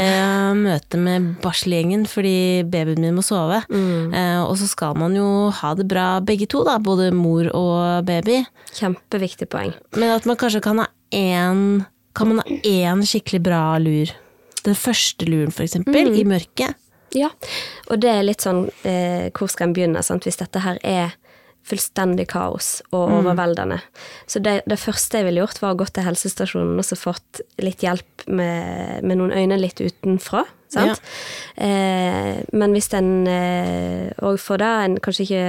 møtet 0.61 0.99
med 1.03 1.29
barselgjengen 1.45 2.07
fordi 2.11 2.37
babyen 2.73 3.03
min 3.05 3.17
må 3.19 3.25
sove. 3.27 3.63
Eh, 3.71 4.41
og 4.43 4.55
så 4.61 4.69
skal 4.71 4.97
man 4.99 5.17
jo 5.19 5.27
ha 5.55 5.75
det 5.79 5.89
bra 5.91 6.07
begge 6.25 6.49
to, 6.51 6.63
da, 6.67 6.79
både 6.83 7.11
mor 7.15 7.51
og 7.53 8.07
baby. 8.09 8.43
Kjempeviktig 8.77 9.51
poeng. 9.53 9.75
Men 9.97 10.17
at 10.17 10.29
man 10.29 10.39
kanskje 10.41 10.65
kan 10.65 10.83
ha 10.85 10.89
én 11.15 11.85
Kan 12.17 12.31
man 12.33 12.39
ha 12.41 12.55
én 12.65 13.03
skikkelig 13.05 13.43
bra 13.45 13.61
lur? 13.77 14.09
Den 14.65 14.75
første 14.75 15.27
luren, 15.29 15.53
for 15.53 15.67
eksempel, 15.67 16.15
i 16.17 16.25
mørket. 16.25 16.75
Ja, 17.15 17.29
og 17.87 18.01
det 18.03 18.11
er 18.11 18.25
litt 18.27 18.43
sånn 18.43 18.65
eh, 18.89 19.29
Hvor 19.37 19.51
skal 19.53 19.69
en 19.69 19.77
begynne, 19.77 20.03
sant? 20.05 20.27
hvis 20.27 20.41
dette 20.41 20.63
her 20.65 20.81
er 20.83 21.15
fullstendig 21.67 22.29
kaos 22.31 22.81
og 22.93 23.11
overveldende. 23.19 23.81
Så 24.31 24.43
det, 24.45 24.61
det 24.71 24.79
første 24.79 25.19
jeg 25.21 25.29
ville 25.29 25.43
gjort, 25.43 25.61
var 25.63 25.75
å 25.75 25.81
gå 25.81 25.89
til 25.91 26.07
helsestasjonen 26.07 26.79
og 26.79 26.87
så 26.87 26.99
fått 26.99 27.43
litt 27.63 27.83
hjelp 27.83 28.27
med, 28.29 29.03
med 29.03 29.19
noen 29.19 29.35
øyne 29.35 29.59
litt 29.59 29.83
utenfra. 29.83 30.45
Sant? 30.73 31.03
Eh, 31.63 32.39
men 32.55 32.75
hvis 32.75 32.91
en 32.99 33.11
òg 33.27 34.39
får 34.43 34.63
det, 34.63 34.73
en 34.87 34.97
kanskje 35.03 35.27
ikke 35.27 35.45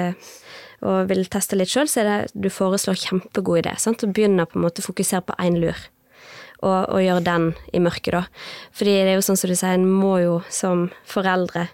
og 0.86 1.08
vil 1.10 1.25
teste 1.25 1.58
litt 1.58 1.71
sjøl, 1.71 1.88
så 1.89 2.03
er 2.03 2.10
det 2.10 2.17
du 2.38 2.49
foreslår 2.53 2.99
kjempegod 3.01 3.63
idé. 3.63 3.73
Sant? 3.82 4.03
Å 4.06 4.12
begynne 4.13 4.45
på 4.45 4.60
en 4.60 4.65
måte 4.67 4.84
å 4.84 4.86
fokusere 4.86 5.25
på 5.25 5.38
én 5.41 5.58
lur 5.62 5.88
og, 6.65 6.89
og 6.89 7.01
gjøre 7.03 7.23
den 7.25 7.47
i 7.75 7.82
mørket, 7.84 8.13
da. 8.15 8.23
Fordi 8.73 8.93
det 8.95 9.12
er 9.12 9.17
jo 9.19 9.25
sånn 9.25 9.39
som 9.39 9.51
du 9.51 9.58
sier, 9.58 9.77
en 9.77 9.89
må 9.89 10.15
jo 10.23 10.38
som 10.53 10.88
foreldre 11.10 11.67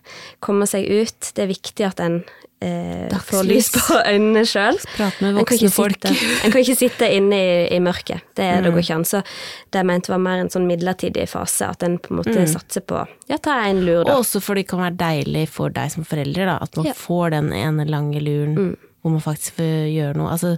komme 0.44 0.68
seg 0.70 0.88
ut. 0.88 1.32
Det 1.36 1.46
er 1.46 1.52
viktig 1.52 1.88
at 1.88 2.04
en 2.04 2.22
eh, 2.64 3.18
får 3.28 3.44
lys 3.50 3.68
på 3.76 3.98
øynene 4.00 4.44
sjøl. 4.48 4.80
Prate 4.96 5.26
med 5.26 5.36
voksne 5.40 5.70
folk. 5.74 6.08
En 6.10 6.54
kan 6.54 6.62
ikke 6.62 6.78
sitte 6.80 7.10
inne 7.12 7.40
i, 7.40 7.52
i 7.76 7.80
mørket. 7.84 8.24
Det, 8.38 8.48
det 8.64 8.72
går 8.74 8.84
ikke 8.86 8.98
an. 9.02 9.06
Så 9.10 9.22
det 9.24 9.82
jeg 9.84 9.90
mente 9.90 10.14
var 10.14 10.22
mer 10.24 10.44
en 10.44 10.52
sånn 10.54 10.66
midlertidig 10.70 11.28
fase, 11.32 11.68
at 11.74 11.84
en 11.88 12.00
på 12.00 12.14
en 12.14 12.22
måte 12.22 12.48
satser 12.50 12.86
på 12.88 13.04
ja, 13.30 13.38
ta 13.38 13.60
en 13.68 13.84
lur, 13.86 14.04
da. 14.08 14.16
Og 14.16 14.24
også 14.24 14.42
for 14.44 14.56
det 14.60 14.66
kan 14.72 14.82
være 14.84 14.98
deilig 15.04 15.46
for 15.52 15.74
deg 15.76 15.92
som 15.94 16.08
forelder, 16.08 16.50
da, 16.54 16.58
at 16.64 16.76
man 16.80 16.90
Ja. 16.90 16.96
får 16.98 17.32
den 17.38 17.54
ene 17.54 17.86
lange 17.90 18.20
luren 18.24 18.76
hvor 19.04 19.12
man 19.12 19.20
faktisk 19.20 19.58
får 19.58 19.72
gjøre 19.92 20.16
noe. 20.16 20.30
Altså, 20.32 20.54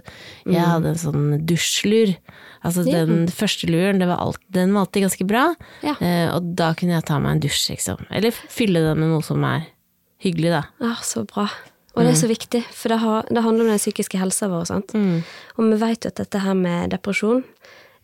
jeg 0.46 0.62
hadde 0.62 0.92
en 0.92 1.00
sånn 1.00 1.22
dusjlur. 1.50 2.12
Altså, 2.62 2.84
den 2.86 3.26
første 3.34 3.66
luren, 3.66 3.98
det 3.98 4.06
var 4.06 4.20
alt, 4.22 4.38
den 4.54 4.70
var 4.74 4.84
alltid 4.86 5.02
ganske 5.02 5.26
bra, 5.26 5.48
Ja. 5.82 5.96
eh, 5.98 6.28
og 6.30 6.52
da 6.54 6.68
kunne 6.78 6.94
jeg 6.94 7.04
ta 7.08 7.18
meg 7.18 7.32
en 7.34 7.40
dusj, 7.42 7.64
liksom. 7.72 8.06
Eller 8.10 8.30
fylle 8.30 8.84
den 8.86 9.00
med 9.02 9.10
noe 9.10 9.22
som 9.26 9.42
er 9.50 9.66
hyggelig, 10.22 10.52
da. 10.54 10.62
Ja, 10.78 10.94
så 11.02 11.24
bra. 11.26 11.48
Og 11.96 12.04
det 12.04 12.12
er 12.12 12.18
så 12.20 12.28
viktig, 12.28 12.60
for 12.76 12.92
det, 12.92 12.98
har, 13.00 13.24
det 13.32 13.42
handler 13.42 13.64
om 13.64 13.70
den 13.72 13.80
psykiske 13.80 14.18
helsa 14.20 14.50
vår. 14.52 14.66
Sant? 14.68 14.92
Og 15.56 15.70
vi 15.72 15.78
vet 15.80 16.04
jo 16.04 16.12
at 16.12 16.20
dette 16.20 16.42
her 16.44 16.54
med 16.54 16.90
depresjon 16.92 17.42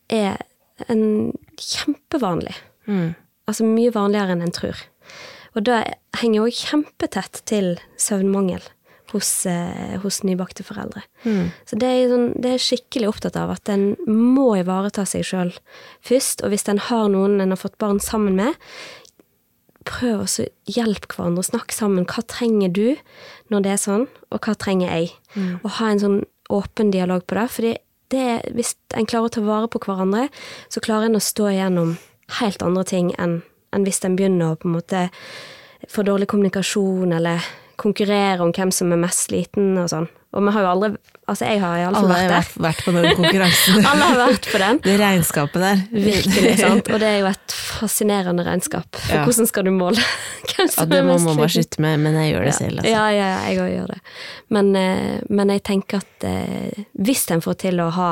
er 0.08 0.40
en 0.88 1.32
kjempevanlig. 1.60 2.54
Altså 3.46 3.66
mye 3.68 3.92
vanligere 3.92 4.32
enn 4.32 4.46
en 4.46 4.54
tror. 4.54 4.80
Og 5.54 5.66
det 5.68 5.82
henger 6.22 6.40
jo 6.46 6.54
kjempetett 6.56 7.42
til 7.50 7.74
søvnmangel 8.00 8.64
hos, 9.12 9.44
eh, 9.46 9.98
hos 10.00 10.22
nybakte 10.24 10.64
foreldre. 10.64 11.02
Så 11.68 11.76
det 11.76 11.88
er, 11.90 12.08
sånn, 12.08 12.30
det 12.40 12.54
er 12.54 12.64
skikkelig 12.64 13.10
opptatt 13.10 13.36
av 13.36 13.50
at 13.52 13.68
en 13.68 13.90
må 14.08 14.54
ivareta 14.56 15.04
seg 15.04 15.26
sjøl 15.28 15.52
først. 16.00 16.40
Og 16.42 16.54
hvis 16.54 16.64
en 16.72 16.80
har 16.88 17.10
noen 17.12 17.40
en 17.40 17.52
har 17.52 17.60
fått 17.60 17.76
barn 17.82 18.00
sammen 18.00 18.38
med, 18.40 18.56
prøv 19.84 20.22
å 20.24 20.46
hjelpe 20.70 21.10
hverandre, 21.12 21.42
snakk 21.44 21.72
sammen. 21.74 22.06
Hva 22.06 22.22
trenger 22.30 22.72
du 22.72 22.96
når 23.52 23.64
det 23.64 23.72
er 23.74 23.80
sånn, 23.80 24.08
og 24.32 24.40
hva 24.42 24.56
trenger 24.58 24.90
jeg? 24.90 25.12
Og 25.62 25.70
ha 25.78 25.92
en 25.92 26.02
sånn 26.02 26.20
åpen 26.52 26.90
dialog 26.92 27.24
på 27.26 27.38
det. 27.38 27.48
fordi 27.52 27.72
det, 28.12 28.52
hvis 28.52 28.74
en 28.96 29.06
klarer 29.08 29.30
å 29.30 29.32
ta 29.32 29.40
vare 29.40 29.68
på 29.72 29.80
hverandre, 29.80 30.26
så 30.68 30.82
klarer 30.84 31.08
en 31.08 31.16
å 31.16 31.22
stå 31.22 31.48
igjennom 31.48 31.96
helt 32.40 32.64
andre 32.64 32.84
ting 32.84 33.12
enn 33.18 33.40
enn 33.72 33.86
hvis 33.86 34.02
en 34.04 34.16
begynner 34.18 34.52
å 34.52 34.58
på 34.60 34.68
en 34.68 34.76
måte 34.76 35.06
få 35.90 36.04
dårlig 36.06 36.28
kommunikasjon, 36.30 37.14
eller 37.16 37.42
konkurrere 37.80 38.44
om 38.44 38.52
hvem 38.54 38.70
som 38.74 38.92
er 38.92 39.00
mest 39.00 39.26
sliten 39.26 39.78
og 39.80 39.88
sånn. 39.90 40.08
Og 40.36 40.44
vi 40.44 40.54
har 40.54 40.64
jo 40.64 40.72
aldri 40.74 40.90
Altså, 41.32 41.46
jeg 41.48 41.60
har 41.62 41.78
iallfall 41.80 42.04
Alle 42.04 42.18
har 42.18 42.28
vært 42.30 42.52
vært, 42.52 42.62
vært 42.66 42.82
på 42.86 42.92
den 42.96 43.06
konkurransen. 43.18 43.78
Alle 43.90 44.08
har 44.10 44.18
vært 44.20 44.48
på 44.52 44.60
den. 44.62 44.80
Det 44.84 44.96
regnskapet 45.00 45.64
der. 45.64 45.82
Virkelig, 45.92 46.52
sant. 46.64 46.90
Og 46.92 47.00
det 47.02 47.08
er 47.08 47.18
jo 47.22 47.28
et 47.32 47.54
fascinerende 47.56 48.44
regnskap. 48.46 48.88
For 49.00 49.16
Ja. 49.16 49.24
hvordan 49.26 49.48
skal 49.50 49.64
du 49.68 49.72
måle 49.74 49.96
hvem 50.52 50.66
Ja, 50.66 50.68
som 50.76 50.88
det 50.92 50.98
er 51.00 51.06
må 51.08 51.14
mest 51.16 51.26
man 51.30 51.40
bare 51.40 51.48
sliten? 51.54 51.68
slutte 51.72 51.84
med, 51.86 52.00
men 52.04 52.18
jeg 52.20 52.32
gjør 52.34 52.44
det 52.48 52.54
selv. 52.60 52.78
Altså. 52.82 52.92
Ja, 52.92 53.04
ja, 53.16 53.28
ja, 53.32 53.40
jeg 53.48 53.62
òg 53.64 53.70
gjør 53.76 53.92
det. 53.94 54.00
Men, 54.58 54.72
eh, 54.76 55.20
men 55.30 55.54
jeg 55.56 55.62
tenker 55.72 56.02
at 56.04 56.26
eh, 56.28 56.84
hvis 57.00 57.24
en 57.32 57.40
får 57.44 57.58
til 57.64 57.80
å 57.80 57.88
ha, 57.96 58.10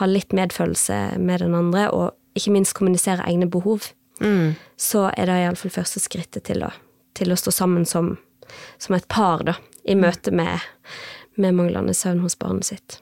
ha 0.00 0.06
litt 0.08 0.32
medfølelse 0.36 1.00
med 1.18 1.42
den 1.44 1.54
andre, 1.58 1.88
og 1.92 2.12
ikke 2.38 2.54
minst 2.54 2.76
kommunisere 2.78 3.26
egne 3.28 3.50
behov, 3.50 3.90
Mm. 4.22 4.52
så 4.78 5.08
er 5.18 5.26
det 5.26 5.34
iallfall 5.40 5.72
første 5.74 5.98
skrittet 5.98 6.44
til 6.46 6.60
å, 6.62 6.68
til 7.16 7.32
å 7.32 7.36
stå 7.40 7.50
sammen 7.50 7.82
som, 7.88 8.12
som 8.78 8.94
et 8.94 9.06
par, 9.10 9.40
da, 9.42 9.54
i 9.88 9.96
møte 9.98 10.30
med, 10.30 10.60
med 11.40 11.56
manglende 11.56 11.94
søvn 11.96 12.22
hos 12.24 12.36
barnet 12.38 12.68
sitt. 12.68 12.98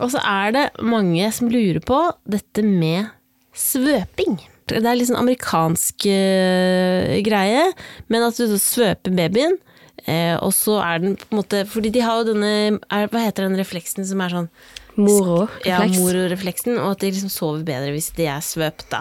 Og 0.00 0.12
så 0.14 0.22
er 0.24 0.54
det 0.54 0.64
mange 0.80 1.26
som 1.34 1.50
lurer 1.52 1.82
på 1.84 1.98
dette 2.24 2.64
med 2.64 3.10
svøping. 3.52 4.38
Det 4.70 4.80
er 4.80 4.96
litt 4.96 5.10
sånn 5.10 5.20
amerikansk 5.20 6.06
eh, 6.08 7.18
greie, 7.26 7.66
men 8.08 8.24
at 8.24 8.38
du 8.38 8.46
så 8.54 8.60
svøper 8.62 9.12
babyen, 9.16 9.58
eh, 10.06 10.36
og 10.38 10.54
så 10.56 10.78
er 10.80 11.02
den 11.02 11.18
på 11.20 11.28
en 11.28 11.40
måte 11.42 11.64
Fordi 11.68 11.90
de 11.92 12.04
har 12.04 12.22
jo 12.22 12.32
denne 12.32 12.52
er, 12.88 13.10
Hva 13.12 13.26
heter 13.26 13.46
den 13.46 13.58
refleksen 13.60 14.06
som 14.08 14.22
er 14.24 14.32
sånn 14.38 14.48
Moro-refleks. 14.96 15.66
Ja, 15.68 15.80
mororefleksen, 15.88 16.76
og 16.76 16.94
at 16.94 17.04
de 17.04 17.12
liksom 17.14 17.30
sover 17.32 17.62
bedre 17.64 17.94
hvis 17.94 18.10
de 18.16 18.26
er 18.28 18.42
svøpt, 18.44 18.90
da. 18.92 19.00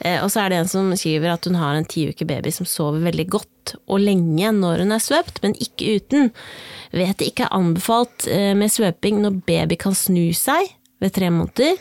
Eh, 0.00 0.18
og 0.22 0.30
så 0.32 0.44
er 0.44 0.52
det 0.52 0.60
en 0.60 0.70
som 0.70 0.90
skriver 0.98 1.34
at 1.34 1.46
hun 1.48 1.58
har 1.60 1.76
en 1.78 1.86
ti 1.88 2.06
uker 2.10 2.28
baby 2.28 2.52
som 2.54 2.68
sover 2.68 3.04
veldig 3.04 3.26
godt 3.32 3.74
og 3.84 4.02
lenge 4.02 4.50
når 4.56 4.84
hun 4.84 4.94
er 4.96 5.02
svøpt, 5.02 5.40
men 5.44 5.56
ikke 5.62 5.98
uten. 5.98 6.32
Vet 6.94 7.18
det 7.20 7.30
ikke 7.30 7.46
er 7.48 7.56
anbefalt 7.56 8.28
eh, 8.30 8.52
med 8.58 8.72
svøping 8.72 9.22
når 9.22 9.40
baby 9.46 9.78
kan 9.80 9.96
snu 9.98 10.26
seg 10.36 10.74
ved 11.02 11.14
tre 11.16 11.30
måneder. 11.32 11.78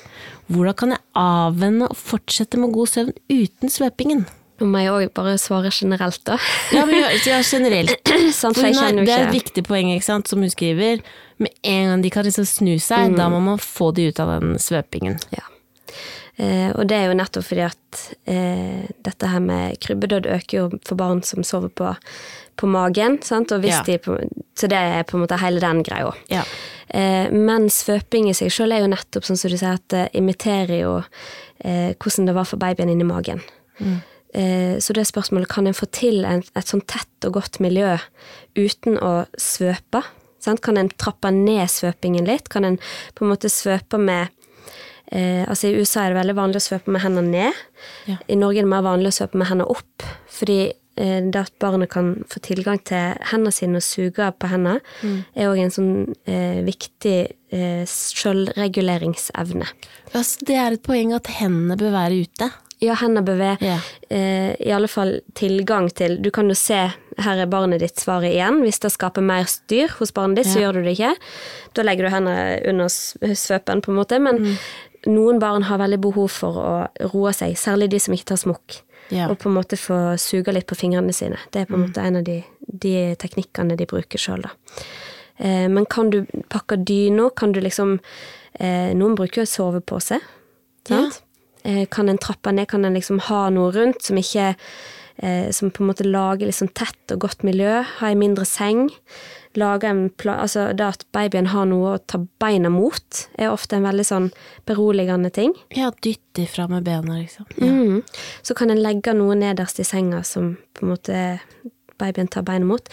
Hvordan 0.52 0.78
kan 0.80 0.96
jeg 0.96 1.06
avvenne 1.18 1.90
og 1.90 2.00
fortsette 2.00 2.60
med 2.60 2.74
god 2.76 2.92
søvn 2.92 3.14
uten 3.32 3.72
svøpingen? 3.72 4.26
Nå 4.62 4.68
må 4.70 4.84
jeg 4.84 4.94
òg 4.94 5.14
bare 5.18 5.38
svare 5.42 5.72
generelt, 5.74 6.22
da. 6.28 6.38
Ja, 6.76 6.84
men 6.86 7.02
ja, 7.02 7.40
generelt. 7.42 8.12
Sant, 8.36 8.56
For 8.62 8.68
for 8.70 9.00
jo 9.00 9.06
det 9.06 9.16
er 9.16 9.28
et 9.28 9.36
viktig 9.36 9.64
poeng, 9.66 9.90
ikke 9.96 10.06
sant, 10.06 10.30
som 10.30 10.44
hun 10.46 10.52
skriver. 10.54 11.02
Med 11.42 11.56
en 11.66 11.90
gang 11.90 12.04
de 12.06 12.12
kan 12.14 12.28
liksom 12.28 12.46
snu 12.48 12.76
seg, 12.80 13.18
da 13.18 13.28
må 13.34 13.42
man 13.44 13.60
få 13.60 13.92
de 13.98 14.12
ut 14.12 14.22
av 14.22 14.36
den 14.38 14.62
svøpingen. 14.62 15.18
Ja. 15.34 15.48
Eh, 16.38 16.70
og 16.74 16.88
det 16.90 16.98
er 16.98 17.12
jo 17.12 17.18
nettopp 17.18 17.46
fordi 17.46 17.66
at 17.68 18.04
eh, 18.30 18.86
dette 19.06 19.30
her 19.30 19.44
med 19.44 19.78
krybbedød 19.84 20.30
øker 20.34 20.58
jo 20.58 20.70
for 20.88 20.98
barn 20.98 21.22
som 21.26 21.46
sover 21.46 21.70
på, 21.70 21.92
på 22.58 22.70
magen. 22.70 23.20
Sant? 23.26 23.54
Ja. 23.64 23.82
de 23.86 24.00
på, 24.02 24.18
så 24.58 24.70
det 24.72 24.80
er 24.80 25.06
på 25.10 25.18
en 25.18 25.26
måte 25.26 25.42
hele 25.42 25.62
den 25.64 25.84
greia. 25.86 26.14
Ja. 26.34 26.46
Eh, 26.88 27.30
men 27.34 27.70
svøping 27.74 28.32
i 28.32 28.38
seg 28.38 28.54
sjøl 28.54 28.74
er 28.74 28.86
jo 28.86 28.94
nettopp 28.94 29.28
sånn 29.28 29.40
som 29.40 29.54
du 29.54 29.60
sier, 29.60 29.78
at 29.78 29.86
det 29.94 30.08
imiterer 30.18 30.80
jo 30.84 30.98
hvordan 31.64 32.26
det 32.28 32.34
var 32.36 32.44
for 32.44 32.60
babyen 32.60 32.90
inni 32.92 33.06
magen. 33.08 33.40
Eh, 34.34 34.80
så 34.80 34.94
det 34.94 35.06
spørsmålet 35.06 35.48
kan 35.48 35.68
en 35.68 35.78
få 35.78 35.86
til 35.94 36.26
en, 36.26 36.42
et 36.58 36.70
sånn 36.70 36.82
tett 36.90 37.28
og 37.28 37.38
godt 37.38 37.60
miljø 37.62 37.96
uten 38.58 38.98
å 38.98 39.14
svøpe. 39.38 40.02
Sant? 40.42 40.64
Kan 40.66 40.80
en 40.80 40.90
trappe 40.90 41.30
ned 41.32 41.70
svøpingen 41.72 42.26
litt? 42.28 42.50
Kan 42.50 42.66
en 42.66 42.80
på 43.14 43.26
en 43.26 43.32
måte 43.32 43.52
svøpe 43.54 44.00
med 44.02 44.34
eh, 45.12 45.44
Altså 45.48 45.68
I 45.70 45.76
USA 45.82 46.06
er 46.06 46.14
det 46.14 46.22
veldig 46.22 46.36
vanlig 46.38 46.62
å 46.62 46.68
svøpe 46.70 46.92
med 46.94 47.02
hendene 47.04 47.30
ned. 47.34 47.66
Ja. 48.08 48.18
I 48.28 48.36
Norge 48.40 48.62
er 48.62 48.68
det 48.68 48.74
mer 48.76 48.86
vanlig 48.86 49.12
å 49.12 49.18
svøpe 49.20 49.38
med 49.42 49.50
hendene 49.50 49.70
opp. 49.74 50.08
Fordi 50.30 50.60
eh, 50.96 51.20
det 51.26 51.42
at 51.42 51.54
barnet 51.60 51.90
kan 51.94 52.14
få 52.30 52.40
tilgang 52.46 52.80
til 52.86 53.16
hendene 53.32 53.54
sine 53.54 53.82
og 53.82 53.86
suge 53.86 54.32
på 54.40 54.50
hendene, 54.52 54.80
er 55.36 55.50
òg 55.52 55.62
en 55.64 55.74
sånn 55.74 55.94
eh, 56.30 56.62
viktig 56.66 57.18
eh, 57.54 57.84
sjølreguleringsevne. 58.54 59.68
Altså, 60.14 60.46
det 60.48 60.58
er 60.60 60.76
et 60.78 60.84
poeng 60.86 61.14
at 61.16 61.30
hendene 61.40 61.78
bør 61.80 61.94
være 61.96 62.22
ute. 62.26 62.50
Ja, 62.84 62.98
hendene 63.00 63.24
bør 63.24 63.38
være 63.40 63.64
yeah. 63.64 63.84
eh, 64.12 64.50
i 64.60 64.72
alle 64.76 64.90
fall 64.92 65.14
tilgang 65.40 65.86
til 65.96 66.18
Du 66.20 66.28
kan 66.36 66.50
jo 66.52 66.56
se, 66.58 66.82
her 67.24 67.40
er 67.40 67.48
barnet 67.48 67.80
ditt 67.80 68.02
svaret 68.02 68.34
igjen. 68.34 68.60
Hvis 68.66 68.82
det 68.84 68.92
skaper 68.92 69.24
mer 69.24 69.48
styr 69.48 69.94
hos 70.02 70.12
barnet 70.12 70.42
ditt, 70.42 70.50
så 70.52 70.60
gjør 70.66 70.82
du 70.82 70.88
det 70.90 70.98
ikke. 70.98 71.14
Da 71.78 71.86
legger 71.88 72.10
du 72.10 72.12
hendene 72.12 72.58
under 72.74 72.92
svøpen, 72.92 73.82
på 73.86 73.94
en 73.94 74.02
måte. 74.02 74.20
Men 74.20 74.42
Mm. 74.44 74.58
Noen 75.06 75.40
barn 75.40 75.64
har 75.68 75.78
veldig 75.82 76.00
behov 76.02 76.30
for 76.32 76.58
å 76.60 76.74
roe 77.14 77.32
seg, 77.36 77.56
særlig 77.60 77.90
de 77.92 78.00
som 78.00 78.14
ikke 78.14 78.32
tar 78.34 78.38
smokk. 78.42 78.82
Ja. 79.12 79.28
Og 79.30 79.38
på 79.40 79.50
en 79.50 79.56
måte 79.58 79.76
få 79.78 80.16
suge 80.18 80.54
litt 80.56 80.66
på 80.70 80.78
fingrene 80.80 81.14
sine. 81.14 81.38
Det 81.52 81.62
er 81.62 81.66
på 81.66 81.76
en 81.76 81.82
Mm. 81.84 81.90
måte 81.90 82.02
en 82.08 82.16
av 82.16 82.24
de, 82.24 82.44
de 82.68 83.16
teknikkene 83.20 83.76
de 83.78 83.86
bruker 83.86 84.18
sjøl, 84.18 84.42
da. 84.42 84.50
Eh, 85.40 85.68
men 85.68 85.86
kan 85.86 86.10
du 86.10 86.26
pakke 86.50 86.78
dyna? 86.86 87.30
Kan 87.36 87.52
du 87.52 87.60
liksom 87.60 88.00
eh, 88.60 88.94
Noen 88.94 89.16
bruker 89.16 89.42
jo 89.42 89.46
sovepose, 89.50 90.20
sant? 90.88 91.22
Eh, 91.66 91.86
kan 91.90 92.10
en 92.10 92.18
trappe 92.18 92.52
ned? 92.54 92.68
Kan 92.68 92.86
en 92.86 92.94
liksom 92.94 93.20
ha 93.20 93.50
noe 93.50 93.72
rundt 93.72 94.02
som 94.04 94.16
ikke 94.18 94.56
eh, 95.22 95.50
Som 95.52 95.72
på 95.72 95.82
en 95.84 95.88
måte 95.92 96.04
lager 96.06 96.46
liksom 96.48 96.70
tett 96.74 97.12
og 97.12 97.20
godt 97.20 97.44
miljø? 97.44 97.84
Ha 98.00 98.08
ei 98.08 98.16
mindre 98.16 98.46
seng? 98.46 98.90
Lage 99.60 99.86
en 99.86 100.08
plan 100.10 100.40
altså 100.42 100.72
Det 100.74 100.86
at 100.86 101.04
babyen 101.14 101.52
har 101.52 101.68
noe 101.70 101.96
å 101.96 102.02
ta 102.10 102.18
beina 102.42 102.72
mot, 102.74 103.20
er 103.38 103.52
ofte 103.54 103.78
en 103.78 103.86
veldig 103.86 104.06
sånn 104.08 104.30
beroligende 104.66 105.30
ting. 105.34 105.54
Ja, 105.76 105.92
dytte 106.04 106.48
fra 106.50 106.66
med 106.72 106.88
bena, 106.88 107.20
liksom. 107.20 107.46
Mm. 107.62 108.02
Så 108.42 108.58
kan 108.58 108.74
en 108.74 108.82
legge 108.82 109.14
noe 109.18 109.36
nederst 109.38 109.80
i 109.80 109.86
senga 109.88 110.24
som 110.26 110.56
på 110.74 110.86
en 110.86 110.94
måte 110.96 111.20
babyen 112.02 112.28
tar 112.28 112.46
beina 112.48 112.66
mot. 112.66 112.90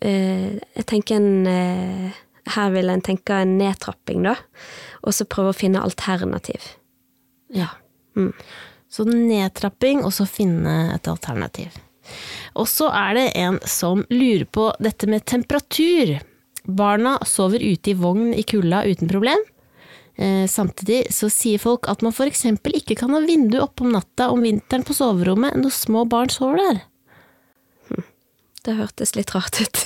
Eh, 0.00 0.58
jeg 0.76 0.86
tenker 0.90 1.20
en 1.20 1.46
eh, 1.46 2.20
Her 2.52 2.72
vil 2.74 2.90
en 2.90 3.00
tenke 3.00 3.36
en 3.38 3.52
nedtrapping, 3.54 4.24
da. 4.26 4.32
Og 5.06 5.14
så 5.14 5.22
prøve 5.30 5.52
å 5.52 5.54
finne 5.54 5.78
alternativ. 5.78 6.72
Ja. 7.54 7.68
Mm. 8.18 8.32
Så 8.90 9.06
nedtrapping, 9.06 10.02
og 10.02 10.10
så 10.16 10.26
finne 10.26 10.90
et 10.96 11.06
alternativ. 11.06 11.76
Og 12.58 12.68
så 12.68 12.90
er 12.92 13.16
det 13.16 13.26
en 13.40 13.58
som 13.68 14.04
lurer 14.12 14.44
på 14.44 14.68
dette 14.82 15.08
med 15.10 15.24
temperatur. 15.28 16.18
Barna 16.64 17.16
sover 17.26 17.62
ute 17.62 17.92
i 17.92 17.98
vogn 17.98 18.32
i 18.36 18.44
kulda 18.46 18.84
uten 18.86 19.10
problem. 19.10 19.40
Eh, 20.16 20.46
samtidig 20.46 21.06
så 21.14 21.30
sier 21.32 21.58
folk 21.58 21.88
at 21.88 22.02
man 22.04 22.12
eksempel 22.26 22.76
ikke 22.76 22.98
kan 23.00 23.14
ha 23.16 23.22
vindu 23.24 23.58
oppe 23.62 23.86
om 23.86 23.94
natta 23.94 24.28
om 24.30 24.44
vinteren 24.44 24.84
på 24.84 24.94
soverommet 24.96 25.56
når 25.56 25.72
små 25.72 26.04
barn 26.04 26.32
sover 26.32 26.60
der. 26.60 26.82
Det 28.62 28.76
hørtes 28.78 29.16
litt 29.16 29.32
rart 29.34 29.58
ut. 29.58 29.78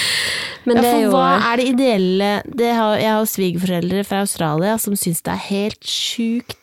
Men 0.68 0.76
Ja, 0.76 0.82
det 0.82 0.88
er 0.90 1.02
jo 1.06 1.12
hva 1.14 1.28
er 1.48 1.60
det 1.60 1.68
ideelle 1.70 2.32
det 2.44 2.72
har, 2.76 2.98
Jeg 3.00 3.14
har 3.14 3.28
svigerforeldre 3.30 4.02
fra 4.04 4.20
Australia 4.26 4.74
som 4.82 4.98
syns 5.00 5.22
det 5.24 5.32
er 5.32 5.46
helt 5.46 5.88
sjukt 5.88 6.58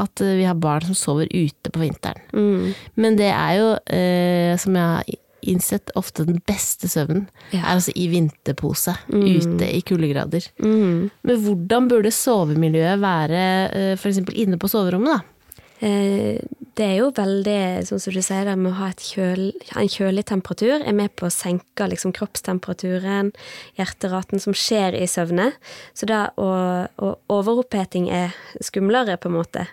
at 0.00 0.22
eh, 0.24 0.36
vi 0.40 0.46
har 0.48 0.58
barn 0.60 0.86
som 0.88 0.98
sover 0.98 1.30
ute 1.32 1.72
på 1.72 1.82
vinteren. 1.82 2.22
mm, 2.32 2.70
Men 3.00 3.18
det 3.18 3.30
er 3.32 3.56
jo, 3.58 3.72
eh, 3.96 4.54
som 4.60 4.78
jeg 4.78 4.94
har 4.94 5.04
innsett, 5.40 5.90
ofte 5.96 6.26
den 6.28 6.40
beste 6.46 6.88
søvnen. 6.90 7.26
Ja. 7.54 7.62
Er 7.62 7.74
altså 7.78 7.94
i 7.96 8.08
vinterpose, 8.12 8.92
ute 9.08 9.68
i 9.70 9.80
kuldegrader. 9.80 10.50
mm. 10.60 11.10
Men 11.22 11.44
hvordan 11.44 11.88
burde 11.88 12.12
sovemiljøet 12.12 13.00
være 13.00 13.44
eh, 13.72 13.92
eksempel 13.96 14.36
inne 14.36 14.58
på 14.60 14.68
soverommet, 14.68 15.20
da? 15.20 15.56
Eh, 15.80 16.40
Det 16.80 16.86
er 16.86 16.94
jo 17.02 17.10
veldig, 17.12 17.84
sånn 17.84 18.00
som 18.00 18.14
du 18.14 18.22
sier, 18.24 18.46
det 18.48 18.54
med 18.56 18.70
å 18.70 18.78
ha 18.78 18.86
et 18.88 19.02
kjøl, 19.04 19.50
en 19.76 19.90
kjølig 19.90 20.22
temperatur 20.30 20.80
er 20.80 20.94
med 20.96 21.12
på 21.18 21.26
å 21.28 21.32
senke 21.34 21.84
liksom, 21.90 22.14
kroppstemperaturen, 22.16 23.34
hjerteraten 23.76 24.40
som 24.40 24.56
skjer 24.56 24.96
i 24.96 25.04
søvne. 25.10 25.50
Så 25.92 26.08
da 26.08 26.22
å, 26.40 26.48
å 26.96 27.10
overoppheting 27.36 28.08
er 28.16 28.32
skumlere, 28.64 29.18
på 29.20 29.28
en 29.28 29.36
måte. 29.36 29.66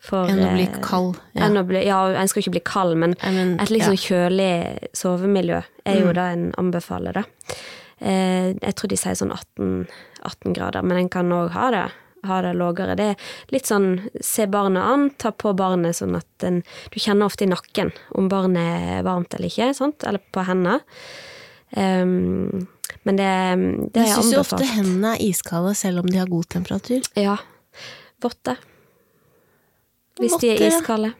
For, 0.00 0.30
Enn 0.32 0.40
å 0.40 0.54
bli 0.54 0.64
eh, 0.70 0.78
kald. 0.84 1.20
Ja. 1.34 1.50
Enn 1.50 1.60
å 1.60 1.66
bli, 1.68 1.84
ja, 1.84 2.00
en 2.16 2.32
skal 2.32 2.46
ikke 2.46 2.56
bli 2.56 2.64
kald, 2.64 2.96
men, 3.02 3.16
I 3.20 3.34
mean, 3.36 3.56
et 3.60 3.74
liksom 3.74 3.98
ja. 3.98 4.00
Mm. 4.00 4.06
kjølig 4.08 4.52
sovemiljø 4.96 5.60
er 5.84 6.00
jo 6.00 6.16
det 6.16 6.28
en 6.38 6.46
anbefaler, 6.64 7.20
da. 7.20 7.58
Eh, 8.00 8.54
jeg 8.56 8.78
tror 8.78 8.94
de 8.94 9.00
sier 9.04 9.20
sånn 9.20 9.36
18, 9.36 9.84
18 10.24 10.56
grader, 10.56 10.88
men 10.88 11.02
en 11.02 11.12
kan 11.12 11.36
òg 11.36 11.52
ha 11.58 11.68
det 11.76 11.84
ha 12.28 12.40
det 12.44 12.54
lågere. 12.58 12.96
Det 12.98 13.10
er 13.12 13.54
litt 13.54 13.70
sånn 13.70 13.88
se 14.20 14.46
barnet 14.50 14.84
an, 14.84 15.08
ta 15.20 15.32
på 15.32 15.54
barnet 15.56 15.98
sånn 15.98 16.16
at 16.18 16.28
den, 16.44 16.62
du 16.94 16.98
kjenner 17.00 17.28
ofte 17.30 17.46
i 17.46 17.50
nakken 17.50 17.92
om 18.18 18.28
barnet 18.32 18.90
er 18.98 19.06
varmt 19.06 19.34
eller 19.36 19.52
ikke, 19.52 19.72
sant? 19.76 20.06
eller 20.06 20.22
på 20.34 20.44
hendene. 20.46 20.80
Um, 21.74 22.68
men 23.02 23.18
det, 23.18 23.30
det 23.94 24.04
Jeg 24.04 24.12
er 24.12 24.20
syns 24.20 24.36
jo 24.36 24.42
ofte 24.44 24.68
hendene 24.68 25.16
er 25.16 25.24
iskalde 25.26 25.74
selv 25.78 26.04
om 26.04 26.08
de 26.08 26.20
har 26.20 26.30
god 26.30 26.48
temperatur. 26.54 27.04
Ja. 27.18 27.36
Votter. 28.22 28.60
Hvis 30.20 30.36
de 30.40 30.52
er 30.54 30.62
iskalde. 30.68 31.10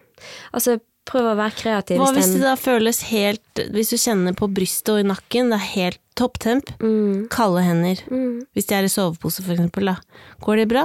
Altså, 0.54 0.78
prøv 1.08 1.30
å 1.32 1.36
være 1.38 1.56
kreativ. 1.58 2.00
Hva 2.00 2.10
hvis 2.16 2.32
det 2.34 2.42
da 2.44 2.56
føles 2.58 3.02
helt 3.10 3.62
Hvis 3.74 3.92
du 3.92 3.98
kjenner 4.00 4.34
på 4.36 4.48
brystet 4.50 4.92
og 4.94 5.02
i 5.02 5.06
nakken, 5.06 5.52
det 5.52 5.60
er 5.60 5.70
helt 5.74 6.00
topptemp, 6.18 6.70
mm, 6.80 7.28
kalde 7.34 7.64
hender. 7.66 8.02
mm. 8.10 8.44
Hvis 8.54 8.68
de 8.70 8.76
er 8.76 8.86
i 8.86 8.92
sovepose, 8.92 9.42
for 9.42 9.56
eksempel, 9.56 9.90
da. 9.92 9.96
Går 10.44 10.62
det 10.62 10.68
bra? 10.70 10.84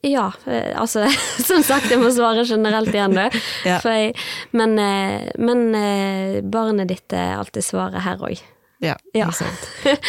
Ja, 0.00 0.32
eh, 0.48 0.72
altså 0.80 1.04
Som 1.48 1.62
sagt, 1.62 1.90
jeg 1.92 2.00
må 2.00 2.08
svare 2.14 2.46
generelt 2.48 2.94
igjen, 2.94 3.16
du. 3.18 3.40
Ja. 3.68 3.80
Men, 4.56 4.78
eh, 4.80 5.30
men 5.38 5.66
eh, 5.76 6.40
barnet 6.42 6.88
ditt 6.88 7.12
er 7.12 7.36
alltid 7.38 7.66
svaret 7.66 8.04
her 8.06 8.22
òg. 8.24 8.40
Ja, 8.84 8.96
Ja. 9.16 9.28
ikke 9.28 9.38
sant. 9.40 9.66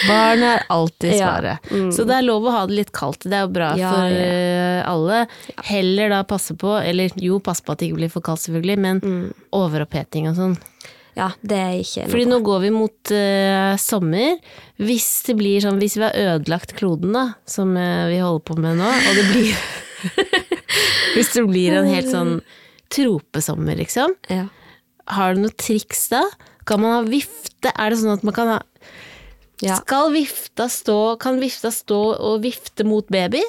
Barn 0.10 0.44
er 0.46 0.66
alltid 0.74 1.16
Ja, 1.20 1.32
svaret. 1.32 1.72
Så 1.96 2.06
det 2.08 2.18
er 2.20 2.28
lov 2.28 2.46
å 2.46 2.54
ha 2.56 2.66
det 2.70 2.80
litt 2.82 2.94
kaldt. 2.96 3.26
Det 3.26 3.38
er 3.38 3.46
jo 3.48 3.54
bra 3.56 3.72
Ja, 3.80 3.94
for 3.96 4.20
eh, 4.20 4.82
alle. 4.90 5.24
Heller 5.70 6.14
da 6.18 6.22
passe 6.28 6.58
på, 6.60 6.76
eller 6.82 7.16
jo, 7.22 7.40
passe 7.44 7.66
på 7.66 7.74
at 7.74 7.82
det 7.82 7.90
ikke 7.90 8.02
blir 8.04 8.14
for 8.14 8.26
kaldt 8.26 8.46
selvfølgelig, 8.46 8.78
men 8.86 9.02
overoppheting 9.56 10.30
og 10.32 10.40
sånn. 10.40 10.58
Ja, 11.16 11.30
det 11.48 11.56
er 11.56 11.76
ikke 11.80 12.10
Fordi 12.12 12.26
nå 12.28 12.42
går 12.44 12.66
vi 12.66 12.70
mot 12.76 13.12
uh, 13.16 13.76
sommer. 13.80 14.36
Hvis 14.84 15.08
det 15.30 15.38
blir 15.40 15.64
sånn, 15.64 15.80
hvis 15.80 15.96
vi 15.96 16.04
har 16.04 16.36
ødelagt 16.36 16.76
kloden 16.76 17.16
da, 17.16 17.30
som 17.48 17.72
uh, 17.80 18.08
vi 18.12 18.20
holder 18.20 18.44
på 18.50 18.58
med 18.60 18.82
nå, 18.82 18.90
og 18.92 19.16
det 19.16 19.26
blir 19.32 19.56
Hvis 21.16 21.32
det 21.32 21.46
blir 21.48 21.78
en 21.80 21.88
helt 21.88 22.12
sånn 22.12 22.34
tropesommer, 22.92 23.80
liksom. 23.80 24.12
Ja. 24.28 24.50
Har 25.16 25.36
du 25.36 25.46
noe 25.46 25.56
triks 25.56 26.10
da? 26.12 26.26
Kan 26.66 26.82
man 26.82 26.96
ha 26.98 27.02
vifte? 27.08 27.72
Er 27.74 27.94
det 27.94 28.00
sånn 28.02 28.16
at 28.18 28.26
man 28.28 28.36
kan 28.38 28.56
ha 28.56 28.62
Ja. 29.64 29.78
Skal 29.80 30.10
vifta 30.12 30.66
stå 30.68 31.16
Kan 31.22 31.38
vifta 31.40 31.72
stå 31.72 32.00
og 32.20 32.42
vifte 32.44 32.84
mot 32.84 33.08
baby? 33.08 33.44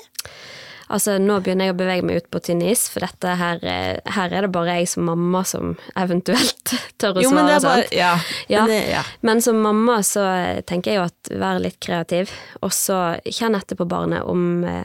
Altså, 0.93 1.16
nå 1.18 1.41
begynner 1.43 1.70
jeg 1.70 1.74
å 1.74 1.78
bevege 1.80 2.07
meg 2.07 2.20
ut 2.22 2.28
på 2.30 2.41
tynn 2.47 2.62
is, 2.62 2.87
for 2.93 3.03
dette 3.03 3.37
her, 3.41 3.62
eh, 3.66 4.12
her 4.16 4.34
er 4.34 4.47
det 4.47 4.53
bare 4.55 4.78
jeg 4.78 4.91
som 4.93 5.09
mamma 5.09 5.43
som 5.49 5.74
eventuelt 5.99 6.74
tør 7.01 7.18
å 7.18 7.24
Jo, 7.24 7.32
men 7.34 7.51
det 7.51 7.59
svare, 7.64 7.87
er 7.87 7.91
bare? 7.91 7.97
Ja. 7.97 8.12
Ja. 8.53 8.62
Men 8.62 8.74
det, 8.74 8.80
ja. 8.93 9.03
Men 9.26 9.43
som 9.43 9.59
mamma 9.64 9.99
så 10.07 10.24
tenker 10.68 10.93
jeg 10.93 11.01
jo 11.01 11.09
at 11.09 11.32
vær 11.43 11.62
litt 11.62 11.80
kreativ, 11.82 12.30
og 12.62 12.74
så 12.74 13.01
kjenn 13.26 13.59
etter 13.59 13.78
på 13.78 13.89
barnet 13.89 14.26
om 14.26 14.64
eh, 14.66 14.84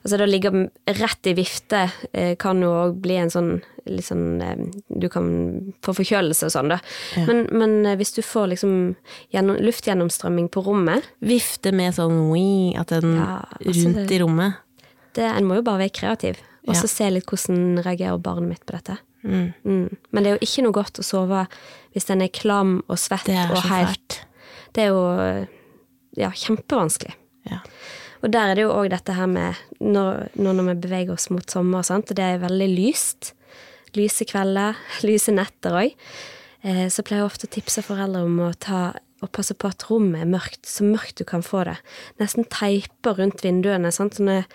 Altså 0.00 0.16
det 0.16 0.24
å 0.24 0.30
ligge 0.30 0.50
rett 0.96 1.28
i 1.28 1.34
vifte 1.36 1.82
eh, 2.16 2.32
kan 2.40 2.62
jo 2.64 2.70
òg 2.86 2.96
bli 3.04 3.18
en 3.20 3.32
sånn 3.32 3.50
eh, 3.60 4.62
Du 4.88 5.08
kan 5.12 5.26
få 5.84 5.94
forkjølelse 5.98 6.48
og 6.48 6.54
sånn, 6.54 6.72
da. 6.72 6.80
Men, 7.26 7.44
men 7.52 7.76
eh, 7.84 7.98
hvis 8.00 8.14
du 8.16 8.22
får 8.24 8.52
liksom 8.54 8.74
gjennom, 9.34 9.60
luftgjennomstrømming 9.60 10.48
på 10.52 10.64
rommet 10.64 11.06
Vifte 11.20 11.74
med 11.76 11.98
sånn 11.98 12.30
wing, 12.30 12.78
at 12.80 12.94
den 12.94 13.18
Ja, 13.18 13.42
altså 13.60 13.90
rundt 13.90 14.16
i 14.16 14.20
rommet. 14.22 14.66
Det, 15.14 15.24
En 15.24 15.46
må 15.48 15.58
jo 15.58 15.62
bare 15.66 15.84
være 15.86 15.96
kreativ, 15.96 16.40
og 16.68 16.74
så 16.74 16.86
Ja. 16.86 16.94
se 16.94 17.10
litt 17.10 17.26
hvordan 17.26 17.82
reagerer 17.84 18.18
barnet 18.18 18.48
mitt 18.48 18.66
på 18.66 18.76
dette. 18.76 18.98
Mm. 19.22 19.52
Mm. 19.64 19.96
Men 20.12 20.22
det 20.22 20.30
er 20.30 20.38
jo 20.38 20.46
ikke 20.46 20.62
noe 20.64 20.72
godt 20.72 21.00
å 21.00 21.04
sove 21.04 21.46
hvis 21.92 22.06
den 22.08 22.22
er 22.22 22.28
klam 22.28 22.82
og 22.88 22.96
svett 22.96 23.26
Det 23.26 23.50
og 23.50 23.62
helt. 23.68 24.20
Det 24.72 24.84
er 24.84 24.88
jo 24.88 25.46
ja, 26.16 26.30
kjempevanskelig. 26.30 27.14
Ja. 27.50 27.60
Og 28.22 28.32
der 28.32 28.50
er 28.50 28.58
det 28.58 28.64
jo 28.66 28.72
òg 28.76 28.90
dette 28.92 29.14
her 29.16 29.28
med 29.30 29.56
når, 29.80 30.28
nå 30.36 30.52
når 30.52 30.74
vi 30.74 30.80
beveger 30.88 31.14
oss 31.16 31.30
mot 31.32 31.46
sommer, 31.50 31.82
sant? 31.86 32.10
og 32.10 32.16
det 32.16 32.24
er 32.24 32.42
veldig 32.42 32.68
lyst, 32.74 33.32
lyse 33.96 34.26
kvelder, 34.28 34.76
lyse 35.08 35.32
netter 35.32 35.78
òg, 35.84 35.94
eh, 36.62 36.88
så 36.92 37.04
pleier 37.06 37.24
jeg 37.24 37.30
ofte 37.30 37.48
å 37.48 37.54
tipse 37.56 37.84
foreldre 37.86 38.26
om 38.28 38.42
å 38.44 38.52
ta 38.58 38.90
og 39.20 39.28
passe 39.36 39.52
på 39.52 39.68
at 39.68 39.84
rommet 39.90 40.22
er 40.22 40.28
mørkt, 40.32 40.62
så 40.64 40.84
mørkt 40.86 41.18
du 41.20 41.26
kan 41.28 41.42
få 41.44 41.66
det. 41.68 41.74
Nesten 42.22 42.46
teiper 42.48 43.18
rundt 43.18 43.42
vinduene. 43.44 43.90
sant? 43.92 44.16
Sånne, 44.16 44.46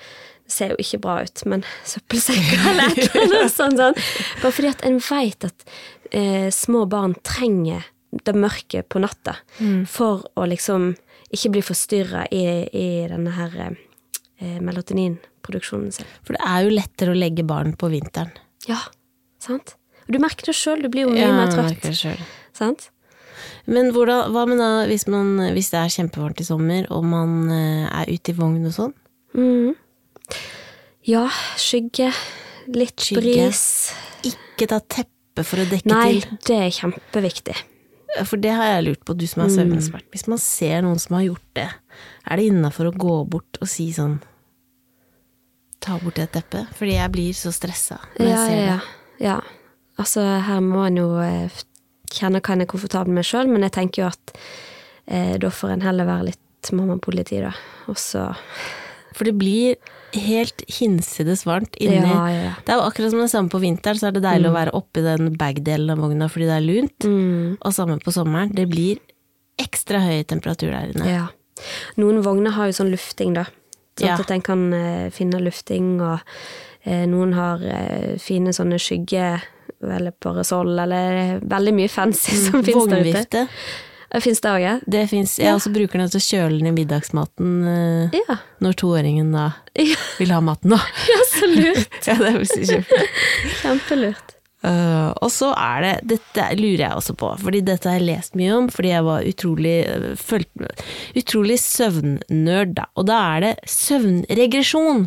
ser 0.47 0.73
jo 0.73 0.77
ikke 0.81 0.99
bra 1.01 1.17
ut, 1.25 1.41
men 1.49 1.63
søppelsekker 1.89 2.67
eller 2.71 2.91
et 2.93 3.15
eller 3.15 3.39
annet 3.41 3.53
sånt. 3.55 3.79
sånn. 3.81 3.97
Bare 4.43 4.53
fordi 4.53 4.69
at 4.71 4.83
en 4.85 4.99
veit 5.01 5.47
at 5.47 5.65
eh, 6.11 6.49
små 6.53 6.85
barn 6.91 7.15
trenger 7.25 7.87
det 8.25 8.35
mørke 8.37 8.83
på 8.87 9.01
natta 9.03 9.33
for 9.91 10.21
å 10.39 10.45
liksom 10.47 10.93
ikke 11.35 11.49
bli 11.51 11.63
forstyrra 11.65 12.21
i, 12.31 12.43
i 12.71 12.85
denne 13.11 13.33
her 13.35 13.55
eh, 13.65 14.59
melatoninproduksjonen 14.63 15.91
sin. 15.91 16.07
For 16.23 16.37
det 16.37 16.43
er 16.47 16.63
jo 16.67 16.75
lettere 16.77 17.11
å 17.15 17.17
legge 17.17 17.43
barn 17.47 17.73
på 17.75 17.89
vinteren. 17.91 18.31
Ja, 18.69 18.79
sant? 19.41 19.75
Og 20.05 20.13
du 20.15 20.21
merker 20.21 20.47
det 20.47 20.55
sjøl, 20.55 20.83
du 20.85 20.89
blir 20.93 21.07
jo 21.07 21.15
mye 21.15 21.31
mer 21.33 21.49
jeg 21.49 21.79
trøtt. 21.81 22.21
Sant? 22.55 22.89
Men 23.67 23.89
hvordan, 23.91 24.29
hva 24.31 24.45
med 24.47 24.61
da 24.61 24.69
hvis, 24.87 25.07
man, 25.11 25.33
hvis 25.57 25.71
det 25.73 25.79
er 25.81 25.91
kjempevarmt 25.97 26.39
i 26.39 26.45
sommer, 26.47 26.85
og 26.93 27.03
man 27.09 27.49
eh, 27.51 27.87
er 27.89 28.13
ute 28.13 28.31
i 28.31 28.37
vogn 28.37 28.61
og 28.69 28.77
sånn? 28.77 28.93
Mhm. 29.35 29.73
Ja, 31.05 31.27
skygge, 31.61 32.09
litt 32.73 32.97
Skygge. 33.03 33.21
bris. 33.21 33.63
Ikke 34.25 34.67
ta 34.71 34.79
teppe 34.81 35.43
for 35.45 35.61
å 35.61 35.67
dekke 35.69 35.85
Nei, 35.91 36.19
til. 36.21 36.37
det 36.47 36.59
er 36.65 36.71
kjempeviktig. 36.73 37.55
For 38.25 38.39
det 38.39 38.53
har 38.55 38.69
jeg 38.77 38.85
lurt 38.87 39.01
på, 39.05 39.13
du 39.19 39.25
som 39.27 39.43
er 39.43 39.51
søvnekspert. 39.51 40.05
Hvis 40.13 40.23
man 40.31 40.39
ser 40.39 40.81
noen 40.85 40.97
som 41.03 41.17
har 41.17 41.25
gjort 41.27 41.49
det, 41.59 41.67
er 42.25 42.39
det 42.39 42.45
innafor 42.47 42.87
å 42.89 42.95
gå 42.95 43.15
bort 43.29 43.59
og 43.61 43.67
si 43.69 43.89
sånn 43.95 44.21
Ta 45.83 45.99
bort 46.01 46.15
det 46.17 46.29
teppet? 46.33 46.71
Fordi 46.79 46.95
jeg 46.95 47.11
blir 47.13 47.33
så 47.37 47.51
stressa 47.53 47.99
når 48.15 48.25
jeg 48.25 48.31
Ja, 48.31 48.45
ser 48.47 48.55
ja, 48.55 48.61
det. 48.61 48.69
ja. 49.19 49.25
ja. 49.27 49.35
Altså, 50.01 50.23
her 50.47 50.63
må 50.63 50.85
en 50.87 50.97
jo 50.97 51.09
eh, 51.21 51.51
kjenne 52.11 52.41
hva 52.41 52.55
en 52.55 52.63
er 52.65 52.69
komfortabel 52.71 53.13
med 53.13 53.27
sjøl, 53.27 53.51
men 53.51 53.61
jeg 53.67 53.75
tenker 53.75 54.01
jo 54.01 54.07
at 54.09 54.33
eh, 55.05 55.35
da 55.39 55.51
får 55.53 55.75
en 55.75 55.85
heller 55.85 56.07
være 56.09 56.31
litt 56.31 56.71
mamma-politi, 56.73 57.37
da. 57.43 57.51
Og 57.91 57.99
så 58.01 58.25
For 59.13 59.27
det 59.29 59.35
blir 59.37 59.75
helt 60.21 60.63
hinsides 60.71 61.45
varmt 61.47 61.75
inni. 61.81 62.01
Ja, 62.01 62.25
ja. 62.31 62.53
Det 62.65 62.73
er 62.73 62.79
jo 62.79 62.85
akkurat 62.87 63.13
som 63.13 63.21
det 63.23 63.31
samme 63.31 63.51
på 63.53 63.61
vinteren, 63.63 63.99
så 63.99 64.09
er 64.09 64.15
det 64.17 64.23
deilig 64.25 64.49
å 64.51 64.55
være 64.55 64.75
oppi 64.77 65.03
den 65.05 65.33
bag-delen 65.39 65.93
av 65.93 66.03
vogna 66.03 66.29
fordi 66.31 66.49
det 66.49 66.55
er 66.57 66.65
lunt. 66.65 67.07
Mm. 67.07 67.57
Og 67.59 67.75
samme 67.75 67.97
på 68.03 68.13
sommeren. 68.15 68.53
Det 68.55 68.67
blir 68.71 69.01
ekstra 69.61 70.01
høy 70.03 70.23
temperatur 70.27 70.71
der 70.71 70.93
inne. 70.93 71.09
Ja. 71.09 71.25
Noen 72.01 72.21
vogner 72.25 72.55
har 72.57 72.69
jo 72.69 72.77
sånn 72.81 72.91
lufting, 72.93 73.35
da. 73.37 73.47
Sånn 73.95 74.25
at 74.25 74.31
en 74.35 74.43
kan 74.43 74.63
eh, 74.75 75.09
finne 75.15 75.39
lufting, 75.39 75.95
og 76.03 76.19
eh, 76.83 77.05
noen 77.07 77.35
har 77.37 77.63
eh, 77.63 78.15
fine 78.19 78.51
sånne 78.55 78.79
skygge 78.81 79.35
eller 79.85 80.11
parasoll, 80.11 80.73
eller 80.79 81.39
veldig 81.43 81.75
mye 81.75 81.91
fancy 81.91 82.35
som 82.47 82.63
finnes 82.65 82.89
der 82.91 83.05
ute. 83.05 83.13
Vognvifte. 83.13 83.45
Fins 84.23 84.39
det 84.43 84.49
òg, 84.51 84.59
ja? 84.63 84.73
Det 84.87 85.01
fins. 85.11 85.37
Jeg 85.41 85.53
også 85.57 85.71
bruker 85.75 85.99
den 85.99 86.09
til 86.13 86.21
å 86.21 86.25
kjøle 86.25 86.61
ned 86.63 86.75
middagsmaten 86.77 87.55
eh, 87.71 88.15
Ja. 88.29 88.37
når 88.63 88.77
toåringen 88.79 89.33
da 89.35 89.49
Ja, 89.75 89.97
vil 90.19 90.31
ha 90.31 90.39
maten, 90.45 90.71
da. 90.75 90.79
ja 91.11 91.19
så 91.31 91.49
lurt. 91.51 91.99
ja, 92.07 92.15
det 92.21 92.29
er 92.31 92.39
visst 92.39 92.61
kjempe. 92.69 93.01
Kjempelurt. 93.61 94.31
Uh, 94.65 95.11
og 95.21 95.29
så 95.29 95.51
er 95.53 95.83
det 95.83 95.89
Dette 96.15 96.45
lurer 96.57 96.87
jeg 96.87 96.95
også 96.97 97.13
på, 97.19 97.27
fordi 97.37 97.59
dette 97.67 97.85
har 97.85 97.99
jeg 97.99 98.07
lest 98.07 98.33
mye 98.39 98.55
om, 98.55 98.69
fordi 98.73 98.89
jeg 98.95 99.05
var 99.05 99.27
utrolig 99.29 99.73
uh, 99.85 100.07
følt, 100.17 100.49
Utrolig 101.21 101.59
søvnnerd, 101.61 102.73
da. 102.79 102.87
Og 102.97 103.05
da 103.05 103.19
er 103.35 103.43
det 103.45 103.51
søvnregresjon. 103.69 105.05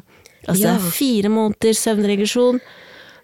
Altså 0.49 0.69
Ja. 0.69 0.77
fire 0.95 1.29
måneder 1.33 1.75
søvnregresjon. 1.75 2.61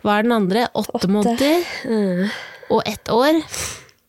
Hva 0.02 0.18
er 0.18 0.26
den 0.26 0.34
andre? 0.36 0.66
Åtte, 0.74 1.08
måneder. 1.08 1.62
Mm. 1.86 2.26
Og 2.74 2.82
ett 2.84 3.08
år. 3.14 3.38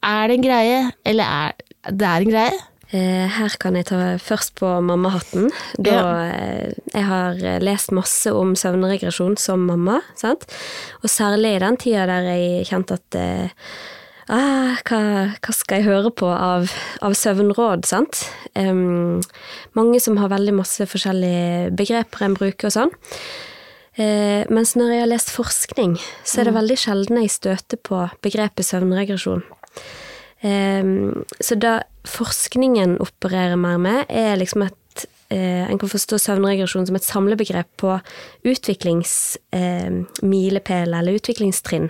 Er 0.05 0.27
det 0.27 0.35
en 0.39 0.43
greie, 0.43 0.79
eller 1.05 1.23
er 1.23 1.53
det 1.91 2.07
er 2.07 2.25
en 2.25 2.33
greie? 2.33 2.63
Eh, 2.93 3.25
her 3.33 3.55
kan 3.59 3.75
jeg 3.75 3.87
ta 3.89 3.97
først 4.21 4.53
på 4.59 4.69
mammahatten. 4.85 5.49
Da 5.81 5.91
Ja. 5.91 6.05
eh, 6.29 6.73
jeg 6.93 7.03
har 7.03 7.33
eh, 7.33 7.59
lest 7.59 7.91
masse 7.91 8.31
om 8.31 8.53
søvnregresjon 8.55 9.37
som 9.37 9.65
mamma, 9.65 10.01
sant? 10.15 10.45
Og 11.03 11.09
særlig 11.09 11.55
i 11.55 11.59
den 11.59 11.77
tida 11.77 12.05
der 12.05 12.29
jeg 12.29 12.67
kjente 12.69 12.99
at 12.99 13.17
ah, 14.29 14.77
hva, 14.85 14.99
hva 15.41 15.53
skal 15.53 15.81
jeg 15.81 15.87
høre 15.89 16.11
på 16.11 16.29
av, 16.29 16.69
av 17.01 17.13
søvnråd, 17.17 17.85
sant? 17.85 18.29
Um, 18.55 19.21
mange 19.75 19.99
som 19.99 20.17
har 20.17 20.31
veldig 20.31 20.53
masse 20.61 20.85
forskjellige 20.89 21.73
begreper 21.75 22.25
en 22.25 22.37
bruker 22.37 22.69
og 22.69 22.77
sånn. 22.77 22.95
Uh, 23.95 24.43
mens 24.51 24.73
når 24.75 24.91
jeg 24.91 25.03
har 25.05 25.11
lest 25.11 25.29
forskning, 25.31 25.97
så 26.27 26.41
er 26.41 26.49
det 26.49 26.55
veldig 26.57 26.77
sjelden 26.79 27.21
jeg 27.21 27.31
støter 27.31 27.79
på 27.79 28.01
begrepet 28.25 28.67
søvnregresjon. 28.67 29.45
Ehm, 30.41 31.23
så 31.39 31.55
da 31.55 31.79
forskningen 32.07 32.97
opererer 33.03 33.55
mer 33.59 33.77
med, 33.81 34.05
er 34.09 34.35
liksom 34.37 34.61
et 34.67 34.75
eh, 35.29 35.69
En 35.69 35.79
kan 35.79 35.89
forstå 35.89 36.17
søvnregresjon 36.21 36.85
som 36.87 36.95
et 36.95 37.03
samlebegrep 37.03 37.67
på 37.81 37.99
utviklingsmilepæler 38.45 40.99
eller 40.99 41.13
utviklingstrinn 41.17 41.89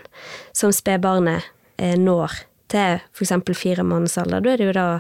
som 0.54 0.72
spedbarnet 0.72 1.42
eh, 1.78 1.98
når 2.00 2.32
til 2.72 3.00
f.eks. 3.14 3.32
fire 3.54 3.84
måneders 3.84 4.18
alder. 4.18 4.42
Da 4.42 4.50
er 4.52 4.58
det 4.58 4.66
jo 4.66 4.72
da 4.74 4.96
å 4.96 5.00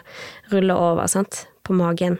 rulle 0.51 0.73
over 0.75 1.07
sant? 1.07 1.47
på 1.65 1.73
magen. 1.73 2.19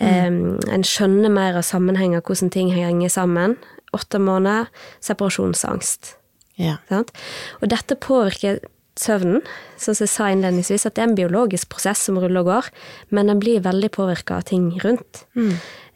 Mm. 0.00 0.56
en 0.72 0.84
skjønner 0.86 1.32
mer 1.32 1.58
av 1.58 1.66
sammenhenger, 1.66 2.22
hvordan 2.24 2.52
ting 2.52 2.70
henger 2.72 3.12
sammen. 3.12 3.56
Åtte 3.96 4.20
måneder 4.22 4.70
separasjonsangst. 5.04 6.14
Ja. 6.60 6.78
Sant? 6.88 7.10
Og 7.60 7.72
dette 7.72 7.98
påvirker 8.00 8.60
søvnen, 9.00 9.40
sånn 9.80 9.96
som 9.96 10.04
jeg 10.06 10.12
sa 10.12 10.28
innledningsvis, 10.30 10.84
at 10.86 10.96
det 10.96 11.02
er 11.02 11.08
en 11.08 11.16
biologisk 11.18 11.70
prosess 11.72 12.02
som 12.06 12.18
ruller 12.20 12.42
og 12.42 12.50
går, 12.50 12.70
men 13.16 13.30
den 13.32 13.40
blir 13.42 13.62
veldig 13.64 13.90
påvirka 13.96 14.38
av 14.40 14.48
ting 14.50 14.70
rundt. 14.84 15.24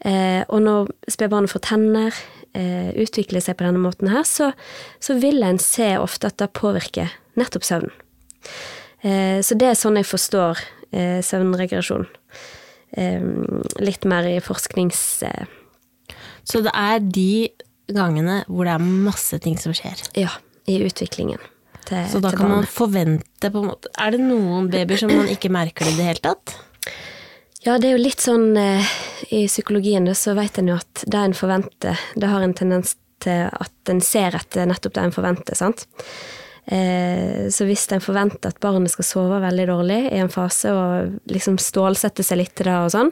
Eh, 0.05 0.41
og 0.49 0.61
når 0.65 0.89
spedbarnet 1.13 1.53
får 1.53 1.63
tenner, 1.69 2.17
eh, 2.57 2.91
utvikler 3.01 3.41
seg 3.45 3.57
på 3.57 3.65
denne 3.67 3.81
måten 3.83 4.09
her, 4.11 4.25
så, 4.27 4.51
så 4.99 5.17
vil 5.21 5.43
en 5.45 5.61
se 5.61 5.93
ofte 6.01 6.27
at 6.31 6.37
det 6.41 6.51
påvirker 6.57 7.13
nettopp 7.39 7.63
søvnen. 7.67 7.93
Eh, 9.05 9.41
så 9.45 9.57
det 9.57 9.69
er 9.71 9.77
sånn 9.79 9.99
jeg 10.01 10.09
forstår 10.09 10.61
eh, 10.91 11.21
søvnregresjon. 11.25 12.07
Eh, 12.97 13.21
litt 13.83 14.05
mer 14.09 14.27
i 14.29 14.39
forsknings... 14.43 15.23
Eh, 15.29 15.45
Så 16.45 16.61
det 16.61 16.71
er 16.77 16.99
de 17.01 17.49
gangene 17.89 18.43
hvor 18.45 18.67
det 18.67 18.75
er 18.75 18.83
masse 18.85 19.37
ting 19.41 19.57
som 19.57 19.73
skjer. 19.73 19.97
ja, 20.13 20.29
i 20.69 20.77
utviklingen 20.85 21.41
til, 21.87 22.05
Så 22.11 22.21
da 22.23 22.31
til 22.33 22.41
kan 22.41 22.53
man 22.53 22.69
forvente 22.69 23.51
på 23.51 23.63
en 23.63 23.69
måte 23.71 23.91
Er 24.01 24.15
det 24.15 24.21
noen 24.23 24.69
babyer 24.73 25.01
som 25.01 25.13
man 25.13 25.31
ikke 25.31 25.51
merker 25.53 25.87
det 25.87 25.95
i 25.95 25.99
det 25.99 26.07
hele 26.09 26.23
tatt? 26.23 26.55
Ja, 27.65 27.79
det 27.81 27.89
er 27.89 27.95
jo 27.95 28.03
litt 28.03 28.21
sånn 28.21 28.53
eh, 28.61 28.95
I 29.33 29.45
psykologien 29.49 30.07
så 30.17 30.35
vet 30.37 30.59
en 30.61 30.69
jo 30.69 30.77
at 30.77 31.05
det 31.05 31.21
en 31.21 31.37
forventer, 31.37 31.99
det 32.13 32.29
har 32.29 32.45
en 32.45 32.53
tendens 32.57 32.95
til 33.23 33.47
at 33.49 33.91
en 33.91 34.01
ser 34.03 34.35
etter 34.37 34.67
nettopp 34.69 34.93
det 34.97 35.05
en 35.05 35.15
forventer, 35.15 35.57
sant. 35.57 35.85
Eh, 36.65 37.45
så 37.53 37.65
hvis 37.67 37.85
en 37.93 38.01
forventer 38.01 38.49
at 38.49 38.59
barnet 38.61 38.89
skal 38.89 39.05
sove 39.05 39.37
veldig 39.43 39.67
dårlig 39.69 39.99
i 40.09 40.19
en 40.21 40.31
fase 40.33 40.71
og 40.73 41.15
liksom 41.29 41.59
stålsette 41.61 42.25
seg 42.25 42.41
litt 42.41 42.55
til 42.57 42.69
det 42.69 42.77
og 42.87 42.91
sånn, 42.93 43.11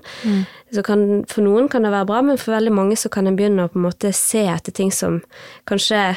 så 0.74 0.86
kan 0.86 1.24
for 1.30 1.46
noen 1.46 1.70
kan 1.70 1.86
det 1.86 1.94
være 1.94 2.10
bra, 2.10 2.22
men 2.26 2.42
for 2.42 2.56
veldig 2.56 2.74
mange 2.74 2.98
så 2.98 3.12
kan 3.14 3.30
en 3.30 3.38
begynne 3.38 3.68
å 3.68 3.74
på 3.74 3.78
en 3.78 3.88
måte 3.88 4.14
se 4.18 4.42
etter 4.50 4.74
ting 4.74 4.92
som 4.94 5.22
kanskje 5.70 6.16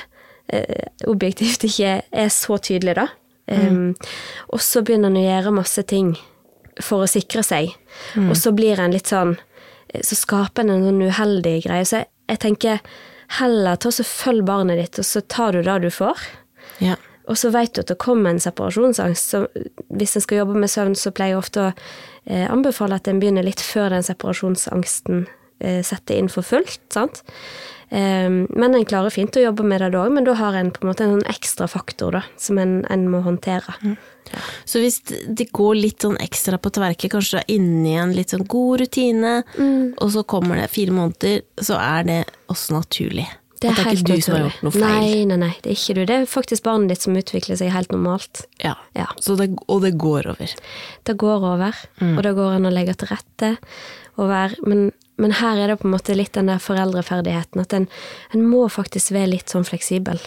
objektivt 1.11 1.65
ikke 1.67 2.01
er 2.07 2.29
så 2.31 2.59
tydelig, 2.63 2.97
da. 2.99 3.09
Um, 3.47 3.95
og 4.51 4.63
så 4.63 4.83
begynner 4.83 5.11
han 5.11 5.19
å 5.21 5.25
gjøre 5.25 5.55
masse 5.55 5.83
ting 5.87 6.17
for 6.83 7.05
å 7.05 7.11
sikre 7.11 7.45
seg, 7.47 7.75
og 8.19 8.35
så 8.39 8.51
blir 8.55 8.81
en 8.83 8.95
litt 8.95 9.07
sånn 9.13 9.37
Så 10.03 10.17
skaper 10.19 10.65
han 10.65 10.73
en 10.75 10.83
sånn 10.85 11.05
uheldig 11.07 11.61
greie. 11.65 11.85
Så 11.87 12.01
jeg, 12.01 12.09
jeg 12.29 12.41
tenker 12.43 12.81
heller 13.39 13.79
ta 13.81 13.93
så 13.95 14.05
følg 14.05 14.45
barnet 14.45 14.81
ditt, 14.81 14.99
og 15.01 15.07
så 15.07 15.23
tar 15.23 15.55
du 15.55 15.63
det 15.65 15.77
du 15.87 15.89
får. 15.95 16.25
Ja. 16.83 16.97
Og 17.31 17.39
så 17.39 17.51
vet 17.55 17.75
du 17.75 17.81
at 17.83 17.91
det 17.91 17.99
kommer 18.03 18.35
en 18.35 18.43
separasjonsangst. 18.43 19.33
Så 19.33 19.47
hvis 19.95 20.17
en 20.19 20.25
skal 20.27 20.43
jobbe 20.43 20.59
med 20.61 20.71
søvn, 20.71 20.95
så 20.99 21.15
pleier 21.15 21.35
jeg 21.35 21.41
ofte 21.41 21.65
å 21.65 21.71
eh, 21.73 22.45
anbefale 22.51 22.99
at 22.99 23.09
en 23.11 23.23
begynner 23.23 23.47
litt 23.47 23.63
før 23.65 23.95
den 23.95 24.07
separasjonsangsten 24.07 25.25
eh, 25.59 25.81
setter 25.87 26.21
inn 26.21 26.31
for 26.33 26.47
fullt. 26.47 26.83
sant? 26.95 27.23
Eh, 27.91 28.29
men 28.29 28.75
en 28.75 28.85
klarer 28.85 29.11
fint 29.15 29.37
å 29.39 29.45
jobbe 29.45 29.63
med 29.65 29.81
det 29.81 29.93
da 29.95 30.03
òg, 30.05 30.13
men 30.17 30.25
da 30.27 30.35
har 30.35 30.55
en 30.59 30.73
på 30.75 30.83
en 30.83 30.91
måte 30.91 31.05
en 31.07 31.15
sånn 31.21 31.31
ekstra 31.31 31.69
faktor 31.71 32.17
da, 32.19 32.23
som 32.41 32.59
en, 32.59 32.81
en 32.91 33.07
må 33.13 33.23
håndtere. 33.23 33.97
Så 34.67 34.81
hvis 34.83 35.01
det 35.07 35.53
går 35.55 35.77
litt 35.79 36.03
sånn 36.03 36.17
ekstra 36.19 36.59
på 36.59 36.73
tverket, 36.75 37.13
kanskje 37.13 37.37
du 37.37 37.43
er 37.45 37.51
inne 37.61 37.89
i 37.93 37.99
en 38.03 38.13
litt 38.17 38.35
sånn 38.35 38.47
god 38.51 38.81
rutine, 38.83 39.37
Mm. 39.57 39.95
og 40.03 40.11
så 40.11 40.25
kommer 40.27 40.57
det 40.59 40.71
fire 40.75 40.91
måneder, 40.91 41.43
så 41.63 41.79
er 41.79 42.03
det 42.05 42.25
også 42.51 42.75
naturlig. 42.75 43.29
Det 43.61 43.71
er 43.71 43.75
det 43.79 43.87
er 43.87 43.95
ikke 43.95 44.17
du 44.17 44.21
som 44.21 44.35
har 44.35 44.43
gjort 44.51 44.63
noe 44.67 44.73
feil. 44.75 44.83
Nei, 44.83 45.25
nei, 45.31 45.37
nei, 45.41 45.55
det 45.63 45.71
er 45.71 45.77
ikke 45.79 45.95
du. 45.97 46.03
Det 46.05 46.17
er 46.19 46.27
faktisk 46.29 46.63
barnet 46.67 46.89
ditt 46.93 47.01
som 47.07 47.15
utvikler 47.17 47.57
seg 47.57 47.71
helt 47.73 47.89
normalt. 47.95 48.43
Ja. 48.61 48.75
Ja. 48.95 49.07
Så 49.19 49.37
det, 49.39 49.47
og 49.67 49.81
det 49.87 49.95
går 49.97 50.27
over. 50.35 50.53
Det 51.09 51.17
går 51.17 51.47
over, 51.55 51.73
Mm. 52.03 52.19
og 52.19 52.23
det 52.27 52.35
går 52.37 52.57
an 52.59 52.67
å 52.69 52.73
legge 52.75 52.95
til 52.99 53.09
rette. 53.15 53.57
Og 54.19 54.29
være, 54.29 54.57
men, 54.67 54.93
men 55.17 55.37
her 55.39 55.61
er 55.61 55.73
det 55.73 55.79
på 55.81 55.89
en 55.89 55.95
måte 55.95 56.17
litt 56.17 56.35
den 56.37 56.51
der 56.51 56.61
foreldreferdigheten, 56.63 57.63
at 57.63 57.73
en, 57.77 57.87
en 58.37 58.45
må 58.45 58.67
faktisk 58.73 59.15
være 59.17 59.33
litt 59.33 59.53
sånn 59.53 59.65
fleksibel. 59.65 60.21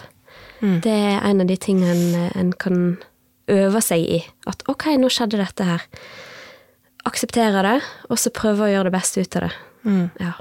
Mm. 0.60 0.80
Det 0.84 0.94
er 0.94 1.20
en 1.24 1.44
av 1.44 1.50
de 1.50 1.56
tingene 1.60 1.92
en, 1.94 2.32
en 2.36 2.50
kan 2.52 2.80
øve 3.50 3.82
seg 3.84 4.02
i. 4.02 4.18
At 4.50 4.64
ok, 4.70 4.90
nå 5.00 5.10
skjedde 5.12 5.40
dette 5.40 5.66
her. 5.66 5.86
Akseptere 7.08 7.62
det, 7.64 7.76
og 8.10 8.20
så 8.20 8.32
prøve 8.34 8.66
å 8.66 8.72
gjøre 8.72 8.90
det 8.90 8.96
beste 8.98 9.24
ut 9.24 9.38
av 9.38 9.46
det. 9.46 9.52
Mm. 9.86 10.06
Ja. 10.20 10.34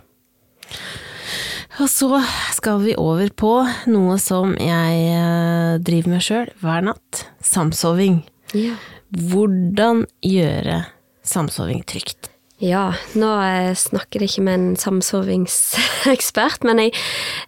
Og 1.80 1.88
så 1.88 2.10
skal 2.58 2.82
vi 2.84 2.97
over 3.00 3.30
på 3.32 3.54
noe 3.88 4.18
som 4.20 4.52
jeg 4.60 5.04
eh, 5.14 5.78
driver 5.80 6.16
med 6.16 6.26
sjøl 6.26 6.50
hver 6.60 6.84
natt. 6.89 7.28
Samsoving. 7.45 8.24
ja. 8.58 8.76
Hvordan 9.10 10.04
gjøre 10.22 10.84
samsoving 11.26 11.80
trygt? 11.89 12.28
Ja, 12.60 12.89
nå 13.16 13.30
eh, 13.39 13.72
snakker 13.78 14.20
jeg 14.20 14.34
ikke 14.34 14.45
med 14.49 14.57
en 14.57 14.78
samsovingsekspert, 14.80 16.64
men 16.68 16.84
jeg, 16.84 16.95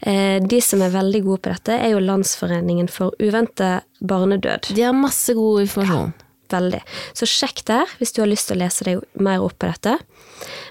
eh, 0.07 0.38
de 0.39 0.59
som 0.64 0.84
er 0.84 0.93
veldig 0.93 1.22
gode 1.26 1.43
på 1.43 1.51
dette, 1.51 1.76
er 1.76 1.91
jo 1.91 2.03
Landsforeningen 2.03 2.88
for 2.91 3.16
uventet 3.20 3.84
barnedød. 3.99 4.72
De 4.72 4.86
har 4.88 4.95
masse 4.95 5.36
god 5.36 5.66
informasjon. 5.66 6.14
Veldig. 6.51 6.82
Så 7.16 7.28
sjekk 7.30 7.64
der 7.68 7.91
hvis 7.99 8.12
du 8.16 8.22
har 8.24 8.32
lyst 8.32 8.49
til 8.49 8.57
å 8.57 8.62
lese 8.64 8.88
deg 8.88 9.03
mer 9.24 9.43
opp 9.43 9.55
på 9.62 9.70
dette. 9.70 9.97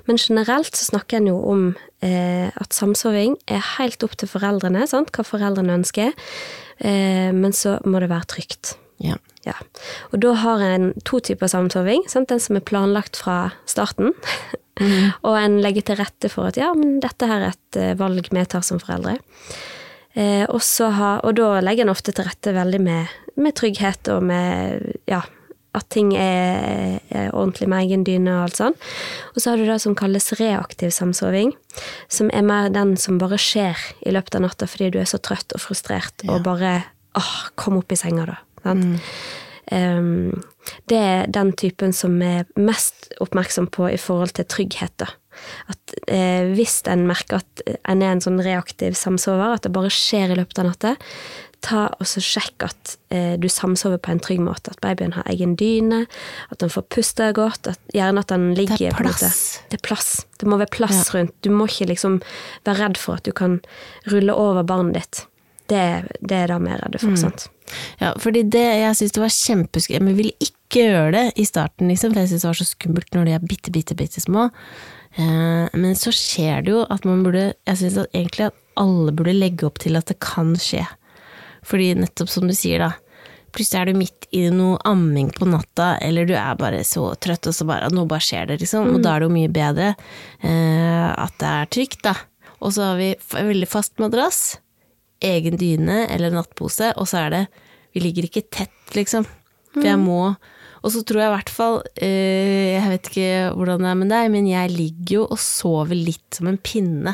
Men 0.09 0.21
generelt 0.21 0.77
så 0.77 0.89
snakker 0.89 1.21
en 1.21 1.31
jo 1.31 1.39
om 1.53 1.67
eh, 2.05 2.49
at 2.49 2.77
samsoving 2.77 3.39
er 3.49 3.65
helt 3.79 4.05
opp 4.05 4.17
til 4.21 4.29
foreldrene, 4.29 4.87
sant? 4.91 5.13
hva 5.15 5.25
foreldrene 5.25 5.79
ønsker, 5.81 6.13
eh, 6.81 7.31
men 7.37 7.57
så 7.57 7.79
må 7.85 8.03
det 8.03 8.11
være 8.13 8.33
trygt. 8.37 8.75
Ja. 9.01 9.17
Ja. 9.47 9.57
Og 10.13 10.21
da 10.21 10.35
har 10.43 10.63
en 10.65 10.91
to 11.09 11.21
typer 11.25 11.49
samsoving. 11.49 12.05
Den 12.13 12.43
som 12.43 12.59
er 12.59 12.65
planlagt 12.67 13.21
fra 13.23 13.53
starten, 13.69 14.13
og 15.27 15.35
en 15.37 15.59
legger 15.65 15.91
til 15.91 16.01
rette 16.01 16.31
for 16.33 16.51
at 16.51 16.61
ja, 16.61 16.71
men 16.77 17.01
dette 17.05 17.29
her 17.29 17.47
er 17.47 17.55
et 17.55 17.81
eh, 17.81 17.97
valg 18.01 18.31
vi 18.33 18.47
tar 18.49 18.65
som 18.67 18.81
foreldre. 18.83 19.19
Eh, 20.19 20.45
og, 20.49 20.61
så 20.65 20.91
ha, 20.95 21.11
og 21.25 21.37
da 21.39 21.61
legger 21.65 21.87
en 21.87 21.93
ofte 21.93 22.15
til 22.17 22.27
rette 22.27 22.55
veldig 22.57 22.81
med, 22.83 23.13
med 23.41 23.57
trygghet 23.57 24.11
og 24.13 24.25
med 24.27 24.89
ja, 25.09 25.23
at 25.77 25.87
ting 25.95 26.11
er, 26.19 26.99
er 27.15 27.31
ordentlig 27.31 27.69
med 27.71 27.87
egen 27.87 28.05
dyne 28.07 28.35
og 28.35 28.49
alt 28.49 28.59
sånn. 28.59 28.79
Og 29.35 29.39
så 29.43 29.53
har 29.53 29.61
du 29.61 29.69
det 29.69 29.79
som 29.85 29.95
kalles 29.99 30.33
reaktiv 30.41 30.91
samsoving, 30.95 31.55
som 32.11 32.33
er 32.35 32.47
mer 32.47 32.73
den 32.75 32.97
som 32.99 33.21
bare 33.23 33.39
skjer 33.41 33.79
i 34.03 34.15
løpet 34.15 34.39
av 34.39 34.49
natta 34.49 34.69
fordi 34.71 34.91
du 34.97 35.01
er 35.03 35.09
så 35.11 35.21
trøtt 35.23 35.55
og 35.55 35.63
frustrert 35.63 36.27
og 36.27 36.43
bare 36.47 36.81
åh, 37.19 37.35
kom 37.59 37.79
opp 37.81 37.95
i 37.95 37.99
senga, 37.99 38.27
da. 38.33 38.39
Sant? 38.65 39.11
Um, 39.71 40.41
det 40.91 40.99
er 40.99 41.29
den 41.31 41.53
typen 41.59 41.93
som 41.95 42.17
er 42.25 42.49
mest 42.59 43.13
oppmerksom 43.23 43.69
på 43.71 43.87
i 43.93 43.99
forhold 44.01 44.35
til 44.37 44.49
trygghet. 44.51 44.93
Da. 45.01 45.13
At 45.71 45.95
eh, 46.11 46.51
hvis 46.57 46.81
en 46.91 47.07
merker 47.09 47.41
at 47.41 47.63
en 47.89 48.03
er 48.03 48.17
en 48.17 48.25
sånn 48.25 48.41
reaktiv 48.43 48.97
samsover, 48.99 49.55
at 49.55 49.67
det 49.67 49.75
bare 49.75 49.93
skjer 49.95 50.35
i 50.35 50.41
løpet 50.41 50.61
av 50.61 50.71
natta, 50.71 50.97
ta 51.65 51.87
og 52.01 52.09
så 52.09 52.23
sjekk 52.25 52.65
at 52.65 52.95
eh, 53.13 53.35
du 53.41 53.47
samsover 53.53 54.01
på 54.03 54.15
en 54.15 54.23
trygg 54.23 54.41
måte. 54.43 54.73
At 54.73 54.81
babyen 54.85 55.15
har 55.17 55.29
egen 55.31 55.57
dyne, 55.61 56.05
at 56.51 56.63
den 56.63 56.73
får 56.73 56.89
puste 56.93 57.31
godt, 57.37 57.69
at, 57.71 57.81
gjerne 57.95 58.25
at 58.25 58.33
den 58.33 58.51
ligger 58.59 58.81
Det 58.81 58.93
er 58.93 59.01
plass. 59.01 59.43
Det 59.69 59.81
er 59.81 59.87
plass. 59.87 60.13
Det 60.41 60.49
må 60.49 60.61
være 60.61 60.73
plass 60.73 61.13
rundt. 61.15 61.37
Du 61.45 61.53
må 61.55 61.69
ikke 61.71 61.91
liksom 61.93 62.21
være 62.69 62.81
redd 62.85 63.01
for 63.01 63.21
at 63.21 63.29
du 63.29 63.35
kan 63.37 63.61
rulle 64.11 64.37
over 64.37 64.65
barnet 64.67 65.01
ditt. 65.01 65.27
Det, 65.71 65.83
det 66.21 66.37
er 66.37 66.53
det 66.53 66.61
vi 66.65 66.73
er 66.75 66.81
redde 66.85 67.01
for. 67.03 67.17
sant? 67.21 67.49
Ja, 68.01 68.15
fordi 68.19 68.43
det, 68.51 68.65
jeg 68.81 68.97
syns 68.99 69.15
det 69.15 69.23
var 69.23 69.35
kjempeskummelt, 69.35 70.07
men 70.07 70.17
vi 70.17 70.23
ville 70.25 70.49
ikke 70.49 70.87
gjøre 70.87 71.11
det 71.15 71.27
i 71.39 71.47
starten, 71.47 71.91
liksom, 71.91 72.15
for 72.15 72.23
jeg 72.23 72.33
syns 72.33 72.47
det 72.47 72.51
var 72.51 72.59
så 72.61 72.67
skummelt 72.69 73.15
når 73.15 73.29
de 73.29 73.37
er 73.37 73.45
bitte, 73.53 73.75
bitte, 73.75 73.97
bitte 73.99 74.23
små. 74.23 74.49
Eh, 75.19 75.67
men 75.75 75.99
så 75.99 76.13
skjer 76.15 76.65
det 76.67 76.75
jo 76.75 76.85
at 76.87 77.03
man 77.03 77.25
burde 77.27 77.49
Jeg 77.67 77.79
syns 77.81 77.97
egentlig 78.13 78.45
at 78.47 78.59
alle 78.79 79.11
burde 79.11 79.35
legge 79.35 79.67
opp 79.67 79.81
til 79.83 79.99
at 79.99 80.11
det 80.11 80.21
kan 80.23 80.55
skje. 80.59 80.85
Fordi 81.67 81.93
nettopp 81.99 82.31
som 82.33 82.47
du 82.49 82.55
sier, 82.57 82.83
da. 82.83 82.93
Plutselig 83.51 83.81
er 83.81 83.91
du 83.91 83.99
midt 83.99 84.29
i 84.37 84.45
noe 84.55 84.79
amming 84.87 85.33
på 85.35 85.49
natta, 85.51 85.97
eller 86.07 86.29
du 86.29 86.37
er 86.39 86.59
bare 86.59 86.85
så 86.87 87.09
trøtt, 87.19 87.49
og 87.51 87.57
så 87.57 87.67
bare 87.67 87.91
Nå 87.93 88.07
bare 88.11 88.23
skjer 88.25 88.47
det, 88.51 88.61
liksom. 88.63 88.95
Og 88.95 89.03
da 89.05 89.17
er 89.17 89.23
det 89.23 89.29
jo 89.31 89.35
mye 89.35 89.53
bedre 89.53 89.93
eh, 90.47 91.09
at 91.11 91.35
det 91.43 91.51
er 91.51 91.71
trygt, 91.75 92.03
da. 92.07 92.15
Og 92.61 92.75
så 92.77 92.91
har 92.93 93.01
vi 93.01 93.15
veldig 93.35 93.69
fast 93.69 93.99
madrass, 94.03 94.61
egen 95.23 95.57
dyne 95.61 96.07
eller 96.11 96.31
nattpose, 96.35 96.93
og 96.97 97.07
så 97.11 97.27
er 97.27 97.31
det 97.37 97.43
Vi 97.95 98.01
ligger 98.01 98.29
ikke 98.29 98.45
tett, 98.51 98.95
liksom. 98.95 99.25
For 99.75 99.83
jeg 99.87 99.99
må 99.99 100.35
Og 100.83 100.91
så 100.95 101.03
tror 101.07 101.21
jeg 101.21 101.31
i 101.31 101.35
hvert 101.37 101.51
fall 101.53 101.81
eh, 102.01 102.77
Jeg 102.77 102.89
vet 102.93 103.09
ikke 103.11 103.33
hvordan 103.57 103.83
det 103.85 103.91
er 103.91 103.99
med 104.01 104.11
deg, 104.15 104.31
men 104.33 104.47
jeg 104.51 104.71
ligger 104.75 105.17
jo 105.21 105.25
og 105.31 105.39
sover 105.43 105.95
litt 105.99 106.39
som 106.39 106.49
en 106.51 106.59
pinne. 106.59 107.13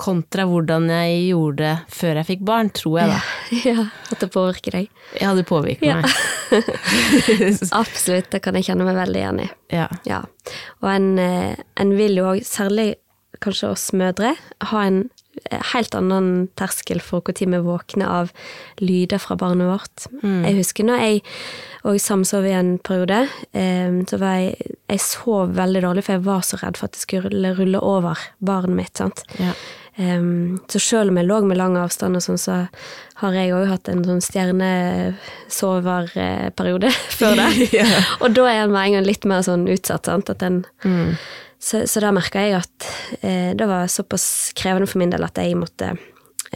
Kontra 0.00 0.46
hvordan 0.48 0.88
jeg 0.88 1.26
gjorde 1.28 1.60
det 1.60 1.72
før 1.92 2.16
jeg 2.22 2.26
fikk 2.30 2.44
barn, 2.48 2.70
tror 2.72 2.94
jeg 3.02 3.10
da. 3.12 3.18
Ja, 3.68 3.84
At 4.14 4.22
det 4.24 4.30
påvirker 4.32 4.76
deg. 4.78 4.88
Ja, 5.20 5.34
det 5.36 5.44
påvirket 5.48 5.84
Ja. 5.86 6.00
meg. 6.00 6.08
Absolutt, 7.82 8.30
det 8.32 8.40
kan 8.44 8.56
jeg 8.56 8.64
kjenne 8.70 8.86
meg 8.88 8.96
veldig 8.98 9.20
igjen 9.22 9.42
i. 9.44 9.48
ja. 9.76 9.86
Ja. 10.08 10.22
Og 10.80 10.88
en, 10.90 11.10
eh, 11.20 11.54
en 11.80 11.92
vil 11.98 12.16
jo 12.16 12.30
òg, 12.32 12.40
særlig 12.48 12.94
kanskje 13.44 13.70
oss 13.74 13.90
mødre, 13.96 14.34
ha 14.72 14.80
en 14.88 15.02
helt 15.72 15.96
annen 15.96 16.48
terskel 16.58 17.02
for 17.04 17.24
når 17.24 17.60
vi 17.60 17.66
våkner 17.66 18.10
av 18.10 18.32
lyder 18.80 19.22
fra 19.22 19.36
barnet 19.40 19.70
vårt. 19.70 20.06
Jeg 20.22 20.56
husker 20.58 20.86
når 20.86 21.04
jeg 21.04 21.22
òg 21.88 22.00
samsov 22.02 22.46
i 22.46 22.56
en 22.56 22.74
periode, 22.78 23.26
eh, 23.56 23.92
så 24.06 24.20
var 24.20 24.40
jeg 24.40 24.76
Jeg 24.90 25.00
sov 25.00 25.54
veldig 25.54 25.82
dårlig, 25.84 26.02
for 26.04 26.12
jeg 26.12 26.26
var 26.26 26.40
så 26.42 26.56
redd 26.58 26.76
for 26.76 26.88
at 26.88 26.96
det 26.96 27.00
skulle 27.00 27.54
rulle 27.54 27.78
over 27.78 28.18
barnet 28.42 28.76
mitt. 28.76 28.96
sant? 28.98 29.22
Ja. 29.38 29.52
Um, 30.00 30.60
så 30.68 30.78
selv 30.80 31.10
om 31.10 31.16
jeg 31.18 31.26
lå 31.28 31.40
med 31.44 31.58
lang 31.58 31.76
avstand, 31.76 32.16
og 32.16 32.22
sånn, 32.24 32.38
så 32.40 32.68
har 33.20 33.32
jeg 33.36 33.52
òg 33.52 33.66
hatt 33.68 33.88
en 33.90 34.04
sånn 34.06 34.20
stjernesoverperiode 34.24 36.90
før 37.18 37.34
det. 37.36 37.48
Og 38.22 38.34
da 38.34 38.42
er 38.48 38.62
en 38.64 38.72
med 38.72 38.86
en 38.86 38.92
gang 38.96 39.06
litt 39.06 39.24
mer 39.28 39.42
sånn 39.46 39.68
utsatt. 39.70 40.04
sant? 40.08 40.30
At 40.32 40.42
en, 40.46 40.56
Så, 41.60 41.82
så 41.90 42.00
da 42.00 42.10
merka 42.16 42.40
jeg 42.40 42.56
at 42.56 42.86
eh, 43.20 43.50
det 43.58 43.66
var 43.68 43.90
såpass 43.92 44.52
krevende 44.56 44.88
for 44.88 45.00
min 45.02 45.10
del 45.12 45.24
at 45.26 45.36
jeg 45.36 45.58
måtte 45.60 45.90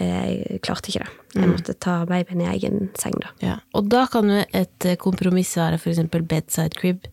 eh, 0.00 0.30
Jeg 0.54 0.60
klarte 0.64 0.88
ikke 0.90 1.04
det. 1.04 1.10
Jeg 1.34 1.50
måtte 1.50 1.74
ta 1.76 1.98
babyen 2.08 2.40
i 2.40 2.48
egen 2.54 2.88
seng, 2.98 3.18
da. 3.20 3.32
Ja. 3.44 3.56
Og 3.76 3.90
da 3.92 4.06
kan 4.10 4.30
jo 4.32 4.40
et 4.56 4.86
eh, 4.88 4.96
kompromiss 4.96 5.52
være 5.60 5.76
eksempel 5.76 6.24
bedside 6.30 6.78
crib. 6.78 7.04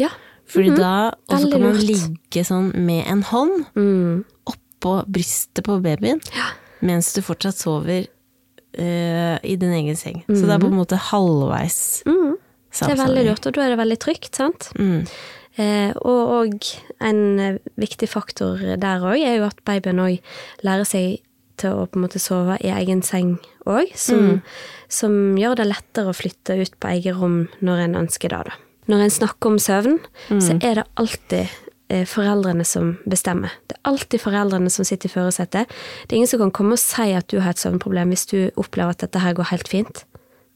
Ja. 0.00 0.10
Fordi 0.50 0.74
da 0.76 1.12
Og 1.30 1.38
så 1.42 1.50
kan 1.52 1.62
man 1.62 1.78
ligge 1.78 2.42
sånn 2.46 2.72
med 2.74 3.06
en 3.10 3.22
hånd 3.30 3.64
Mm. 3.74 4.24
oppå 4.46 4.98
brystet 5.10 5.64
på 5.66 5.78
babyen, 5.82 6.20
mens 6.82 7.12
du 7.14 7.22
fortsatt 7.22 7.58
sover 7.58 8.06
uh, 8.78 9.36
i 9.42 9.56
din 9.56 9.72
egen 9.72 9.96
seng. 9.96 10.20
Så 10.28 10.44
det 10.46 10.52
er 10.54 10.62
på 10.62 10.68
en 10.70 10.78
måte 10.78 10.98
halvveis 11.10 12.02
Mm. 12.06 12.36
Det 12.76 12.92
er 12.92 12.98
veldig 13.00 13.24
lurt, 13.24 13.46
og 13.48 13.54
da 13.56 13.62
er 13.64 13.70
det 13.72 13.78
veldig 13.80 13.96
trygt, 13.98 14.34
sant? 14.36 14.68
Mm. 14.76 15.06
Eh, 15.56 15.92
og, 16.04 16.22
og 16.36 16.66
en 17.00 17.20
eh, 17.40 17.60
viktig 17.80 18.08
faktor 18.12 18.60
der 18.76 19.04
òg 19.04 19.22
er 19.24 19.38
jo 19.38 19.46
at 19.48 19.62
babyen 19.64 20.02
òg 20.04 20.18
lærer 20.66 20.88
seg 20.88 21.22
til 21.56 21.72
å 21.72 21.86
på 21.88 21.96
en 21.96 22.04
måte 22.04 22.20
sove 22.20 22.58
i 22.60 22.72
egen 22.72 23.00
seng 23.06 23.38
òg, 23.64 23.92
som, 23.96 24.42
som 24.92 25.36
gjør 25.40 25.56
det 25.62 25.70
lettere 25.70 26.12
å 26.12 26.16
flytte 26.16 26.58
ut 26.60 26.74
på 26.76 26.90
eget 26.92 27.16
rom 27.16 27.46
når 27.64 27.86
en 27.86 28.00
ønsker 28.04 28.32
det. 28.32 28.42
da. 28.50 28.58
Når 28.92 29.06
en 29.06 29.14
snakker 29.16 29.54
om 29.54 29.56
søvn, 29.58 29.96
så 30.28 30.58
er 30.60 30.78
det 30.78 30.84
alltid 31.00 31.54
eh, 31.88 32.04
foreldrene 32.06 32.66
som 32.68 32.92
bestemmer. 33.08 33.56
Det 33.66 33.78
er 33.78 33.88
alltid 33.90 34.22
foreldrene 34.22 34.70
som 34.70 34.86
sitter 34.86 35.10
i 35.10 35.14
førersetet. 35.16 35.72
Det 36.04 36.12
er 36.14 36.20
ingen 36.20 36.30
som 36.30 36.44
kan 36.44 36.54
komme 36.54 36.76
og 36.76 36.82
si 36.82 37.08
at 37.16 37.26
du 37.32 37.40
har 37.40 37.56
et 37.56 37.62
søvnproblem 37.62 38.12
hvis 38.14 38.28
du 38.30 38.38
opplever 38.54 38.94
at 38.94 39.02
dette 39.02 39.24
her 39.24 39.34
går 39.38 39.50
helt 39.54 39.72
fint. 39.72 40.04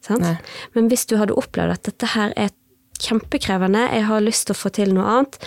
Sant? 0.01 0.47
Men 0.73 0.87
hvis 0.89 1.03
du 1.09 1.17
hadde 1.19 1.35
opplevd 1.37 1.75
at 1.75 1.85
dette 1.89 2.13
her 2.15 2.31
er 2.39 2.53
kjempekrevende, 3.01 3.83
jeg 3.95 4.07
har 4.07 4.23
lyst 4.23 4.47
til 4.47 4.55
å 4.55 4.61
få 4.61 4.71
til 4.75 4.93
noe 4.95 5.05
annet, 5.15 5.37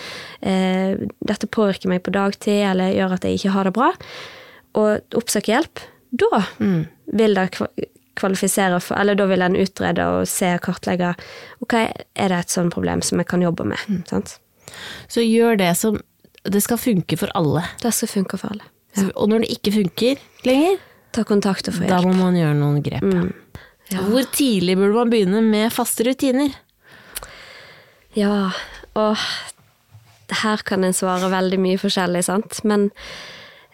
eh, 0.41 0.95
dette 1.25 1.49
påvirker 1.51 1.91
meg 1.91 2.03
på 2.05 2.13
dagtid 2.15 2.63
eller 2.69 2.95
gjør 2.95 3.17
at 3.17 3.27
jeg 3.27 3.39
ikke 3.39 3.55
har 3.55 3.69
det 3.69 3.75
bra, 3.77 3.91
og 4.75 5.17
oppsøke 5.19 5.53
hjelp, 5.53 5.83
da 6.15 6.41
vil 7.15 7.35
det 7.35 7.49
kvalifisere 8.15 8.79
for, 8.79 8.97
eller 8.99 9.17
da 9.19 9.27
vil 9.27 9.43
en 9.43 9.57
utrede 9.59 10.03
og 10.07 10.27
se 10.29 10.53
og 10.55 10.63
kartlegge 10.63 11.13
ok, 11.63 11.73
er 11.75 12.31
det 12.31 12.39
et 12.39 12.53
sånt 12.53 12.73
problem 12.75 13.03
som 13.03 13.19
jeg 13.19 13.27
kan 13.27 13.43
jobbe 13.43 13.67
med. 13.67 13.81
Sant? 14.07 14.37
Så 15.11 15.23
gjør 15.23 15.59
det 15.59 15.71
som 15.77 16.01
Det 16.45 16.59
skal 16.61 16.77
funke 16.77 17.17
for 17.17 17.31
alle. 17.33 17.63
Det 17.81 17.89
skal 17.89 18.07
funke 18.07 18.37
for 18.37 18.53
alle. 18.53 18.67
Så, 18.93 19.07
og 19.17 19.31
når 19.31 19.41
det 19.41 19.55
ikke 19.55 19.71
funker 19.79 20.19
lenger, 20.45 20.75
Ta 21.15 21.23
kontakt 21.23 21.69
og 21.71 21.77
få 21.77 21.87
da 21.87 22.01
må 22.03 22.11
man 22.13 22.35
gjøre 22.35 22.57
noen 22.59 22.83
grep. 22.83 23.05
Ja. 23.89 24.01
Hvor 24.03 24.25
tidlig 24.35 24.75
burde 24.77 24.97
man 24.97 25.11
begynne 25.13 25.41
med 25.45 25.73
faste 25.73 26.05
rutiner? 26.05 26.53
Ja, 28.15 28.51
og 28.95 29.19
her 30.31 30.63
kan 30.65 30.83
en 30.83 30.95
svare 30.95 31.29
veldig 31.33 31.59
mye 31.61 31.79
forskjellig, 31.81 32.23
sant. 32.25 32.61
Men, 32.63 32.89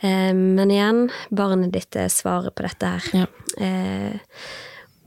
eh, 0.02 0.34
men 0.34 0.74
igjen, 0.74 1.10
barnet 1.30 1.74
ditt 1.76 1.96
er 1.96 2.10
svaret 2.10 2.56
på 2.56 2.66
dette 2.66 2.92
her. 2.92 3.10
Ja. 3.14 3.28
Eh, 3.62 4.20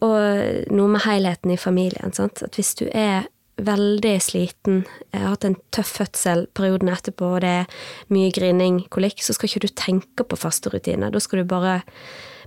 og 0.05 0.73
noe 0.75 0.91
med 0.93 1.05
helheten 1.07 1.55
i 1.55 1.61
familien. 1.61 2.13
Sant? 2.13 2.43
At 2.43 2.59
hvis 2.59 2.75
du 2.79 2.87
er 2.93 3.27
veldig 3.57 4.15
sliten, 4.23 4.85
eh, 5.13 5.21
har 5.21 5.37
hatt 5.37 5.45
en 5.45 5.57
tøff 5.71 5.99
fødsel 5.99 6.47
perioden 6.55 6.89
etterpå, 6.89 7.35
og 7.37 7.41
det 7.41 7.53
er 7.63 7.67
mye 8.11 8.31
grining, 8.33 8.89
kolikk, 8.89 9.23
så 9.23 9.35
skal 9.35 9.49
ikke 9.49 9.67
du 9.67 9.75
tenke 9.75 10.25
på 10.25 10.39
faste 10.39 10.71
rutiner. 10.71 11.11
Da 11.11 11.19
skal 11.19 11.43
du 11.43 11.45
bare 11.45 11.83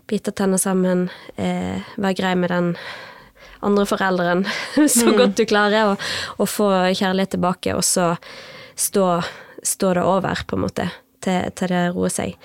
bite 0.08 0.32
tenner 0.32 0.58
sammen, 0.58 1.10
eh, 1.38 1.84
være 1.98 2.16
grei 2.16 2.36
med 2.36 2.50
den 2.50 2.76
andre 3.66 3.86
forelderen 3.89 4.45
så 4.97 5.12
godt 5.18 5.36
du 5.39 5.45
klarer, 5.49 5.93
og, 5.93 6.05
og 6.38 6.49
få 6.51 6.70
kjærlighet 6.93 7.36
tilbake, 7.38 7.76
og 7.76 7.84
så 7.84 8.16
stå, 8.78 9.22
stå 9.66 9.93
det 9.97 10.03
over, 10.05 10.43
på 10.47 10.55
en 10.58 10.66
måte, 10.68 10.89
til, 11.26 11.47
til 11.58 11.72
det 11.74 11.80
roer 11.95 12.12
seg. 12.14 12.36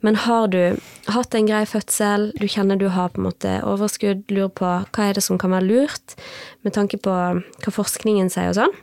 Men 0.00 0.16
har 0.24 0.48
du 0.48 0.78
hatt 1.12 1.34
en 1.36 1.46
grei 1.50 1.64
fødsel, 1.68 2.30
du 2.40 2.46
kjenner 2.48 2.78
du 2.80 2.86
har 2.88 3.10
på 3.12 3.20
en 3.20 3.26
måte 3.28 3.52
overskudd, 3.68 4.24
lurer 4.32 4.48
på 4.56 4.70
hva 4.96 5.10
er 5.10 5.18
det 5.18 5.22
som 5.26 5.38
kan 5.38 5.52
være 5.52 5.68
lurt, 5.68 6.16
med 6.64 6.72
tanke 6.74 6.96
på 7.04 7.12
hva 7.12 7.74
forskningen 7.76 8.32
sier 8.32 8.48
og 8.54 8.56
sånn, 8.62 8.74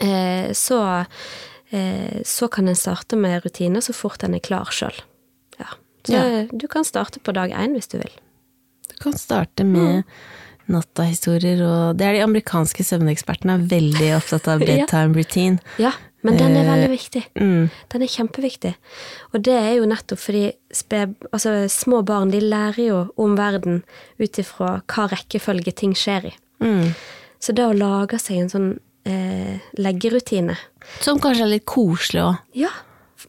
eh, 0.00 0.48
så, 0.56 0.80
eh, 1.70 2.22
så 2.24 2.48
kan 2.48 2.68
en 2.72 2.78
starte 2.78 3.20
med 3.20 3.44
rutiner 3.44 3.84
så 3.84 3.92
fort 3.94 4.24
en 4.24 4.34
er 4.34 4.40
klar 4.44 4.72
sjøl. 4.72 4.96
Ja. 5.60 5.68
Så 6.08 6.14
Ja. 6.16 6.46
du 6.50 6.66
kan 6.72 6.84
starte 6.88 7.20
på 7.20 7.34
dag 7.36 7.50
én 7.52 7.74
hvis 7.76 7.88
du 7.92 7.98
vil. 7.98 8.14
Du 8.88 8.96
kan 9.02 9.12
starte 9.12 9.64
med 9.64 10.04
nattahistorier, 10.72 11.62
og 11.64 11.98
det 11.98 12.06
er 12.06 12.18
de 12.18 12.26
amerikanske 12.26 12.84
søvnekspertene 12.86 13.58
er 13.58 13.66
veldig 13.70 14.12
opptatt 14.18 14.50
av 14.52 14.64
bedtime 14.64 15.16
routine. 15.16 15.58
Ja, 15.82 15.94
men 16.26 16.38
den 16.38 16.56
er 16.56 16.64
Eh, 16.64 16.70
veldig 16.72 16.90
viktig. 16.90 17.22
Mm. 17.38 17.70
Den 17.92 18.02
er 18.02 18.10
kjempeviktig. 18.10 18.74
Og 19.32 19.44
det 19.46 19.54
er 19.54 19.72
jo 19.78 19.86
nettopp 19.86 20.18
fordi 20.18 20.48
spe, 20.74 21.06
altså, 21.30 21.68
små 21.70 22.02
barn 22.02 22.32
de 22.34 22.40
lærer 22.42 22.82
jo 22.88 22.98
om 23.16 23.36
verden 23.38 23.84
ut 24.18 24.38
ifra 24.42 24.80
hva 24.82 25.06
rekkefølge 25.12 25.72
ting 25.72 25.94
skjer 25.94 26.32
i. 26.32 26.34
Mm. 26.64 26.90
Så 27.38 27.54
det 27.54 27.64
å 27.64 27.76
lage 27.76 28.18
seg 28.18 28.42
en 28.42 28.50
sånn 28.50 28.68
eh, 29.06 29.62
leggerutine 29.78 30.56
Som 31.00 31.20
kanskje 31.22 31.44
er 31.46 31.52
litt 31.52 31.68
koselig 31.70 32.24
òg. 32.24 32.40
Ja, 32.58 32.72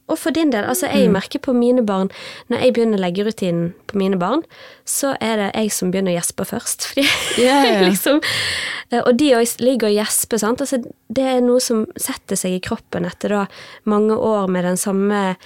og 0.10 0.18
for 0.22 0.36
din 0.36 0.52
del. 0.54 0.66
Altså, 0.70 0.90
jeg 0.92 1.10
merker 1.14 1.42
på 1.42 1.54
mine 1.56 1.82
barn 1.86 2.12
Når 2.50 2.64
jeg 2.64 2.74
begynner 2.76 3.02
leggerutinen 3.02 3.72
på 3.90 3.98
mine 3.98 4.20
barn, 4.22 4.44
så 4.86 5.16
er 5.22 5.40
det 5.42 5.50
jeg 5.56 5.74
som 5.74 5.94
begynner 5.94 6.14
å 6.14 6.20
gjespe 6.20 6.46
først. 6.46 6.86
Fordi 6.92 7.08
yeah, 7.42 7.66
ja. 7.66 7.88
liksom 7.88 8.22
eh, 8.22 9.02
Og 9.02 9.14
de 9.18 9.32
ligger 9.66 9.90
og 9.90 9.98
gjesper, 9.98 10.42
sant. 10.42 10.62
Altså, 10.62 10.82
det 11.10 11.26
er 11.26 11.42
noe 11.46 11.64
som 11.64 11.88
setter 11.98 12.40
seg 12.40 12.58
i 12.58 12.64
kroppen 12.64 13.08
etter 13.10 13.34
da 13.34 13.44
mange 13.90 14.18
år 14.18 14.50
med 14.52 14.68
den 14.68 14.78
samme 14.78 15.38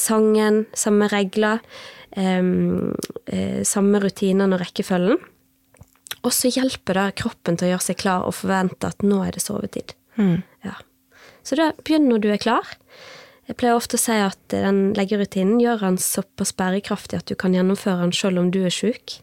sangen, 0.00 0.64
samme 0.72 1.10
regler, 1.12 1.60
um, 2.16 2.94
uh, 3.28 3.60
samme 3.68 4.00
rutinene 4.00 4.56
og 4.56 4.62
rekkefølgen. 4.62 5.18
Og 6.24 6.32
så 6.36 6.48
hjelper 6.52 6.96
det 6.96 7.08
kroppen 7.20 7.58
til 7.58 7.68
å 7.68 7.74
gjøre 7.74 7.88
seg 7.90 7.98
klar 8.00 8.24
og 8.28 8.36
forvente 8.38 8.88
at 8.88 9.04
nå 9.04 9.20
er 9.26 9.36
det 9.36 9.44
sovetid. 9.44 9.92
Ja. 10.16 10.76
Så 11.46 11.56
da 11.56 11.70
begynn 11.80 12.08
når 12.10 12.24
du 12.24 12.28
er 12.32 12.40
klar. 12.40 12.68
Jeg 13.50 13.58
pleier 13.58 13.74
ofte 13.74 13.98
å 13.98 14.00
si 14.00 14.14
at 14.14 14.38
den 14.52 14.92
leggerutinen 14.94 15.58
gjør 15.58 15.82
den 15.82 15.98
såpass 15.98 16.52
bærekraftig 16.54 17.18
at 17.18 17.26
du 17.26 17.34
kan 17.38 17.56
gjennomføre 17.56 18.04
den 18.04 18.14
selv 18.14 18.38
om 18.38 18.52
du 18.54 18.60
er 18.62 18.74
sjuk. 18.74 19.16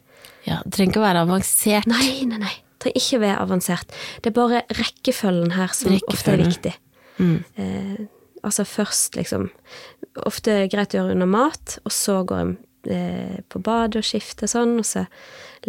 Ja, 0.43 0.59
det 0.65 0.75
trenger 0.75 0.91
ikke 0.91 0.99
å 0.99 1.05
være 1.05 1.23
avansert. 1.23 1.87
Nei, 1.87 2.25
nei, 2.27 2.41
nei. 2.43 2.51
Det 2.75 2.83
trenger 2.83 2.99
ikke 2.99 3.19
å 3.19 3.23
være 3.23 3.39
avansert. 3.45 3.95
Det 4.19 4.31
er 4.31 4.35
bare 4.35 4.61
rekkefølgen 4.75 5.55
her 5.55 5.71
som 5.75 5.95
ofte 6.11 6.35
er 6.35 6.43
viktig. 6.43 6.73
viktig. 6.75 7.33
Eh, 7.63 8.05
altså 8.45 8.67
først 8.67 9.17
liksom 9.17 9.49
Ofte 10.27 10.63
greit 10.71 10.93
å 10.95 10.99
gjøre 10.99 11.13
under 11.13 11.29
mat, 11.29 11.75
og 11.85 11.93
så 11.93 12.23
går 12.25 12.39
en 12.41 12.53
eh, 12.89 13.37
på 13.49 13.59
badet 13.61 13.99
og 14.01 14.07
skifter 14.07 14.49
sånn, 14.49 14.79
og 14.81 14.87
så 14.87 15.03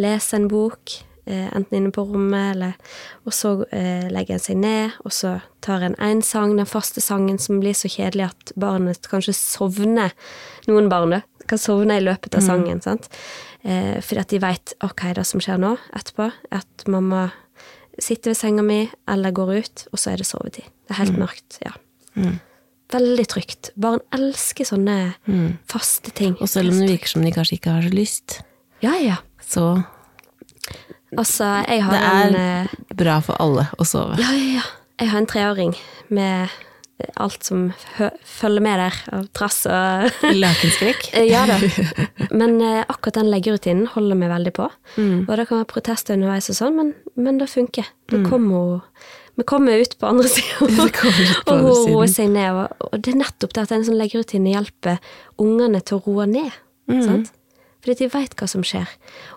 leser 0.01 0.39
en 0.39 0.47
bok, 0.49 0.95
enten 1.27 1.77
inne 1.77 1.91
på 1.91 2.03
rommet, 2.07 2.55
eller 2.55 2.73
Og 3.25 3.33
så 3.33 3.51
eh, 3.71 4.07
legger 4.09 4.33
en 4.37 4.39
seg 4.39 4.57
ned, 4.57 4.91
og 5.05 5.11
så 5.11 5.41
tar 5.61 5.81
en 5.85 5.95
én 5.95 6.21
sang, 6.23 6.55
den 6.57 6.65
faste 6.65 7.01
sangen 7.01 7.37
som 7.39 7.59
blir 7.59 7.73
så 7.73 7.89
kjedelig 7.91 8.29
at 8.29 8.53
barnet 8.55 9.07
kanskje 9.11 9.33
sovner. 9.37 10.11
Noen 10.67 10.89
barn 10.89 11.21
kan 11.47 11.57
sovne 11.61 11.97
i 11.97 12.03
løpet 12.05 12.35
av 12.35 12.41
sangen, 12.45 12.81
sant. 12.81 13.09
Eh, 13.63 13.99
fordi 14.01 14.19
at 14.21 14.29
de 14.29 14.39
veit 14.39 14.73
ok, 14.85 15.13
det 15.17 15.25
som 15.27 15.41
skjer 15.43 15.57
nå, 15.59 15.75
etterpå, 15.97 16.31
at 16.51 16.85
mamma 16.87 17.31
sitter 17.99 18.31
ved 18.31 18.37
senga 18.39 18.63
mi 18.63 18.89
eller 19.09 19.31
går 19.35 19.55
ut, 19.59 19.87
og 19.91 19.99
så 19.99 20.13
er 20.13 20.21
det 20.21 20.27
sovetid. 20.29 20.63
Det 20.87 20.95
er 20.95 21.01
helt 21.03 21.17
mørkt. 21.19 21.59
ja. 21.65 21.73
Veldig 22.89 23.25
trygt. 23.29 23.69
Barn 23.77 23.99
elsker 24.15 24.65
sånne 24.65 25.13
faste 25.69 26.09
ting. 26.15 26.33
Og 26.41 26.49
selv 26.49 26.71
om 26.73 26.79
det 26.79 26.87
virker 26.95 27.11
som 27.11 27.21
de 27.21 27.31
kanskje 27.35 27.59
ikke 27.59 27.75
har 27.75 27.83
så 27.85 27.91
lyst, 27.93 28.39
Ja, 28.81 28.95
ja. 28.97 29.17
så 29.45 29.83
Altså, 31.17 31.45
jeg 31.67 31.83
har 31.83 31.93
det 31.95 32.01
er 32.05 32.25
en 32.27 32.39
eh, 32.39 32.79
bra 32.95 33.19
for 33.25 33.39
alle 33.41 33.67
å 33.79 33.85
sove. 33.87 34.17
Ja, 34.21 34.33
ja, 34.37 34.59
ja. 34.59 34.65
Jeg 34.99 35.13
har 35.13 35.21
en 35.21 35.29
treåring 35.31 35.71
med 36.11 36.49
alt 37.15 37.45
som 37.47 37.69
følger 38.27 38.63
med 38.63 38.79
der 38.81 38.97
av 39.15 39.27
trass 39.35 39.61
og 39.69 40.09
Lakenskrekk. 40.41 41.07
Eh, 41.15 41.29
Ja 41.29 41.45
da. 41.47 41.55
Men 42.39 42.59
eh, 42.61 42.81
akkurat 42.87 43.21
den 43.21 43.31
leggerutinen 43.31 43.87
holder 43.93 44.19
vi 44.19 44.31
veldig 44.33 44.53
på. 44.57 44.67
Mm. 44.97 45.23
Og 45.23 45.31
det 45.39 45.47
kan 45.47 45.61
være 45.61 45.71
protester 45.71 46.17
underveis 46.19 46.51
og 46.51 46.59
sånn, 46.59 46.75
men, 46.77 46.91
men 47.15 47.39
det 47.39 47.47
funker. 47.49 47.87
Det 48.11 48.19
kommer, 48.27 48.81
vi 49.39 49.45
kommer 49.47 49.79
ut 49.79 49.95
på 49.99 50.09
andre 50.11 50.29
Mm. 50.59 50.91
På 51.47 51.55
og 51.55 51.63
hun 51.63 51.93
roer 51.93 52.11
seg 52.11 52.29
ned. 52.33 52.51
Og, 52.53 52.87
og 52.91 52.99
det 52.99 53.13
er 53.13 53.21
nettopp 53.23 53.53
det 53.55 53.63
at 53.63 53.71
en 53.73 53.85
sånn 53.87 53.97
leggerutine 53.99 54.51
hjelper 54.51 54.99
ungene 55.41 55.79
til 55.81 55.97
å 55.97 56.03
roe 56.05 56.27
ned. 56.29 56.51
Mm. 56.91 57.01
Sant? 57.05 57.31
Fordi 57.81 57.95
de 58.03 58.07
veit 58.11 58.35
hva 58.35 58.47
som 58.51 58.63
skjer. 58.65 58.87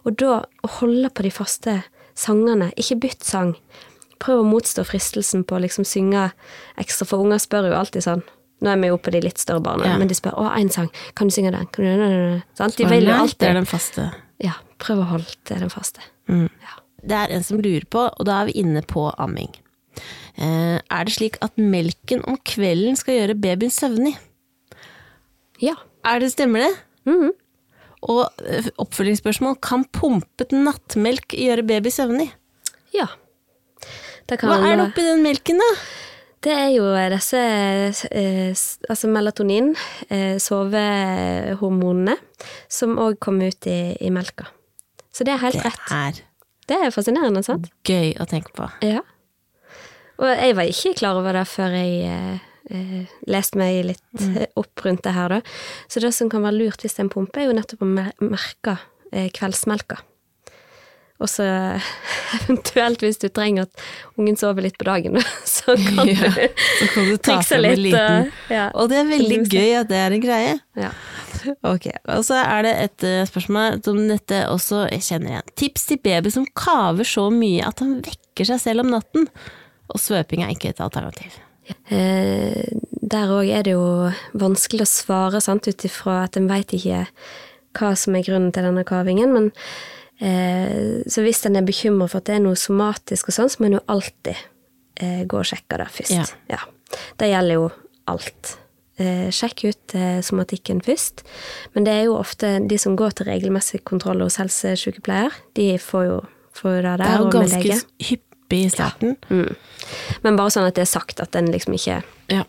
Og 0.04 0.16
da 0.18 0.40
å 0.64 0.70
holde 0.80 1.10
på 1.14 1.22
de 1.22 1.30
faste 1.30 1.76
sangene, 2.18 2.72
ikke 2.76 2.98
bytt 3.00 3.24
sang. 3.24 3.54
Prøv 4.22 4.42
å 4.42 4.46
motstå 4.48 4.84
fristelsen 4.86 5.44
på 5.44 5.56
å 5.56 5.62
liksom 5.62 5.84
synge 5.88 6.32
ekstra, 6.78 7.06
for 7.06 7.22
unger 7.24 7.38
spør 7.42 7.70
jo 7.70 7.78
alltid 7.78 8.02
sånn. 8.06 8.22
Nå 8.62 8.70
er 8.70 8.76
vi 8.78 8.90
jo 8.92 8.98
på 9.02 9.10
de 9.10 9.20
litt 9.24 9.38
større 9.42 9.62
barna, 9.62 9.84
Ja. 9.86 9.98
men 9.98 10.06
de 10.08 10.14
spør 10.14 10.34
'Å, 10.38 10.54
én 10.56 10.70
sang, 10.70 10.90
kan 11.16 11.26
du 11.26 11.32
synge 11.34 11.50
den?' 11.50 11.66
Kan 11.66 11.84
du, 11.84 12.42
sant? 12.54 12.76
De 12.76 12.84
vil 12.84 13.04
jo 13.04 13.10
alltid 13.12 13.38
Det 13.38 13.48
er 13.50 13.54
den 13.54 13.64
faste. 13.66 14.14
Ja, 14.38 14.52
prøv 14.78 14.98
å 15.00 15.08
holde 15.08 15.34
til 15.44 15.58
den 15.58 15.68
faste. 15.70 16.00
Mm. 16.28 16.48
Ja. 16.60 16.78
Det 17.04 17.12
er 17.30 17.34
en 17.34 17.42
som 17.42 17.58
lurer 17.58 17.84
på, 17.84 17.98
og 18.16 18.24
da 18.24 18.42
er 18.42 18.46
vi 18.46 18.52
inne 18.62 18.82
på 18.82 19.12
amming. 19.18 19.52
Eh, 20.38 20.78
er 20.90 21.04
det 21.04 21.12
slik 21.14 21.36
at 21.42 21.56
melken 21.56 22.22
om 22.26 22.36
kvelden 22.38 22.96
skal 22.96 23.14
gjøre 23.14 23.40
babyen 23.40 23.70
søvnig? 23.70 24.16
ja. 25.60 25.74
Er 26.04 26.18
det, 26.18 26.32
stemmer 26.32 26.58
det? 26.60 26.76
Mhm. 27.06 27.30
Og 28.02 28.24
eh, 28.46 28.66
oppfølgingsspørsmål, 28.82 29.58
kan 29.62 29.84
pumpet 29.94 30.50
nattmelk 30.56 31.36
gjøre 31.38 31.62
baby 31.68 31.92
søvnig? 31.94 32.30
ja. 32.96 33.06
Hva 34.32 34.54
er 34.64 34.76
det 34.78 34.84
oppi 34.86 35.02
den 35.04 35.20
melken, 35.24 35.58
da? 35.60 35.66
Det 36.42 36.52
er 36.54 36.68
jo 36.72 36.84
disse 37.12 37.38
eh, 37.38 38.52
altså 38.88 39.10
melatonin, 39.10 39.72
eh, 40.08 40.38
sovehormonene, 40.40 42.14
som 42.70 42.94
òg 43.02 43.18
kommer 43.22 43.50
ut 43.52 43.66
i, 43.68 43.92
i 44.00 44.10
melka. 44.14 44.46
Så 45.12 45.26
det 45.26 45.34
er 45.34 45.42
helt 45.42 45.58
Det 45.58 45.64
rett. 45.66 45.90
er 45.92 46.22
Det 46.70 46.78
er 46.78 46.94
fascinerende, 46.94 47.42
sant? 47.44 47.68
gøy 47.84 48.14
å 48.22 48.26
tenke 48.30 48.54
på. 48.56 48.70
Ja. 48.86 49.02
Og 50.22 50.30
jeg 50.30 50.56
var 50.56 50.70
ikke 50.70 50.94
klar 51.02 51.18
over 51.18 51.36
det 51.36 51.44
før 51.50 51.74
jeg 51.76 52.40
eh, 52.72 53.02
eh, 53.02 53.50
meg 53.60 53.82
litt 53.92 54.22
eh, 54.22 54.46
opp 54.58 54.84
rundt 54.86 55.04
det 55.06 55.14
her, 55.16 55.36
da. 55.36 55.40
Så 55.88 56.02
det 56.02 56.12
som 56.16 56.30
kan 56.32 56.44
være 56.44 56.60
lurt 56.60 56.84
hvis 56.84 56.96
det 56.96 57.04
er 57.04 57.08
en 57.08 57.12
pumpe, 57.12 57.42
er 57.42 57.50
jo 57.50 57.58
nettopp 57.58 57.84
å 57.84 57.90
merke 57.92 58.78
eh, 59.12 59.28
kveldsmelka. 59.34 60.00
Og 61.22 61.30
så 61.30 61.44
eventuelt 62.40 63.04
hvis 63.04 63.20
du 63.22 63.28
trenger 63.30 63.68
at 63.68 63.84
ungen 64.18 64.38
sover 64.40 64.66
litt 64.66 64.78
på 64.80 64.88
dagen, 64.88 65.20
så 65.48 65.76
kan 65.78 66.08
Ja, 66.10 66.32
du 66.34 66.48
Så 66.80 66.90
kan 66.94 67.10
du 67.10 67.16
ta 67.16 67.36
trikse 67.36 67.60
litt. 67.62 67.84
liten 67.86 68.32
ja. 68.50 68.68
Og 68.74 68.90
det 68.90 69.02
er 69.02 69.10
veldig 69.12 69.42
gøy 69.46 69.76
at 69.82 69.92
det 69.92 70.00
er 70.02 70.16
en 70.18 70.24
greie. 70.24 70.56
ja. 70.80 70.94
Ok, 71.66 71.88
og 72.06 72.20
så 72.22 72.36
er 72.38 72.62
det 72.62 72.72
et 72.84 73.04
spørsmål 73.26 73.80
som 73.82 73.96
dette 74.06 74.44
også 74.46 74.84
jeg 74.92 75.02
kjenner 75.08 75.32
igjen. 75.32 75.48
Tips 75.58 75.88
til 75.88 75.98
baby 75.98 76.30
som 76.30 76.44
kaver 76.54 77.08
så 77.08 77.24
mye 77.34 77.64
at 77.66 77.82
han 77.82 77.96
vekker 78.04 78.46
seg 78.46 78.60
selv 78.62 78.84
om 78.84 78.92
natten. 78.94 79.26
Og 79.90 79.98
svøping 79.98 80.44
er 80.44 80.52
ikke 80.54 80.70
et 80.70 80.84
alternativ. 80.84 81.34
Eh, 81.92 82.62
der 83.12 83.32
òg 83.34 83.50
er 83.52 83.66
det 83.66 83.74
jo 83.74 84.10
vanskelig 84.38 84.86
å 84.86 84.90
svare, 84.90 85.42
ut 85.42 85.84
ifra 85.88 86.22
at 86.26 86.36
en 86.36 86.48
veit 86.50 86.72
ikke 86.72 87.06
hva 87.78 87.92
som 87.96 88.16
er 88.16 88.24
grunnen 88.26 88.52
til 88.52 88.66
denne 88.68 88.84
kavingen. 88.88 89.32
Men 89.34 89.50
eh, 90.20 91.02
så 91.06 91.24
hvis 91.24 91.44
en 91.48 91.58
er 91.60 91.66
bekymra 91.66 92.08
for 92.08 92.22
at 92.22 92.30
det 92.30 92.38
er 92.38 92.46
noe 92.46 92.58
somatisk 92.58 93.30
og 93.30 93.38
sånn, 93.38 93.52
så 93.52 93.62
må 93.62 93.70
en 93.70 93.78
jo 93.78 93.84
alltid 93.92 94.34
eh, 95.02 95.22
gå 95.28 95.40
og 95.40 95.48
sjekke 95.48 95.80
det 95.82 95.88
først. 96.00 96.36
Ja. 96.52 96.60
Det 97.20 97.30
gjelder 97.32 97.60
jo 97.60 97.70
alt. 98.12 98.56
Eh, 99.00 99.30
sjekk 99.32 99.64
ut 99.64 99.94
eh, 99.96 100.20
somatikken 100.24 100.82
først. 100.84 101.24
Men 101.72 101.88
det 101.88 101.94
er 101.96 102.04
jo 102.10 102.18
ofte 102.18 102.58
de 102.68 102.78
som 102.80 102.96
går 102.98 103.16
til 103.18 103.30
regelmessig 103.30 103.82
kontroll 103.88 104.20
hos 104.24 104.38
helsesykepleier, 104.40 105.32
de 105.56 105.72
får 105.80 106.04
jo, 106.10 106.20
får 106.58 106.76
jo 106.76 106.82
det 106.84 106.92
der. 106.92 107.02
Det 107.02 107.08
er 107.08 107.24
jo 107.24 107.32
ganske 107.32 107.64
lege. 107.64 108.20
Hyppig 108.52 108.66
i 108.66 108.70
starten. 108.70 109.16
Mm. 109.30 109.54
Men 110.22 110.36
bare 110.38 110.50
sånn 110.52 110.68
at 110.68 110.76
det 110.76 110.84
er 110.86 110.92
sagt, 110.92 111.20
at 111.20 111.32
den 111.32 111.50
liksom 111.52 111.74
ikke 111.74 112.02
Ja. 112.30 112.44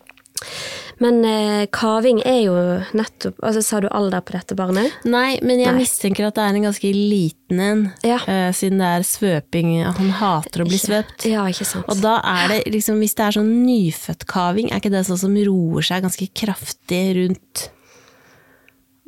Men 1.00 1.24
eh, 1.26 1.66
kaving 1.72 2.20
er 2.28 2.42
jo 2.44 2.54
nettopp 2.94 3.38
Altså, 3.42 3.62
sa 3.64 3.80
du 3.80 3.88
alder 3.90 4.22
på 4.22 4.34
dette 4.36 4.56
barnet? 4.56 4.92
Nei, 5.06 5.40
men 5.42 5.60
jeg 5.60 5.72
Nei. 5.72 5.82
mistenker 5.82 6.28
at 6.28 6.36
det 6.36 6.44
er 6.44 6.54
en 6.58 6.68
ganske 6.68 6.92
liten 6.94 7.60
en, 7.64 7.94
Ja. 8.04 8.18
eh, 8.28 8.52
siden 8.52 8.78
det 8.80 8.90
er 8.90 9.08
svøping. 9.08 9.84
Han 9.86 10.12
hater 10.20 10.64
å 10.64 10.68
bli 10.68 10.78
svøpt. 10.78 11.26
Ja, 11.26 11.46
ikke 11.48 11.66
sant. 11.66 11.86
Og 11.90 12.02
da 12.02 12.20
er 12.24 12.48
det 12.50 12.74
liksom, 12.74 13.00
hvis 13.00 13.16
det 13.16 13.26
er 13.26 13.38
sånn 13.40 13.66
nyfødt 13.66 14.28
kaving, 14.28 14.70
er 14.72 14.80
ikke 14.82 14.92
det 14.92 15.06
sånn 15.08 15.18
som 15.24 15.34
roer 15.36 15.82
seg 15.82 16.04
ganske 16.04 16.28
kraftig 16.34 17.16
rundt 17.18 17.70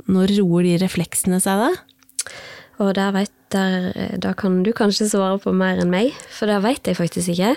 Når 0.08 0.38
roer 0.40 0.64
de 0.64 0.78
refleksene 0.86 1.42
seg 1.42 1.58
da? 1.58 1.72
Og 2.80 2.94
der 2.96 3.12
vet 3.16 3.32
der, 3.56 3.88
eh, 3.96 4.18
Da 4.22 4.34
kan 4.38 4.62
du 4.64 4.72
kanskje 4.76 5.08
svare 5.10 5.40
på 5.42 5.54
mer 5.56 5.80
enn 5.82 5.90
meg, 5.94 6.12
for 6.30 6.52
det 6.52 6.60
vet 6.66 6.92
jeg 6.92 7.00
faktisk 7.00 7.32
ikke. 7.36 7.56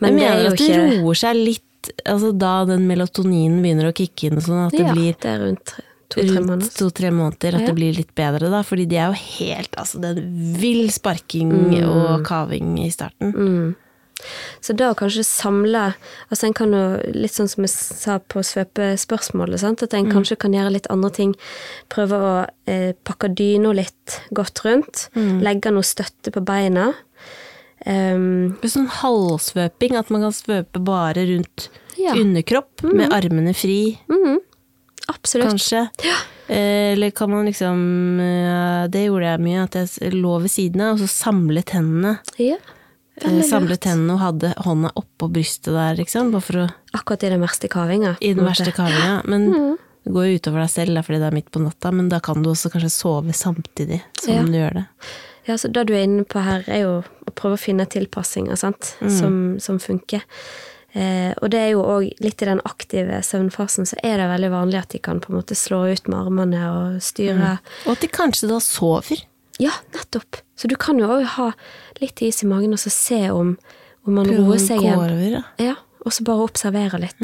Men 0.00 0.16
jeg 0.16 0.20
det 0.20 0.26
er 0.26 0.30
mener 0.30 0.46
jo 0.46 0.52
at 0.54 0.58
det 0.58 0.70
ikke 0.70 1.02
roer 1.02 1.20
seg 1.26 1.36
litt 1.42 1.66
altså 2.04 2.30
da 2.36 2.54
den 2.68 2.82
melatoninen 2.86 3.62
begynner 3.64 3.88
å 3.88 3.94
kicke 3.96 4.28
inn, 4.28 4.40
sånn 4.44 4.66
at 4.66 4.72
det 4.76 4.84
ja, 4.84 4.92
blir 4.92 5.14
det 5.16 5.30
er 5.30 5.38
rundt 5.46 5.70
to-tre 6.12 6.40
måneder. 6.44 6.72
to-tre 6.76 7.10
måneder, 7.10 7.54
at 7.54 7.60
Ja. 7.62 7.66
det 7.70 7.74
blir 7.78 7.94
litt 7.96 8.14
bedre 8.14 8.50
da, 8.52 8.60
fordi 8.62 8.84
de 8.90 8.96
er 9.00 9.06
jo 9.08 9.16
helt 9.16 9.72
Altså, 9.78 10.00
det 10.02 10.10
er 10.18 10.20
vill 10.60 10.90
sparking 10.90 11.50
Mm. 11.70 11.88
og 11.88 12.24
kaving 12.26 12.78
i 12.84 12.90
starten. 12.90 13.32
Så 14.60 14.76
da 14.76 14.92
kanskje 14.94 15.24
samle 15.24 15.94
Altså 16.30 16.44
en 16.46 16.54
kan 16.54 16.72
jo, 16.72 16.82
litt 17.14 17.32
sånn 17.32 17.48
som 17.48 17.64
jeg 17.64 17.70
sa 17.74 18.18
på 18.18 18.40
svøpespørsmålet, 18.46 19.58
sant? 19.60 19.82
at 19.82 19.94
en 19.94 20.06
Mm. 20.06 20.12
kanskje 20.12 20.38
kan 20.38 20.52
gjøre 20.52 20.72
litt 20.72 20.86
andre 20.90 21.10
ting. 21.10 21.34
Prøve 21.88 22.12
å 22.20 22.46
eh, 22.66 22.92
pakke 23.04 23.34
dyna 23.34 23.72
litt 23.74 24.20
godt 24.32 24.62
rundt. 24.64 25.08
Mm. 25.16 25.40
Legge 25.42 25.70
noe 25.72 25.82
støtte 25.82 26.30
på 26.32 26.44
beina. 26.44 26.92
Um, 27.86 28.58
Sånn 28.62 28.88
halvsvøping, 28.92 29.94
at 29.96 30.10
man 30.12 30.20
kan 30.26 30.32
svøpe 30.36 30.82
bare 30.84 31.22
rundt 31.26 31.68
Ja. 31.96 32.12
underkropp, 32.12 32.82
med 32.84 33.10
armene 33.12 33.54
fri, 33.56 33.98
absolutt. 35.08 35.48
kanskje. 35.48 35.88
Ja. 36.04 36.16
Eller 36.48 37.10
kan 37.10 37.30
man 37.30 37.46
liksom 37.46 38.18
eh, 38.20 38.86
Det 38.88 39.06
gjorde 39.06 39.30
jeg 39.30 39.40
mye, 39.40 39.62
at 39.62 39.72
jeg 40.00 40.12
lå 40.12 40.40
ved 40.42 40.50
siden 40.50 40.80
av, 40.82 40.94
og 40.94 40.98
så 40.98 41.08
samlet 41.08 41.70
hendene. 41.70 42.18
Ja, 42.38 42.56
Eh, 42.56 42.79
veldig 43.24 43.46
Samlet 43.48 43.88
hendene 43.90 44.16
og 44.16 44.22
hadde 44.24 44.52
hånda 44.64 44.92
oppå 44.98 45.28
brystet 45.32 45.72
der, 45.74 45.96
liksom. 45.98 46.32
Å 46.34 46.66
Akkurat 46.96 47.24
i 47.26 47.32
den 47.32 47.40
verste 47.44 47.68
kavinga. 47.72 48.16
I 48.20 48.34
den 48.34 48.44
verste 48.46 48.72
kavinga. 48.74 49.20
Men 49.30 49.50
det 50.04 50.14
går 50.14 50.28
jo 50.30 50.38
utover 50.40 50.64
deg 50.64 50.70
selv, 50.72 50.94
da, 50.96 51.02
fordi 51.06 51.20
det 51.20 51.28
er 51.28 51.36
midt 51.36 51.50
på 51.52 51.62
natta, 51.62 51.92
men 51.92 52.08
da 52.12 52.20
kan 52.24 52.42
du 52.42 52.50
også 52.50 52.72
kanskje 52.72 52.92
sove 52.94 53.34
samtidig 53.36 54.00
som 54.20 54.34
Ja. 54.34 54.42
du 54.42 54.56
gjør 54.56 54.74
det. 54.80 54.86
Ja, 55.46 55.54
så 55.56 55.72
Det 55.72 55.86
du 55.86 55.94
er 55.94 56.04
inne 56.04 56.24
på 56.24 56.40
her, 56.42 56.64
er 56.68 56.80
jo 56.84 57.04
å 57.26 57.30
prøve 57.34 57.56
å 57.56 57.60
finne 57.60 57.86
tilpassinger 57.86 58.56
sant? 58.56 58.96
Som, 59.08 59.58
som 59.60 59.78
funker. 59.78 60.22
Eh, 60.92 61.32
og 61.40 61.50
det 61.50 61.58
er 61.60 61.70
jo 61.70 61.82
òg 61.86 62.08
litt 62.20 62.42
i 62.42 62.48
den 62.48 62.60
aktive 62.66 63.20
søvnfasen, 63.22 63.86
så 63.86 63.96
er 64.02 64.18
det 64.18 64.26
veldig 64.30 64.50
vanlig 64.50 64.80
at 64.80 64.88
de 64.90 64.98
kan 64.98 65.20
på 65.22 65.30
en 65.30 65.38
måte 65.38 65.54
slå 65.54 65.84
ut 65.92 66.08
med 66.10 66.18
armene 66.18 66.62
og 66.70 67.02
styre. 67.04 67.58
Og 67.86 67.92
at 67.94 68.00
de 68.00 68.08
kanskje 68.08 68.48
da 68.50 68.58
sover. 68.64 69.22
Ja, 69.60 69.74
nettopp. 69.94 70.40
Så 70.56 70.68
du 70.70 70.76
kan 70.80 70.98
jo 71.00 71.08
òg 71.10 71.26
ha 71.36 71.50
litt 72.00 72.22
is 72.24 72.42
i 72.44 72.48
magen 72.48 72.74
og 72.76 72.80
så 72.82 72.92
se 72.92 73.20
om, 73.32 73.54
om 74.06 74.16
man 74.16 74.28
Prøve 74.28 74.46
roer 74.46 74.62
seg 74.62 74.84
igjen. 74.84 75.42
ja. 75.60 75.76
Og 76.00 76.14
så 76.16 76.24
bare 76.24 76.46
observere 76.46 76.96
litt. 76.96 77.18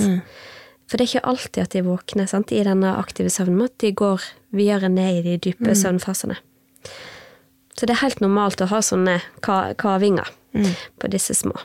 For 0.87 0.99
det 0.99 1.07
er 1.07 1.09
ikke 1.09 1.28
alltid 1.30 1.62
at 1.62 1.72
de 1.72 1.80
våkner 1.87 2.26
sant? 2.28 2.53
i 2.53 2.61
denne 2.62 2.91
aktive 3.01 3.30
søvnen, 3.32 3.64
at 3.64 3.72
de 3.80 3.95
går 3.97 4.20
videre 4.53 4.91
ned 4.93 5.22
i 5.22 5.22
de 5.24 5.39
dype 5.49 5.72
søvnfasene. 5.72 6.37
Så 7.76 7.89
det 7.89 7.97
er 7.97 8.03
helt 8.05 8.20
normalt 8.20 8.61
å 8.61 8.68
ha 8.68 8.82
sånne 8.84 9.18
kavinger 9.41 9.74
kavinger 9.80 10.28
på 11.01 11.11
disse 11.12 11.34
små. 11.37 11.57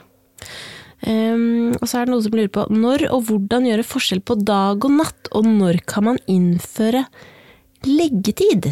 Um, 1.02 1.72
og 1.80 1.88
så 1.88 1.98
er 1.98 2.06
det 2.06 2.12
noen 2.12 2.22
som 2.22 2.34
lurer 2.36 2.50
på 2.52 2.64
når 2.70 3.08
og 3.10 3.24
hvordan 3.26 3.64
gjøre 3.66 3.86
forskjell 3.86 4.20
på 4.22 4.36
dag 4.46 4.84
og 4.86 4.92
natt, 5.00 5.30
og 5.34 5.48
når 5.48 5.80
kan 5.90 6.06
man 6.06 6.20
innføre 6.30 7.04
leggetid? 7.88 8.70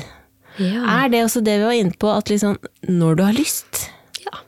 Ja. 0.60 0.84
Er 1.04 1.08
det 1.12 1.24
også 1.24 1.40
det 1.46 1.56
vi 1.60 1.64
var 1.66 1.76
inne 1.80 1.96
på, 1.98 2.10
at 2.12 2.28
liksom 2.32 2.58
når 2.88 3.16
du 3.18 3.24
har 3.24 3.36
lyst? 3.36 3.86
ja. 4.24 4.38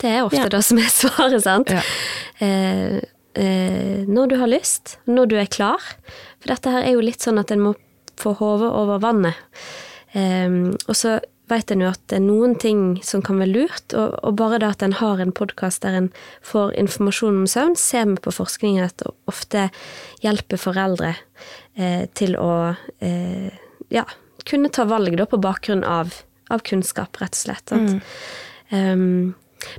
Det 0.00 0.10
er 0.10 0.22
ofte 0.26 0.36
Ja. 0.42 0.48
det 0.48 0.62
som 0.66 0.78
er 0.82 0.90
svaret, 1.00 1.42
sant? 1.44 1.70
Ja. 1.70 1.82
Eh, 2.40 3.00
eh, 3.40 4.04
når 4.08 4.28
du 4.32 4.36
har 4.40 4.48
lyst, 4.50 4.96
når 5.06 5.28
du 5.30 5.36
er 5.40 5.46
klar. 5.46 5.80
For 6.40 6.48
dette 6.54 6.70
her 6.72 6.82
er 6.86 6.94
jo 6.96 7.04
litt 7.04 7.20
sånn 7.22 7.38
at 7.38 7.50
en 7.54 7.60
må 7.68 7.74
få 8.20 8.32
hodet 8.38 8.70
over 8.72 8.98
vannet. 9.00 9.36
Eh, 10.12 10.48
og 10.88 10.96
så 10.96 11.18
vet 11.50 11.72
en 11.74 11.80
jo 11.82 11.88
at 11.90 11.98
det 12.06 12.16
er 12.20 12.22
noen 12.22 12.52
ting 12.62 12.80
som 13.02 13.22
kan 13.26 13.40
være 13.42 13.50
lurt, 13.50 13.94
og, 13.98 14.12
og 14.22 14.36
bare 14.38 14.60
det 14.62 14.68
at 14.70 14.82
en 14.86 14.92
har 15.00 15.18
en 15.18 15.32
podkast 15.34 15.82
der 15.82 15.96
en 15.98 16.10
får 16.46 16.76
informasjon 16.78 17.40
om 17.42 17.48
søvn, 17.50 17.74
ser 17.76 18.06
vi 18.06 18.20
på 18.22 18.30
forskningen 18.36 18.84
at 18.86 18.96
det 19.02 19.10
ofte 19.30 19.64
hjelper 20.22 20.60
foreldre 20.62 21.10
eh, 21.74 22.04
til 22.14 22.36
å 22.38 22.52
eh, 23.02 23.50
ja, 23.90 24.04
kunne 24.50 24.72
ta 24.74 24.86
valg 24.90 25.16
da, 25.18 25.26
på 25.30 25.40
bakgrunn 25.40 25.84
av, 25.86 26.14
av 26.50 26.64
kunnskap, 26.66 27.20
rett 27.22 27.36
og 27.36 27.44
slett. 27.44 27.72
Sant? 27.72 28.10
Um, 28.70 29.34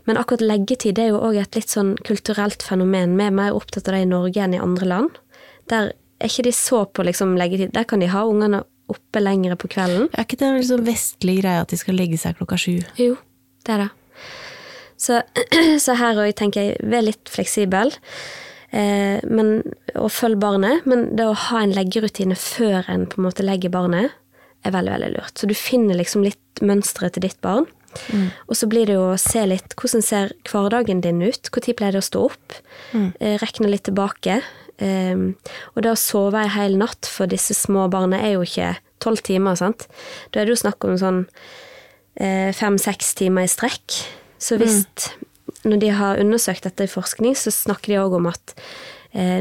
men 0.06 0.20
akkurat 0.20 0.44
leggetid 0.44 0.98
det 0.98 1.08
er 1.08 1.14
jo 1.14 1.22
òg 1.24 1.40
et 1.42 1.58
litt 1.58 1.72
sånn 1.72 1.96
kulturelt 2.06 2.64
fenomen. 2.66 3.16
Vi 3.18 3.28
er 3.28 3.34
mer 3.36 3.56
opptatt 3.58 3.90
av 3.90 3.98
det 3.98 4.04
i 4.06 4.10
Norge 4.10 4.44
enn 4.44 4.58
i 4.58 4.62
andre 4.62 4.90
land. 4.90 5.18
Der 5.72 5.94
er 6.22 6.30
ikke 6.30 6.46
de 6.50 6.54
så 6.56 6.84
på 6.86 7.06
liksom 7.08 7.34
leggetid. 7.40 7.74
Der 7.76 7.88
kan 7.90 8.04
de 8.04 8.12
ha 8.12 8.26
ungene 8.28 8.64
oppe 8.92 9.24
lengre 9.24 9.58
på 9.60 9.72
kvelden. 9.72 10.10
Er 10.12 10.28
ikke 10.28 10.40
det 10.42 10.50
en 10.50 10.60
liksom 10.60 10.86
vestlig 10.86 11.40
greie 11.42 11.64
at 11.64 11.72
de 11.72 11.80
skal 11.80 11.98
legge 11.98 12.20
seg 12.22 12.38
klokka 12.40 12.60
sju? 12.60 12.78
Jo, 13.00 13.18
det 13.66 13.76
er 13.76 13.86
det. 13.86 13.92
Så, 15.02 15.22
så 15.86 15.98
her 15.98 16.22
òg 16.22 16.36
tenker 16.38 16.68
jeg, 16.68 16.80
vær 16.92 17.06
litt 17.08 17.32
fleksibel. 17.32 17.94
Eh, 18.72 19.20
men, 19.28 19.62
og 19.96 20.12
følg 20.14 20.40
barnet. 20.42 20.86
Men 20.90 21.10
det 21.18 21.28
å 21.28 21.38
ha 21.48 21.64
en 21.64 21.76
leggerutine 21.76 22.38
før 22.40 22.86
en 22.92 23.08
på 23.10 23.20
en 23.20 23.30
måte 23.30 23.46
legger 23.46 23.74
barnet, 23.74 24.18
er 24.66 24.74
veldig 24.76 24.96
veldig 24.96 25.12
lurt. 25.16 25.36
Så 25.38 25.50
du 25.50 25.56
finner 25.58 25.98
liksom 25.98 26.26
litt 26.26 26.62
mønsteret 26.62 27.16
til 27.16 27.26
ditt 27.28 27.40
barn. 27.44 27.68
Og 28.48 28.56
så 28.56 28.70
blir 28.72 28.88
det 28.88 28.96
jo 28.96 29.10
å 29.12 29.20
se 29.20 29.44
litt 29.50 29.76
hvordan 29.80 30.04
ser 30.06 30.32
hverdagen 30.48 31.02
din 31.04 31.22
ut. 31.24 31.50
Når 31.52 31.76
pleier 31.76 31.98
det 31.98 32.04
å 32.04 32.08
stå 32.08 32.28
opp? 32.30 32.60
Eh, 33.20 33.36
rekne 33.42 33.72
litt 33.72 33.84
tilbake. 33.90 34.40
Eh, 34.82 35.26
og 35.74 35.84
det 35.84 35.92
å 35.92 36.00
sove 36.00 36.46
ei 36.46 36.54
hel 36.54 36.78
natt 36.80 37.10
for 37.10 37.30
disse 37.32 37.58
små 37.58 37.90
barna 37.92 38.22
er 38.22 38.38
jo 38.38 38.46
ikke 38.48 38.76
tolv 39.04 39.24
timer, 39.26 39.58
sant. 39.60 39.88
Da 40.32 40.42
er 40.42 40.48
det 40.48 40.56
jo 40.56 40.64
snakk 40.64 40.88
om 40.88 40.98
sånn 41.02 41.26
fem-seks 42.54 43.14
timer 43.18 43.48
i 43.48 43.50
strekk. 43.50 44.02
Så 44.42 44.58
hvis 44.60 44.84
Når 45.64 45.78
de 45.80 45.90
har 45.94 46.18
undersøkt 46.18 46.64
dette 46.66 46.88
i 46.88 46.90
forskning, 46.90 47.36
så 47.38 47.52
snakker 47.54 47.92
de 47.92 48.00
òg 48.02 48.16
om 48.18 48.26
at 48.32 48.54
eh, 48.56 48.62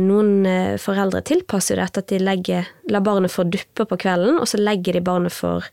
noen 0.02 0.46
eh, 0.50 0.74
foreldre 0.82 1.22
tilpasser 1.26 1.76
jo 1.76 1.84
dette 1.84 2.02
at 2.02 2.10
de 2.10 2.18
legger, 2.18 2.68
lar 2.90 3.04
barnet 3.06 3.30
få 3.30 3.44
duppe 3.46 3.86
på 3.86 3.98
kvelden, 4.02 4.40
og 4.42 4.48
så 4.50 4.58
legger 4.58 4.98
de 4.98 5.02
barnet 5.06 5.34
for 5.34 5.66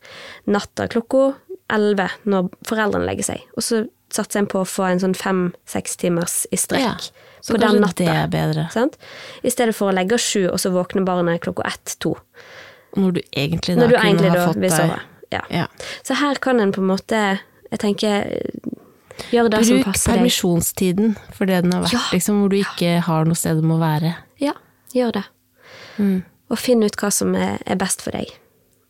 natta 0.46 0.86
klokka 0.92 1.32
elleve 1.74 2.06
når 2.30 2.52
foreldrene 2.68 3.08
legger 3.08 3.32
seg. 3.32 3.42
Og 3.58 3.66
så 3.66 3.82
satser 4.14 4.42
en 4.42 4.48
på 4.48 4.62
å 4.62 4.68
få 4.68 4.86
en 4.88 5.02
sånn 5.02 5.16
fem-seks 5.18 5.98
timers 6.00 6.40
i 6.54 6.60
strekk 6.60 6.86
ja, 6.86 6.94
på 7.44 7.60
den 7.60 7.82
natta. 7.82 8.00
det 8.00 8.14
er 8.14 8.32
bedre. 8.32 8.68
Sant? 8.72 8.96
I 9.42 9.52
stedet 9.52 9.76
for 9.76 9.90
å 9.90 9.96
legge 9.98 10.20
sju, 10.22 10.46
og 10.48 10.56
så 10.62 10.72
våkner 10.72 11.04
barnet 11.08 11.42
klokka 11.44 11.66
ett-to. 11.68 12.14
Når 12.96 13.18
du 13.18 13.20
egentlig 13.36 13.76
da 13.76 13.82
Når 13.82 13.90
du 13.90 13.96
kunne 13.98 14.08
egentlig 14.08 14.30
ha 14.30 14.38
da 14.38 14.46
fått 14.48 14.62
deg. 14.64 14.98
Ja. 15.34 15.42
Ja. 15.52 15.66
Så 16.06 16.16
her 16.16 16.38
kan 16.40 16.60
en 16.60 16.70
på 16.72 16.80
en 16.80 16.88
måte 16.88 17.18
Jeg 17.68 17.80
tenker 17.82 18.30
Bruk 19.30 19.86
permisjonstiden 20.06 21.16
for 21.34 21.50
det 21.50 21.62
den 21.64 21.72
har 21.72 21.82
vært, 21.86 21.92
Ja. 21.92 22.02
liksom, 22.12 22.40
hvor 22.40 22.52
du 22.52 22.56
ikke 22.56 23.00
har 23.04 23.24
noe 23.24 23.38
sted 23.38 23.60
du 23.60 23.66
må 23.66 23.78
være. 23.78 24.14
Ja, 24.40 24.52
gjør 24.94 25.12
det. 25.12 25.24
Mm. 25.98 26.22
Og 26.50 26.58
finn 26.58 26.82
ut 26.82 26.96
hva 26.96 27.10
som 27.12 27.34
er, 27.34 27.58
er 27.66 27.76
best 27.76 28.02
for 28.02 28.14
deg. 28.14 28.30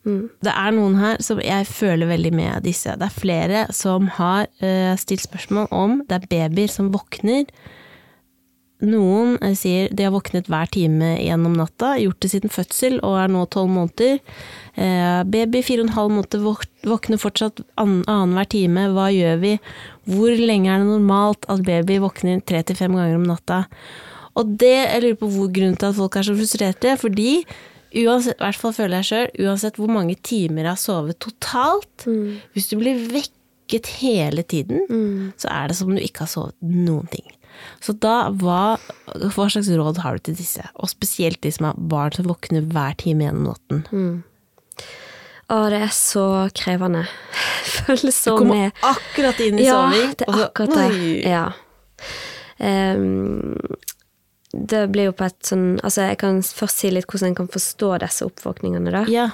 Det 0.09 0.53
er 0.55 0.73
noen 0.73 0.97
her 1.01 1.19
som 1.25 1.41
jeg 1.43 1.67
føler 1.69 2.09
veldig 2.09 2.31
med 2.33 2.65
disse. 2.65 2.95
Det 2.97 3.09
er 3.09 3.15
flere 3.21 3.65
som 3.77 4.07
har 4.19 4.47
uh, 4.63 4.95
stilt 4.97 5.25
spørsmål 5.27 5.69
om 5.75 5.99
det 6.09 6.23
er 6.23 6.29
babyer 6.31 6.71
som 6.73 6.93
våkner. 6.95 7.45
Noen 8.87 9.37
eh, 9.43 9.55
sier 9.59 9.89
de 9.91 10.05
har 10.07 10.13
våknet 10.15 10.47
hver 10.47 10.69
time 10.71 11.17
gjennom 11.19 11.57
natta, 11.59 11.97
gjort 11.99 12.21
det 12.23 12.31
siden 12.31 12.53
fødsel 12.55 13.01
og 13.03 13.17
er 13.19 13.33
nå 13.33 13.41
tolv 13.51 13.73
måneder. 13.75 14.21
Eh, 14.79 15.23
baby 15.27 15.63
fire 15.67 15.83
og 15.83 15.89
en 15.89 15.97
halv 15.97 16.13
måned 16.15 16.45
våkner 16.87 17.19
fortsatt 17.19 17.63
an- 17.81 18.05
annenhver 18.07 18.47
time. 18.55 18.85
Hva 18.95 19.09
gjør 19.11 19.41
vi? 19.43 19.57
Hvor 20.07 20.31
lenge 20.39 20.71
er 20.71 20.85
det 20.85 20.93
normalt 20.93 21.49
at 21.51 21.65
baby 21.67 21.99
våkner 22.05 22.45
tre 22.47 22.63
til 22.63 22.79
fem 22.79 22.95
ganger 22.95 23.19
om 23.19 23.27
natta? 23.27 23.65
Og 24.39 24.53
det, 24.61 24.71
jeg 24.87 25.03
lurer 25.03 25.19
på 25.19 25.31
hvor 25.35 25.51
grunnen 25.51 25.75
til 25.81 25.89
at 25.91 25.97
folk 25.99 26.15
er 26.21 26.29
så 26.29 26.37
frustrerte, 26.39 26.93
fordi 27.01 27.33
uansett, 28.05 28.37
i 28.39 28.45
hvert 28.45 28.61
fall 28.61 28.77
føler 28.77 29.01
jeg 29.01 29.09
selv, 29.11 29.43
uansett 29.49 29.81
hvor 29.81 29.91
mange 29.91 30.15
timer 30.23 30.63
jeg 30.69 30.71
har 30.77 30.79
sovet 30.79 31.19
totalt, 31.19 32.07
hvis 32.55 32.69
du 32.71 32.77
blir 32.79 33.01
vekket 33.11 33.91
hele 33.99 34.45
tiden, 34.47 34.87
så 35.37 35.49
er 35.51 35.67
det 35.73 35.77
som 35.81 35.89
om 35.91 35.97
du 35.99 36.05
ikke 36.05 36.23
har 36.29 36.31
sovet 36.31 36.55
noen 36.63 37.09
ting. 37.11 37.27
Så 37.85 37.95
da, 38.03 38.29
hva, 38.41 38.79
hva 39.07 39.47
slags 39.51 39.69
råd 39.71 40.01
har 40.05 40.19
du 40.19 40.29
til 40.29 40.39
disse? 40.39 40.65
Og 40.77 40.91
spesielt 40.93 41.41
de 41.45 41.53
som 41.55 41.71
har 41.71 41.79
barn 41.79 42.15
som 42.17 42.29
våkner 42.31 42.67
hver 42.73 42.97
time 43.01 43.27
gjennom 43.29 43.51
natten. 43.53 43.85
Å, 45.49 45.61
det 45.73 45.79
er 45.87 45.93
så 45.97 46.27
krevende. 46.57 47.07
Føles 47.79 48.17
så 48.17 48.35
med. 48.37 48.39
Du 48.39 48.43
kommer 48.43 48.65
med. 48.67 48.83
akkurat 48.91 49.41
inn 49.45 49.61
i 49.61 49.69
Ja, 49.69 49.79
soving, 49.87 50.13
det 50.21 50.29
er 50.29 50.43
akkurat 50.49 50.77
det. 50.77 50.89
Ja. 51.25 51.47
Ehm, 52.59 53.55
det 54.53 54.87
blir 54.93 55.11
jo 55.11 55.17
på 55.17 55.27
et 55.29 55.39
sånn 55.45 55.79
Altså, 55.85 56.07
jeg 56.09 56.21
kan 56.23 56.39
først 56.43 56.81
si 56.81 56.93
litt 56.93 57.09
hvordan 57.09 57.33
en 57.33 57.41
kan 57.43 57.51
forstå 57.53 57.91
disse 58.05 58.29
oppvåkningene, 58.29 58.93
da. 58.95 59.03
Ja. 59.13 59.27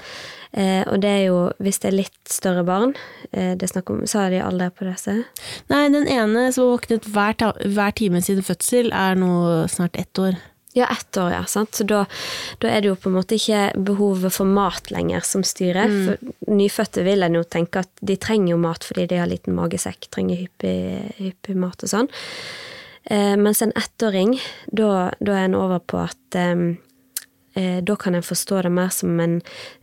Eh, 0.55 0.83
og 0.87 1.01
det 1.03 1.11
er 1.11 1.23
jo, 1.29 1.39
hvis 1.62 1.81
det 1.83 1.91
er 1.91 1.97
litt 1.99 2.31
større 2.31 2.62
barn 2.62 2.93
eh, 3.33 3.57
Det 3.59 3.67
snakk 3.73 3.91
om 3.91 4.05
Så 4.07 4.21
har 4.21 4.31
de 4.31 4.39
alder 4.39 4.71
på 4.71 4.87
disse? 4.87 5.17
Nei, 5.73 5.85
den 5.91 6.07
ene 6.07 6.47
som 6.55 6.69
har 6.69 6.77
våknet 6.77 7.09
hver, 7.11 7.39
ta, 7.41 7.53
hver 7.59 7.95
time 7.99 8.23
siden 8.23 8.47
fødsel, 8.47 8.93
er 8.95 9.19
nå 9.19 9.33
snart 9.71 9.99
ett 9.99 10.19
år. 10.19 10.39
Ja, 10.75 10.87
ett 10.91 11.17
år, 11.17 11.31
ja. 11.31 11.45
Sant? 11.47 11.75
Så 11.75 11.87
da, 11.87 12.05
da 12.62 12.71
er 12.71 12.83
det 12.83 12.91
jo 12.91 12.97
på 12.99 13.11
en 13.11 13.15
måte 13.15 13.37
ikke 13.39 13.69
behovet 13.87 14.35
for 14.35 14.51
mat 14.51 14.91
lenger 14.91 15.23
som 15.27 15.45
styrer. 15.47 15.91
For 16.07 16.51
nyfødte 16.51 17.05
vil 17.07 17.23
en 17.23 17.39
jo 17.39 17.45
tenke 17.47 17.85
at 17.85 17.91
de 18.03 18.17
trenger 18.19 18.57
jo 18.57 18.61
mat 18.62 18.87
fordi 18.87 19.07
de 19.12 19.21
har 19.23 19.31
liten 19.31 19.55
magesekk, 19.55 20.09
trenger 20.15 20.43
hyppig, 20.43 20.75
hyppig 21.21 21.55
mat 21.62 21.87
og 21.87 21.93
sånn. 21.95 22.11
Eh, 23.11 23.37
mens 23.37 23.63
en 23.63 23.75
ettåring, 23.77 24.39
da, 24.73 25.11
da 25.21 25.37
er 25.37 25.49
en 25.49 25.57
over 25.59 25.83
på 25.85 26.01
at 26.01 26.39
eh, 26.41 27.81
da 27.85 27.97
kan 28.01 28.17
en 28.17 28.25
forstå 28.25 28.63
det 28.65 28.73
mer 28.75 28.91
som 28.91 29.21
en 29.21 29.41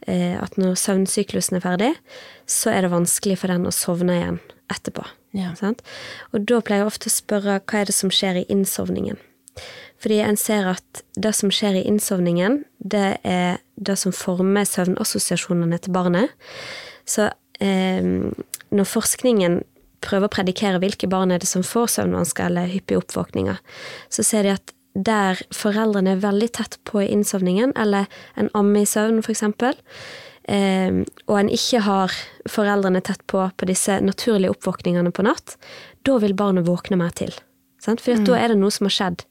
eh, 0.07 0.35
At 0.41 0.57
når 0.57 0.75
søvnsyklusen 0.75 1.59
er 1.59 1.63
ferdig, 1.63 1.91
så 2.49 2.73
er 2.73 2.81
det 2.81 2.91
vanskelig 2.91 3.37
for 3.39 3.53
den 3.53 3.69
å 3.69 3.75
sovne 3.75 4.17
igjen 4.17 4.39
etterpå. 4.73 5.05
Ja. 5.37 5.53
Sant? 5.55 5.83
Og 6.33 6.43
da 6.49 6.59
pleier 6.59 6.83
jeg 6.83 6.91
ofte 6.91 7.11
å 7.11 7.13
spørre 7.13 7.59
hva 7.61 7.81
er 7.81 7.87
det 7.87 7.95
som 7.95 8.11
skjer 8.11 8.41
i 8.41 8.47
innsovningen. 8.51 9.19
Fordi 10.01 10.17
en 10.25 10.39
ser 10.39 10.67
at 10.71 11.03
det 11.15 11.33
som 11.37 11.51
skjer 11.53 11.77
i 11.77 11.85
innsovningen, 11.87 12.63
det 12.79 13.19
er 13.27 13.61
det 13.75 13.97
som 14.01 14.15
former 14.15 14.65
søvnassosiasjonene 14.65 15.77
til 15.79 15.93
barnet. 15.93 16.33
Så 17.05 17.29
eh, 17.61 18.01
når 18.71 18.89
forskningen 18.89 19.61
prøver 20.01 20.27
å 20.27 20.33
predikere 20.33 20.81
hvilke 20.81 21.09
barn 21.09 21.33
er 21.33 21.41
det 21.41 21.49
som 21.49 21.65
får 21.65 21.95
søvnvansker 21.95 22.49
eller 22.49 22.71
hyppige 22.71 23.01
oppvåkninger, 23.01 23.59
så 24.09 24.25
ser 24.25 24.47
de 24.47 24.55
at 24.55 24.73
der 24.91 25.39
foreldrene 25.55 26.15
er 26.15 26.23
veldig 26.23 26.49
tett 26.57 26.75
på 26.87 27.03
i 27.03 27.11
innsovningen, 27.13 27.71
eller 27.79 28.09
en 28.39 28.51
amme 28.57 28.83
i 28.83 28.89
søvn 28.89 29.21
eksempel, 29.23 29.77
eh, 30.51 31.03
og 31.29 31.37
en 31.37 31.51
ikke 31.53 31.83
har 31.85 32.17
foreldrene 32.49 33.01
tett 33.01 33.23
på 33.31 33.45
på 33.55 33.69
disse 33.69 34.01
naturlige 34.03 34.51
oppvåkningene 34.51 35.13
på 35.15 35.23
natt, 35.23 35.55
da 36.03 36.17
vil 36.19 36.35
barnet 36.35 36.67
våkne 36.67 36.99
mer 36.99 37.15
til. 37.15 37.31
Sant? 37.81 38.01
For 38.03 38.19
da 38.25 38.37
er 38.37 38.51
det 38.51 38.59
noe 38.61 38.73
som 38.73 38.89
har 38.89 38.97
skjedd. 38.97 39.23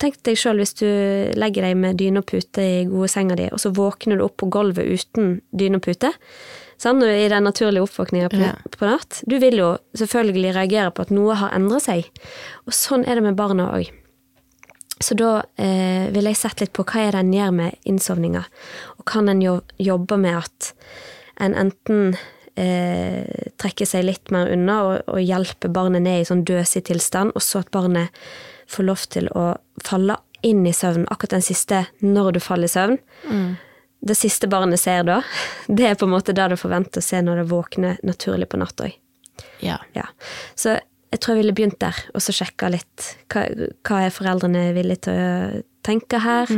Tenk 0.00 0.18
deg 0.24 0.38
sjøl 0.40 0.60
hvis 0.60 0.74
du 0.80 0.88
legger 1.36 1.66
deg 1.66 1.76
med 1.78 1.98
dyne 2.00 2.22
og 2.22 2.28
pute 2.28 2.64
i 2.64 2.84
gode 2.88 3.10
senga 3.12 3.36
di, 3.38 3.48
og 3.52 3.60
så 3.60 3.72
våkner 3.76 4.18
du 4.18 4.26
opp 4.26 4.38
på 4.40 4.48
gulvet 4.52 4.88
uten 4.88 5.38
dyne 5.52 5.80
og 5.80 5.86
pute. 5.86 6.12
Er 6.84 7.26
I 7.26 7.28
den 7.30 7.44
naturlige 7.46 7.82
oppvåkninga 7.84 8.28
på, 8.32 8.40
Ja. 8.42 8.52
på 8.70 8.86
natt. 8.86 9.22
Du 9.26 9.38
vil 9.38 9.54
jo 9.56 9.78
selvfølgelig 9.94 10.54
reagere 10.54 10.90
på 10.90 11.02
at 11.02 11.10
noe 11.10 11.34
har 11.34 11.50
endret 11.54 11.82
seg. 11.82 12.08
Og 12.66 12.72
sånn 12.72 13.06
er 13.06 13.14
det 13.14 13.22
med 13.22 13.36
barna 13.36 13.70
òg. 13.76 13.90
Så 15.02 15.16
da 15.18 15.42
eh, 15.58 16.10
vil 16.14 16.24
jeg 16.30 16.36
sette 16.38 16.62
litt 16.62 16.72
på 16.72 16.84
hva 16.86 17.08
er 17.08 17.12
det 17.12 17.20
en 17.24 17.32
gjør 17.32 17.52
med 17.52 17.74
innsovninga, 17.90 18.44
og 18.98 19.04
kan 19.04 19.28
en 19.28 19.40
jo, 19.42 19.60
jobbe 19.78 20.18
med 20.18 20.36
at 20.38 20.72
en 21.42 21.54
enten 21.58 22.14
eh, 22.56 23.50
trekker 23.58 23.88
seg 23.88 24.04
litt 24.06 24.30
mer 24.30 24.52
unna 24.52 24.76
og, 24.86 25.08
og 25.08 25.18
hjelper 25.22 25.72
barnet 25.74 26.04
ned 26.04 26.20
i 26.22 26.28
sånn 26.28 26.44
døsig 26.46 26.84
tilstand, 26.86 27.32
og 27.34 27.42
så 27.42 27.64
at 27.64 27.72
barnet 27.74 28.14
får 28.70 28.86
lov 28.86 29.02
til 29.10 29.28
å 29.34 29.56
falle 29.82 30.16
inn 30.46 30.62
i 30.66 30.72
søvn 30.74 31.06
akkurat 31.10 31.36
den 31.38 31.46
siste 31.46 31.84
når 32.02 32.32
du 32.36 32.40
faller 32.40 32.70
i 32.70 32.74
søvn. 32.74 32.98
Det 34.02 34.16
siste 34.18 34.48
barnet 34.50 34.80
ser 34.82 35.04
da, 35.06 35.20
det 35.68 35.88
er 35.88 35.98
på 35.98 36.08
en 36.08 36.14
måte 36.16 36.34
det 36.36 36.48
du 36.52 36.56
forventer 36.60 37.02
å 37.02 37.06
se 37.06 37.20
når 37.22 37.42
det 37.42 37.50
våkner 37.52 38.00
naturlig 38.06 38.50
på 38.50 38.60
natta 38.62 38.88
òg. 38.88 38.96
Ja. 39.62 39.78
Ja. 39.96 40.08
Så 40.58 40.76
jeg 41.12 41.20
tror 41.20 41.36
jeg 41.36 41.42
ville 41.42 41.54
begynt 41.56 41.80
der, 41.82 41.96
og 42.16 42.24
så 42.24 42.32
sjekka 42.34 42.70
litt 42.72 43.12
hva, 43.32 43.44
hva 43.84 44.00
er 44.06 44.14
foreldrene 44.14 44.70
villige 44.76 45.06
til 45.06 45.20
å 45.20 45.62
tenke 45.84 46.20
her. 46.22 46.50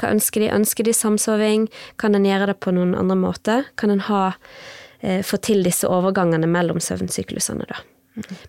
Hva 0.00 0.12
ønsker 0.14 0.44
de? 0.44 0.50
Ønsker 0.54 0.86
de 0.86 0.94
samsoving? 0.96 1.66
Kan 2.00 2.16
en 2.16 2.26
gjøre 2.26 2.52
det 2.52 2.58
på 2.64 2.72
noen 2.74 2.94
andre 2.98 3.18
måter? 3.18 3.68
Kan 3.76 3.92
en 3.92 4.04
ha, 4.06 4.32
eh, 5.00 5.20
få 5.26 5.40
til 5.44 5.64
disse 5.66 5.88
overgangene 5.88 6.48
mellom 6.48 6.80
søvnsyklusene, 6.80 7.68
da? 7.68 7.82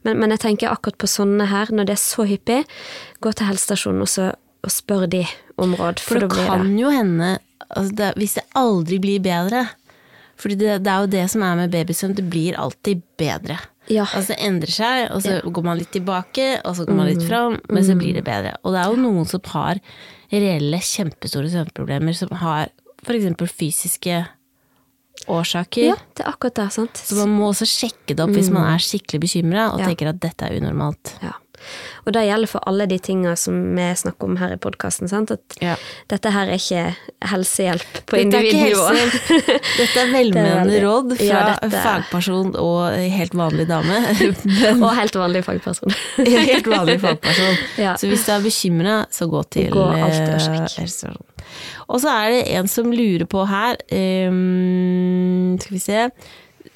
Men, 0.02 0.18
men 0.18 0.34
jeg 0.34 0.42
tenker 0.46 0.72
akkurat 0.72 0.98
på 1.02 1.10
sånne 1.10 1.50
her, 1.52 1.70
når 1.74 1.90
det 1.90 1.98
er 1.98 2.02
så 2.02 2.26
hyppig, 2.30 2.64
gå 3.22 3.34
til 3.36 3.50
helsestasjonen 3.52 4.06
og, 4.06 4.10
så, 4.10 4.32
og 4.66 4.74
spør 4.74 5.06
de 5.12 5.26
om 5.62 5.76
råd. 5.78 6.02
For 6.02 6.24
det 6.24 6.32
kan 6.34 6.66
det. 6.72 6.80
jo 6.82 6.94
hende, 6.94 7.36
altså 7.76 7.96
det, 7.96 8.14
hvis 8.18 8.34
det 8.40 8.44
aldri 8.56 9.00
blir 9.00 9.20
bedre 9.26 9.68
For 10.40 10.50
det, 10.56 10.78
det 10.86 10.88
er 10.88 11.02
jo 11.04 11.10
det 11.12 11.26
som 11.30 11.44
er 11.44 11.56
med 11.60 11.72
babysøvn, 11.74 12.14
det 12.16 12.24
blir 12.32 12.56
alltid 12.56 13.02
bedre. 13.20 13.58
Ja. 13.92 14.06
Altså 14.06 14.32
det 14.32 14.38
endrer 14.48 14.72
seg, 14.72 15.10
og 15.12 15.22
så 15.26 15.42
går 15.44 15.66
man 15.66 15.78
litt 15.82 15.92
tilbake, 15.92 16.62
og 16.64 16.78
så 16.78 16.86
går 16.88 16.96
man 16.96 17.10
litt 17.10 17.26
fram, 17.28 17.58
men 17.68 17.84
så 17.84 17.98
blir 18.00 18.14
det 18.16 18.24
bedre. 18.24 18.54
Og 18.64 18.72
det 18.72 18.80
er 18.80 18.88
jo 18.94 19.02
noen 19.04 19.28
som 19.28 19.42
har 19.52 19.82
reelle, 20.32 20.80
kjempestore 20.80 21.50
søvnproblemer, 21.52 22.16
som 22.16 22.32
har 22.40 22.70
f.eks. 23.04 23.52
fysiske 23.52 24.22
årsaker. 25.28 25.90
Ja, 25.92 25.96
det 26.16 26.24
er 26.24 26.32
akkurat 26.32 26.56
det, 26.62 26.70
sant? 26.72 26.96
Så 27.04 27.18
man 27.20 27.34
må 27.36 27.50
også 27.52 27.68
sjekke 27.68 28.16
det 28.16 28.24
opp 28.24 28.32
hvis 28.36 28.52
man 28.54 28.70
er 28.72 28.80
skikkelig 28.84 29.20
bekymra 29.26 29.66
og 29.74 29.82
Ja. 29.84 29.90
tenker 29.92 30.10
at 30.14 30.20
dette 30.24 30.46
er 30.48 30.56
unormalt. 30.62 31.16
Ja. 31.22 31.34
Og 32.06 32.14
det 32.16 32.24
gjelder 32.28 32.50
for 32.52 32.64
alle 32.70 32.86
de 32.90 32.98
tinga 33.00 33.36
som 33.38 33.58
vi 33.76 33.88
snakker 34.02 34.30
om 34.30 34.38
her 34.42 34.54
i 34.56 34.60
podkasten. 34.62 35.10
At 35.32 35.58
Ja. 35.62 35.76
dette 36.10 36.32
her 36.32 36.48
er 36.48 36.58
ikke 36.58 36.96
helsehjelp 37.30 38.02
på 38.10 38.18
individnivå. 38.22 38.88
Dette 39.80 40.00
er 40.04 40.12
velmenende 40.14 40.80
råd 40.84 41.16
fra 41.18 41.26
Ja, 41.26 41.42
dette- 41.60 41.84
fagperson 41.84 42.56
og 42.56 42.94
helt 43.14 43.34
vanlig 43.38 43.68
dame. 43.70 44.00
Men 44.46 44.84
Og 44.84 44.96
helt 44.96 45.16
vanlig 45.16 45.44
fagperson. 45.46 45.94
helt 46.18 46.68
vanlig 46.68 47.00
fagperson. 47.02 47.58
Ja. 47.78 47.96
Så 48.00 48.08
hvis 48.12 48.26
du 48.26 48.32
er 48.34 48.44
bekymra, 48.46 49.00
så 49.12 49.28
gå 49.30 49.44
til 49.52 49.70
Gå 49.74 49.86
eh, 49.94 50.04
helsestasjonen. 50.06 51.18
Og 51.90 52.02
så 52.04 52.10
er 52.14 52.30
det 52.36 52.42
en 52.60 52.68
som 52.70 52.92
lurer 52.94 53.26
på 53.26 53.42
her 53.50 53.80
um, 54.30 55.58
Skal 55.60 55.74
vi 55.78 55.82
se 55.84 56.10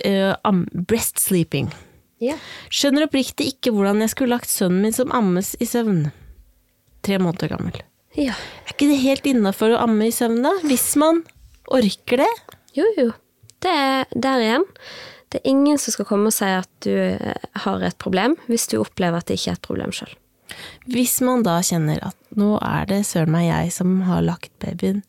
Uh, 0.06 0.34
um, 0.44 0.64
Breast 0.74 1.20
sleeping. 1.22 1.68
Ja. 2.24 2.38
Skjønner 2.74 3.08
oppriktig 3.08 3.50
ikke 3.54 3.74
hvordan 3.76 4.04
jeg 4.04 4.14
skulle 4.14 4.38
lagt 4.38 4.52
sønnen 4.52 4.86
min 4.86 4.96
som 4.96 5.12
ammes 5.16 5.54
i 5.60 5.68
søvn. 5.70 6.06
Tre 7.04 7.20
måneder 7.20 7.52
gammel. 7.52 7.82
ja. 8.16 8.36
Er 8.64 8.76
ikke 8.76 8.90
det 8.90 9.02
helt 9.04 9.26
innafor 9.30 9.76
å 9.76 9.82
amme 9.84 10.08
i 10.08 10.14
søvn, 10.16 10.40
da? 10.46 10.54
Hvis 10.64 10.94
man 11.02 11.24
orker 11.74 12.24
det? 12.24 12.32
Jo, 12.78 12.88
jo. 12.98 13.10
Det 13.64 13.72
er 13.72 14.08
der 14.16 14.44
igjen. 14.44 14.66
Det 15.32 15.40
er 15.42 15.50
ingen 15.50 15.80
som 15.82 15.96
skal 15.96 16.06
komme 16.06 16.30
og 16.30 16.36
si 16.36 16.46
at 16.46 16.70
du 16.86 16.92
eh, 16.94 17.46
har 17.64 17.84
et 17.86 17.98
problem, 18.02 18.36
hvis 18.50 18.68
du 18.70 18.78
opplever 18.80 19.18
at 19.18 19.30
det 19.30 19.40
ikke 19.40 19.54
er 19.54 19.58
et 19.58 19.68
problem 19.68 19.94
sjøl. 19.96 20.12
Hvis 20.94 21.16
man 21.26 21.42
da 21.46 21.56
kjenner 21.66 22.02
at 22.06 22.18
nå 22.38 22.52
er 22.62 22.86
det 22.90 23.00
søren 23.10 23.34
meg 23.34 23.48
jeg 23.48 23.72
som 23.74 23.96
har 24.06 24.22
lagt 24.26 24.52
babyen 24.62 25.02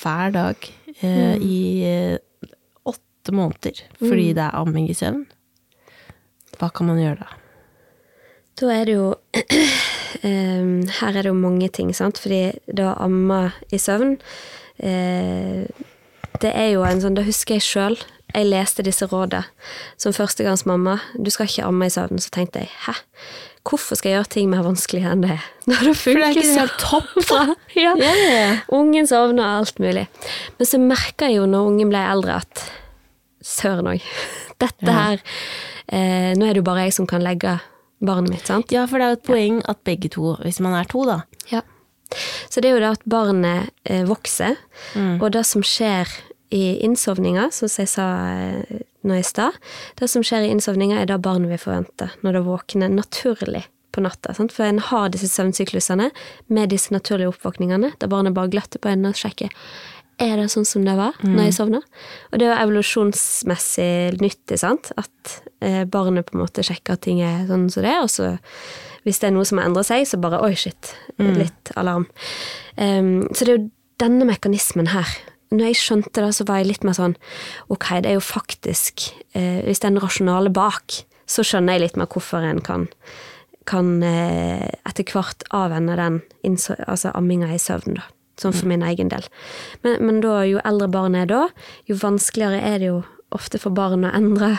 hver 0.00 0.32
dag 0.32 0.68
eh, 1.00 1.36
i 1.40 1.58
eh, 1.88 2.48
åtte 2.88 3.34
måneder 3.34 3.82
fordi 4.00 4.30
det 4.36 4.44
er 4.46 4.56
amming 4.60 4.88
i 4.88 4.96
søvn, 4.96 5.24
hva 6.60 6.70
kan 6.74 6.90
man 6.90 7.00
gjøre 7.02 7.24
da? 7.24 7.40
Da 8.60 8.70
er 8.70 8.86
det 8.86 8.94
jo 8.94 9.08
eh, 10.26 10.66
Her 11.00 11.16
er 11.16 11.22
det 11.22 11.30
jo 11.30 11.38
mange 11.38 11.68
ting, 11.74 11.90
sant. 11.96 12.20
Fordi 12.22 12.52
det 12.66 12.90
amma 13.02 13.48
i 13.74 13.80
søvn 13.82 14.16
eh, 14.78 15.64
Det 16.42 16.52
er 16.52 16.68
jo 16.74 16.84
en 16.86 17.02
sånn 17.02 17.18
Da 17.18 17.24
husker 17.26 17.58
jeg 17.58 17.66
sjøl. 17.66 17.98
jeg 18.34 18.46
leste 18.50 18.82
disse 18.82 19.06
rådene 19.06 19.44
som 20.00 20.14
førstegangsmamma, 20.14 20.98
du 21.14 21.30
skal 21.30 21.46
ikke 21.46 21.66
amme 21.68 21.86
i 21.86 21.92
søvn, 21.94 22.18
så 22.18 22.32
tenkte 22.34 22.64
jeg 22.64 22.70
hæ, 22.86 22.94
hvorfor 23.62 23.94
skal 23.94 24.10
jeg 24.10 24.16
gjøre 24.18 24.30
ting 24.32 24.48
mer 24.50 24.64
vanskelig 24.66 25.04
enn 25.06 25.22
det 25.22 25.36
er? 25.36 25.44
Når 25.70 25.84
det 25.86 25.92
er 25.92 26.00
funker 26.00 26.48
så 26.48 26.64
topp, 26.80 27.12
da. 27.30 27.54
ja. 27.78 27.92
yeah. 27.94 28.64
Ungen 28.74 29.06
sovner 29.06 29.44
og 29.44 29.60
alt 29.60 29.78
mulig. 29.78 30.08
Men 30.58 30.70
så 30.70 30.80
merka 30.82 31.30
jeg 31.30 31.38
jo 31.38 31.46
når 31.46 31.70
ungen 31.70 31.92
ble 31.94 32.02
eldre 32.10 32.40
at 32.42 32.64
søren 33.44 33.92
òg, 33.94 34.02
dette 34.62 34.96
her 34.96 35.20
eh, 35.88 36.32
Nå 36.38 36.46
er 36.46 36.54
det 36.54 36.62
jo 36.62 36.66
bare 36.66 36.86
jeg 36.86 36.96
som 36.96 37.08
kan 37.10 37.24
legge 37.24 37.58
barnet 38.04 38.32
mitt, 38.32 38.46
sant? 38.48 38.72
Ja, 38.74 38.86
for 38.90 39.00
det 39.00 39.06
er 39.06 39.14
jo 39.14 39.20
et 39.20 39.28
poeng 39.30 39.62
at 39.70 39.80
begge 39.86 40.10
to, 40.12 40.34
hvis 40.44 40.60
man 40.64 40.76
er 40.78 40.88
to, 40.90 41.06
da 41.08 41.22
Ja. 41.52 41.64
Så 42.52 42.60
det 42.60 42.68
er 42.68 42.76
jo 42.76 42.82
det 42.84 42.92
at 43.00 43.06
barnet 43.10 43.72
eh, 43.90 44.04
vokser, 44.06 44.58
og 44.94 45.24
det 45.34 45.40
som 45.48 45.64
skjer 45.66 46.06
i 46.54 46.76
innsovninga, 46.84 47.48
som 47.50 47.70
jeg 47.72 47.90
sa 47.90 48.04
eh, 48.30 48.82
nå 49.02 49.16
i 49.18 49.24
stad, 49.26 49.56
det 49.98 50.08
som 50.12 50.22
skjer 50.22 50.46
i 50.46 50.52
innsovninga 50.54 51.00
er 51.00 51.08
det 51.10 51.18
barnet 51.24 51.50
vil 51.50 51.60
forvente 51.60 52.10
når 52.22 52.38
det 52.38 52.44
våkner 52.46 52.92
naturlig 52.92 53.64
på 53.94 54.04
natta. 54.04 54.34
Sant? 54.36 54.54
For 54.54 54.66
en 54.66 54.82
har 54.82 55.10
disse 55.14 55.30
søvnsyklusene 55.32 56.10
med 56.54 56.70
disse 56.72 56.94
naturlige 56.94 57.32
oppvåkningene, 57.32 57.94
der 57.98 58.10
barnet 58.10 58.36
bare 58.36 58.52
glatter 58.52 58.82
på 58.82 58.92
øynene 58.92 59.14
og 59.14 59.18
sjekker 59.18 59.50
er 60.22 60.38
det 60.38 60.48
sånn 60.52 60.66
som 60.68 60.84
det 60.86 60.94
var 60.98 61.16
når 61.22 61.48
jeg 61.48 61.56
sovna. 61.56 61.80
Og 62.30 62.40
det 62.40 62.48
jo 62.48 62.56
evolusjonsmessig 62.56 64.20
nyttig, 64.22 64.58
sant, 64.60 64.92
at 65.00 65.36
eh, 65.64 65.82
barnet 65.90 66.28
på 66.28 66.36
en 66.36 66.44
måte 66.44 66.64
sjekker 66.66 66.96
at 66.96 67.04
ting 67.06 67.22
er 67.24 67.46
sånn 67.50 67.68
som 67.72 67.84
det 67.86 67.92
er, 67.92 68.02
og 68.04 68.12
så 68.12 68.34
hvis 69.04 69.20
det 69.20 69.28
er 69.28 69.34
noe 69.36 69.44
som 69.44 69.60
har 69.60 69.68
endret 69.68 69.88
seg, 69.90 70.06
så 70.08 70.16
bare 70.20 70.40
oi, 70.40 70.54
shit, 70.56 70.94
litt 71.20 71.72
alarm. 71.76 72.06
Um, 72.80 73.26
så 73.36 73.44
det 73.44 73.50
er 73.52 73.58
jo 73.58 73.66
denne 74.00 74.24
mekanismen 74.28 74.88
her. 74.94 75.10
Når 75.52 75.68
jeg 75.68 75.80
skjønte 75.82 76.24
det, 76.24 76.30
så 76.38 76.46
var 76.48 76.62
jeg 76.62 76.70
litt 76.70 76.86
mer 76.88 76.96
sånn 76.96 77.18
ok, 77.70 77.90
det 78.02 78.10
er 78.10 78.16
jo 78.16 78.24
faktisk 78.24 79.04
eh, 79.36 79.60
Hvis 79.62 79.82
det 79.82 79.86
er 79.86 79.92
en 79.92 80.02
rasjonale 80.02 80.50
bak, 80.50 80.96
så 81.30 81.44
skjønner 81.46 81.76
jeg 81.76 81.84
litt 81.84 82.00
mer 82.00 82.08
hvorfor 82.10 82.42
en 82.48 82.64
kan 82.64 82.88
kan 83.68 84.02
eh, 84.04 84.68
etter 84.84 85.08
hvert 85.08 85.44
avvenne 85.54 85.96
den 85.96 86.18
altså 86.86 87.12
amminga 87.16 87.48
i 87.54 87.60
søvn, 87.60 87.96
da. 87.96 88.08
Sånn 88.40 88.54
for 88.56 88.66
min 88.66 88.82
egen 88.82 89.10
del. 89.12 89.26
Men, 89.84 90.00
men 90.02 90.22
da, 90.24 90.40
jo 90.48 90.62
eldre 90.66 90.88
barnet 90.90 91.26
er 91.26 91.30
da, 91.30 91.42
jo 91.90 91.98
vanskeligere 92.00 92.62
er 92.66 92.80
det 92.82 92.88
jo 92.90 93.02
ofte 93.34 93.58
for 93.58 93.74
barn 93.74 94.04
å 94.06 94.10
endre 94.14 94.50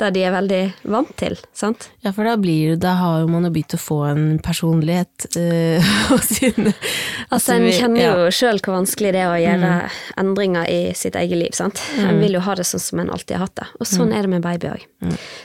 det 0.00 0.08
de 0.16 0.22
er 0.26 0.32
veldig 0.34 0.60
vant 0.90 1.10
til, 1.20 1.36
sant? 1.54 1.86
Ja, 2.02 2.10
for 2.14 2.26
da 2.26 2.34
blir 2.40 2.74
da 2.80 2.96
har 2.98 3.26
man 3.30 3.46
jo 3.46 3.52
begynt 3.54 3.76
å 3.76 3.80
få 3.80 4.00
en 4.08 4.24
personlighet 4.42 5.28
øh, 5.38 5.92
Altså, 7.30 7.54
En 7.54 7.68
kjenner 7.70 8.02
jo 8.02 8.32
sjøl 8.34 8.58
hvor 8.64 8.76
vanskelig 8.78 9.12
det 9.14 9.22
er 9.22 9.30
å 9.30 9.38
gjøre 9.38 9.72
endringer 10.20 10.70
i 10.70 10.80
sitt 10.98 11.18
eget 11.18 11.38
liv. 11.38 11.54
sant? 11.56 11.80
En 12.00 12.18
vil 12.22 12.36
jo 12.36 12.42
ha 12.44 12.56
det 12.58 12.66
sånn 12.68 12.82
som 12.82 13.02
en 13.02 13.12
alltid 13.14 13.36
har 13.36 13.46
hatt 13.46 13.56
det. 13.60 13.68
Og 13.78 13.88
sånn 13.88 14.12
er 14.14 14.26
det 14.26 14.32
med 14.34 14.44
baby 14.44 14.72
òg. 14.72 14.86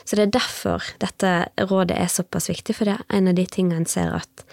Så 0.03 0.17
det 0.17 0.27
er 0.27 0.35
derfor 0.39 0.89
dette 1.01 1.33
rådet 1.69 1.97
er 1.97 2.09
såpass 2.11 2.49
viktig, 2.51 2.75
for 2.77 2.89
det 2.89 2.97
er 2.97 3.19
en 3.19 3.31
av 3.31 3.37
de 3.37 3.45
tingene 3.49 3.83
en 3.83 3.89
ser 3.89 4.13
at 4.17 4.45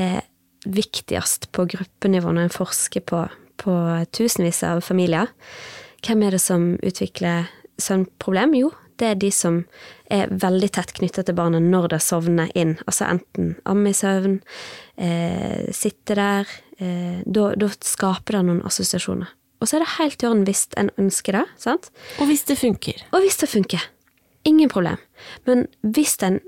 er 0.00 0.22
viktigst 0.64 1.50
på 1.54 1.66
gruppenivå 1.74 2.32
når 2.32 2.48
en 2.48 2.54
forsker 2.54 3.04
på, 3.08 3.24
på 3.62 3.74
tusenvis 4.14 4.62
av 4.66 4.82
familier. 4.86 5.32
Hvem 6.06 6.24
er 6.26 6.36
det 6.36 6.42
som 6.42 6.72
utvikler 6.82 7.50
søvnproblem? 7.82 8.54
Jo, 8.58 8.72
det 9.00 9.08
er 9.08 9.18
de 9.18 9.30
som 9.34 9.62
er 10.12 10.30
veldig 10.30 10.70
tett 10.76 10.92
knytta 10.98 11.24
til 11.26 11.36
barnet 11.38 11.64
når 11.64 11.92
det 11.94 12.02
sovner 12.04 12.50
inn. 12.58 12.76
Altså 12.86 13.08
enten 13.08 13.54
amme 13.68 13.90
i 13.90 13.96
søvn, 13.96 14.40
eh, 14.96 15.70
sitte 15.74 16.18
der. 16.18 16.50
Eh, 16.78 17.22
da, 17.26 17.52
da 17.58 17.70
skaper 17.80 18.38
det 18.38 18.44
noen 18.48 18.62
assosiasjoner. 18.68 19.30
Og 19.62 19.68
så 19.70 19.78
er 19.78 19.84
det 19.84 19.94
helt 19.96 20.22
i 20.22 20.26
orden 20.26 20.46
hvis 20.46 20.64
en 20.78 20.90
ønsker 20.98 21.38
det, 21.38 21.44
sant? 21.62 21.90
Og 22.18 22.26
hvis 22.30 22.42
det 22.48 22.58
funker. 22.58 23.02
Og 23.14 23.22
hvis 23.22 23.38
det 23.38 23.50
funker. 23.50 23.84
Ingen 24.44 24.70
problem. 24.70 24.98
Men 25.46 25.68
hvis 25.86 26.16
en 26.26 26.40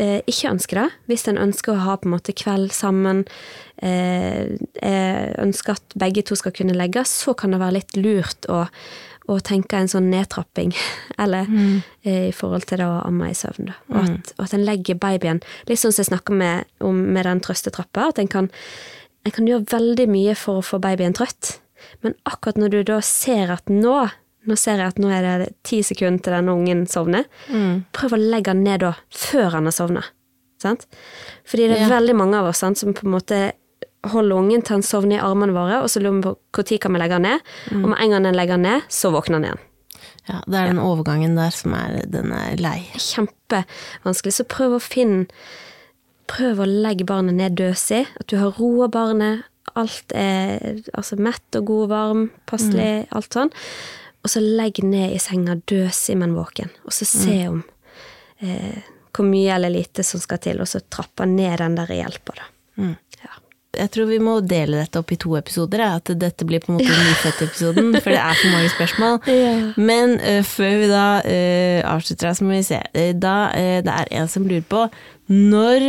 eh, 0.00 0.20
ikke 0.28 0.52
ønsker 0.54 0.80
det, 0.80 0.86
hvis 1.10 1.26
en 1.30 1.40
ønsker 1.40 1.74
å 1.74 1.84
ha 1.86 1.96
på 2.00 2.08
en 2.08 2.14
måte 2.16 2.34
kveld 2.36 2.72
sammen, 2.74 3.24
eh, 3.82 4.56
eh, 4.82 5.26
ønsker 5.42 5.76
at 5.76 5.98
begge 5.98 6.24
to 6.26 6.38
skal 6.38 6.54
kunne 6.56 6.76
legge, 6.76 7.04
så 7.08 7.34
kan 7.36 7.54
det 7.54 7.60
være 7.62 7.78
litt 7.78 7.96
lurt 7.98 8.48
å, 8.52 8.64
å 9.26 9.38
tenke 9.44 9.78
en 9.78 9.90
sånn 9.90 10.10
nedtrapping, 10.12 10.74
eller 11.22 11.48
eh, 12.04 12.28
i 12.28 12.34
forhold 12.36 12.68
til 12.68 12.82
det 12.82 12.88
å 12.90 13.00
amme 13.04 13.32
i 13.32 13.38
søvn. 13.38 13.72
Da. 13.72 13.78
Og, 13.92 14.02
at, 14.02 14.34
og 14.36 14.46
at 14.48 14.56
en 14.56 14.66
legger 14.66 15.00
babyen 15.00 15.42
Litt 15.70 15.82
sånn 15.82 15.94
som 15.94 16.04
jeg 16.04 16.12
snakker 16.12 16.36
med, 16.36 16.68
om 16.84 17.00
med 17.16 17.26
den 17.28 17.42
trøstetrappa, 17.44 18.10
at 18.12 18.20
en 18.22 18.30
kan, 18.30 18.50
en 19.26 19.34
kan 19.34 19.48
gjøre 19.48 19.70
veldig 19.72 20.10
mye 20.12 20.36
for 20.38 20.60
å 20.60 20.66
få 20.66 20.80
babyen 20.82 21.16
trøtt. 21.16 21.58
Men 22.04 22.16
akkurat 22.28 22.58
når 22.60 22.72
du 22.72 22.80
da 22.88 23.00
ser 23.04 23.52
at 23.52 23.68
nå 23.72 24.06
nå 24.46 24.56
ser 24.58 24.78
jeg 24.80 24.92
at 24.94 24.98
nå 25.02 25.10
er 25.12 25.26
det 25.44 25.48
ti 25.66 25.82
sekunder 25.82 26.22
til 26.22 26.36
denne 26.36 26.54
ungen 26.54 26.86
sovner. 26.90 27.26
Prøv 27.96 28.16
å 28.16 28.20
legge 28.20 28.52
han 28.54 28.64
ned 28.64 28.80
da, 28.80 28.94
før 29.10 29.50
han 29.58 29.68
har 29.70 29.76
sovna. 29.76 30.04
Fordi 30.62 31.68
det 31.68 31.76
er 31.76 31.88
Ja. 31.88 32.00
veldig 32.00 32.14
mange 32.16 32.34
av 32.38 32.46
oss 32.46 32.58
sant, 32.58 32.78
som 32.78 32.94
på 32.94 33.04
en 33.04 33.12
måte 33.12 33.52
holder 34.04 34.36
ungen 34.36 34.62
til 34.64 34.74
han 34.74 34.82
sovner 34.82 35.16
i 35.18 35.22
armene 35.22 35.52
våre, 35.52 35.82
og 35.82 35.88
så 35.90 36.00
lurer 36.00 36.16
vi 36.16 36.22
på 36.22 36.36
når 36.56 36.80
kan 36.80 36.92
vi 36.92 36.98
legge 36.98 37.12
han 37.12 37.22
ned. 37.22 37.40
Og 37.72 37.88
med 37.90 37.98
en 38.00 38.10
gang 38.10 38.22
den 38.22 38.34
legger 38.34 38.52
han 38.52 38.62
ned, 38.62 38.82
så 38.88 39.12
våkner 39.12 39.34
han 39.34 39.44
igjen. 39.44 39.58
Ja, 40.28 40.40
det 40.46 40.54
er 40.58 40.66
den 40.72 40.82
overgangen 40.82 41.36
der 41.36 41.50
som 41.50 41.74
er, 41.74 42.00
den 42.10 42.32
er 42.32 42.56
lei. 42.56 42.80
Kjempevanskelig. 42.98 44.32
Så 44.34 44.44
prøv 44.48 44.76
å 44.78 44.82
finne 44.82 45.26
Prøv 46.26 46.58
å 46.58 46.66
legge 46.66 47.04
barnet 47.06 47.36
ned 47.38 47.54
døsig. 47.54 48.00
At 48.18 48.26
du 48.26 48.36
har 48.40 48.56
roa 48.58 48.88
barnet. 48.90 49.44
Alt 49.78 50.10
er 50.10 50.80
altså 50.92 51.14
mett 51.22 51.54
og 51.54 51.68
god 51.68 51.82
og 51.84 51.88
varm, 51.92 52.24
passelig, 52.50 53.06
alt 53.14 53.30
sånn. 53.36 53.52
Og 54.26 54.30
så 54.32 54.42
legg 54.42 54.80
ned 54.82 55.14
i 55.14 55.22
senga 55.22 55.54
døsig, 55.70 56.16
men 56.18 56.34
våken. 56.34 56.72
Og 56.82 56.94
så 56.94 57.06
se 57.06 57.44
om 57.46 57.60
eh, 58.42 58.82
hvor 59.14 59.26
mye 59.28 59.52
eller 59.54 59.70
lite 59.70 60.02
som 60.02 60.18
skal 60.18 60.40
til, 60.42 60.58
og 60.58 60.66
så 60.66 60.80
trappe 60.82 61.28
ned 61.30 61.60
den 61.62 61.76
der 61.78 61.92
hjelpa, 61.94 62.34
da. 62.40 62.46
Ja. 62.76 63.36
Jeg 63.76 63.92
tror 63.92 64.08
vi 64.08 64.18
må 64.24 64.38
dele 64.40 64.80
dette 64.80 64.98
opp 64.98 65.12
i 65.12 65.18
to 65.20 65.34
episoder, 65.38 65.82
at 65.84 66.10
dette 66.18 66.46
blir 66.48 66.62
på 66.64 66.72
en 66.72 66.78
måte 66.80 66.96
nyfødt-episoden, 67.06 67.92
for 68.00 68.16
det 68.16 68.22
er 68.22 68.40
for 68.40 68.54
mange 68.56 68.72
spørsmål. 68.74 69.20
Ja. 69.36 69.52
Men 69.78 70.16
uh, 70.18 70.40
før 70.48 70.74
vi 70.80 70.88
da 70.90 71.04
uh, 71.22 71.80
avslutter, 71.92 72.30
her, 72.32 72.38
så 72.38 72.46
må 72.48 72.56
vi 72.56 72.64
se. 72.66 72.80
Uh, 72.96 73.12
Da, 73.22 73.36
det 73.54 73.92
er 73.94 74.10
en 74.16 74.32
som 74.32 74.48
lurer 74.48 74.66
på 74.66 74.88
når 75.30 75.86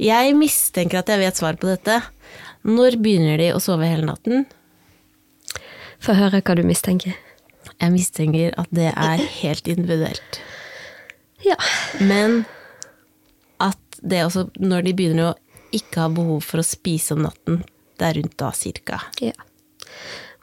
Jeg 0.00 0.36
mistenker 0.38 1.00
at 1.00 1.10
jeg 1.10 1.22
vet 1.24 1.42
svaret 1.42 1.60
på 1.62 1.68
dette. 1.70 1.98
Når 2.66 3.00
begynner 3.02 3.40
de 3.40 3.50
å 3.56 3.60
sove 3.62 3.88
hele 3.88 4.06
natten? 4.06 4.46
Få 6.00 6.14
høre 6.16 6.40
hva 6.44 6.56
du 6.56 6.62
mistenker. 6.66 7.18
Jeg 7.80 7.92
mistenker 7.94 8.54
at 8.60 8.68
det 8.76 8.90
er 8.92 9.22
helt 9.40 9.68
individuelt. 9.68 10.40
Ja. 11.44 11.56
Men 12.00 12.44
at 13.60 13.78
det 14.02 14.22
også, 14.26 14.46
når 14.60 14.84
de 14.84 14.92
begynner 14.96 15.30
å 15.32 15.38
ikke 15.76 16.02
ha 16.04 16.08
behov 16.12 16.42
for 16.44 16.60
å 16.60 16.66
spise 16.66 17.14
om 17.16 17.22
natten, 17.24 17.62
det 18.00 18.06
er 18.08 18.18
rundt 18.20 18.36
da 18.40 18.50
cirka. 18.56 19.00
ja. 19.20 19.32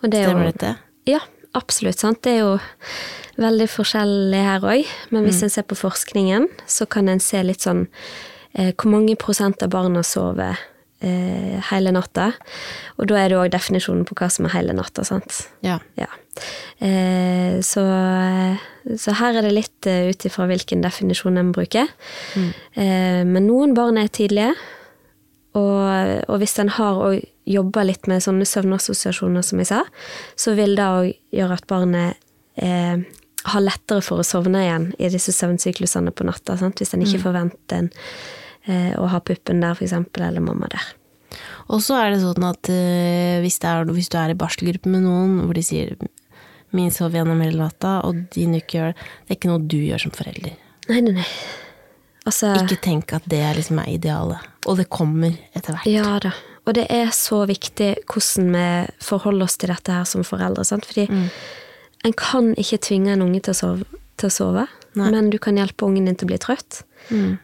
Og 0.04 0.12
det 0.12 0.20
er 0.20 0.24
jo- 0.28 0.30
Stemmer 0.30 0.52
dette? 0.52 0.78
Ja, 1.08 1.20
absolutt. 1.56 1.98
Sant? 1.98 2.22
Det 2.22 2.34
er 2.36 2.40
jo 2.44 2.60
veldig 3.38 3.68
forskjellig 3.68 4.44
her 4.46 4.60
òg. 4.62 4.86
Men 5.10 5.26
hvis 5.26 5.42
en 5.42 5.50
ser 5.50 5.64
på 5.64 5.76
forskningen, 5.76 6.48
så 6.68 6.86
kan 6.88 7.10
en 7.10 7.20
se 7.20 7.42
litt 7.44 7.62
sånn 7.62 7.88
eh, 8.54 8.72
hvor 8.74 8.92
mange 8.92 9.16
prosent 9.18 9.62
av 9.64 9.70
barna 9.70 10.04
sover 10.04 10.56
eh, 11.06 11.58
hele 11.72 11.94
natta. 11.96 12.32
Og 12.98 13.10
da 13.10 13.20
er 13.22 13.32
det 13.32 13.40
òg 13.40 13.52
definisjonen 13.54 14.06
på 14.08 14.18
hva 14.18 14.30
som 14.34 14.48
er 14.48 14.56
hele 14.56 14.76
natta, 14.78 15.06
sant. 15.08 15.44
Ja. 15.66 15.80
Ja. 16.00 16.10
Eh, 16.80 17.60
så, 17.66 17.84
så 18.96 19.18
her 19.20 19.38
er 19.40 19.48
det 19.48 19.56
litt 19.56 19.90
uh, 19.90 20.10
ut 20.12 20.28
ifra 20.30 20.48
hvilken 20.50 20.84
definisjon 20.86 21.40
en 21.42 21.54
bruker. 21.56 21.90
Eh, 22.38 23.24
men 23.26 23.48
noen 23.50 23.76
barn 23.78 24.00
er 24.02 24.12
tidlige. 24.14 24.54
Og, 25.58 26.30
og 26.30 26.42
hvis 26.42 26.58
en 26.62 26.70
har 26.76 27.00
òg 27.02 27.24
jobba 27.48 27.86
litt 27.88 28.10
med 28.12 28.22
sånne 28.22 28.46
søvnassosiasjoner, 28.46 29.46
som 29.46 29.62
jeg 29.64 29.72
sa, 29.72 29.84
så 30.38 30.54
vil 30.58 30.76
det 30.78 30.86
òg 30.86 31.14
gjøre 31.34 31.58
at 31.58 31.70
barnet 31.70 32.20
eh, 32.62 33.00
har 33.48 33.64
lettere 33.64 34.04
for 34.04 34.22
å 34.22 34.28
sovne 34.28 34.66
igjen 34.66 34.90
i 35.00 35.10
disse 35.14 35.34
søvnsyklusene 35.36 36.14
på 36.14 36.28
natta. 36.28 36.58
Sant? 36.60 36.82
Hvis 36.82 36.94
en 36.94 37.06
ikke 37.06 37.24
forventer 37.24 37.86
en, 37.86 37.90
eh, 38.68 38.94
å 39.00 39.08
ha 39.12 39.20
puppen 39.24 39.64
der, 39.64 39.80
eksempel, 39.84 40.28
eller 40.28 40.44
mamma 40.44 40.70
der. 40.72 40.88
Og 41.74 41.82
så 41.84 41.98
er 42.00 42.14
det 42.14 42.22
sånn 42.24 42.46
at 42.48 42.70
øh, 42.72 43.40
hvis, 43.44 43.60
det 43.64 43.70
er, 43.72 43.90
hvis 43.92 44.12
du 44.12 44.18
er 44.20 44.32
i 44.32 44.40
barselgruppe 44.40 44.92
med 44.92 45.04
noen 45.04 45.42
hvor 45.44 45.58
de 45.58 45.66
sier 45.66 45.96
min 46.76 46.92
sov 46.92 47.16
gjennom 47.16 47.40
hele 47.44 47.60
natta, 47.60 48.00
og 48.08 48.28
din 48.36 48.56
ikke 48.58 48.80
gjør 48.80 48.92
det, 48.94 49.08
det 49.26 49.34
er 49.34 49.40
ikke 49.40 49.52
noe 49.52 49.64
du 49.72 49.80
gjør 49.80 50.04
som 50.06 50.14
forelder. 50.16 50.56
Nei, 50.88 51.02
nei, 51.04 51.16
nei. 51.20 51.28
Altså, 52.28 52.52
Ikke 52.60 52.80
tenk 52.84 53.14
at 53.16 53.28
det 53.32 53.40
liksom 53.56 53.80
er 53.80 53.94
idealet. 53.94 54.48
Og 54.68 54.80
det 54.80 54.90
kommer 54.92 55.32
etter 55.56 55.76
hvert. 55.76 55.88
Ja 55.88 56.18
da. 56.24 56.34
Og 56.68 56.76
det 56.76 56.90
er 56.92 57.14
så 57.16 57.46
viktig 57.48 57.94
hvordan 58.12 58.50
vi 58.52 58.66
forholder 59.08 59.48
oss 59.48 59.56
til 59.56 59.72
dette 59.72 59.94
her 59.96 60.08
som 60.10 60.26
foreldre. 60.28 60.66
Sant? 60.68 60.84
Fordi 60.90 61.06
en 61.08 62.16
kan 62.20 62.52
ikke 62.60 62.82
tvinge 62.84 63.14
en 63.14 63.24
unge 63.24 63.40
til 63.46 63.56
å 63.56 63.60
sove, 63.62 64.02
til 64.20 64.28
å 64.28 64.36
sove 64.36 64.66
Nei. 64.98 65.12
men 65.14 65.30
du 65.34 65.38
kan 65.42 65.58
hjelpe 65.60 65.86
ungen 65.88 66.08
din 66.10 66.18
til 66.18 66.28
å 66.28 66.32
bli 66.34 66.40
trøtt. 66.42 66.82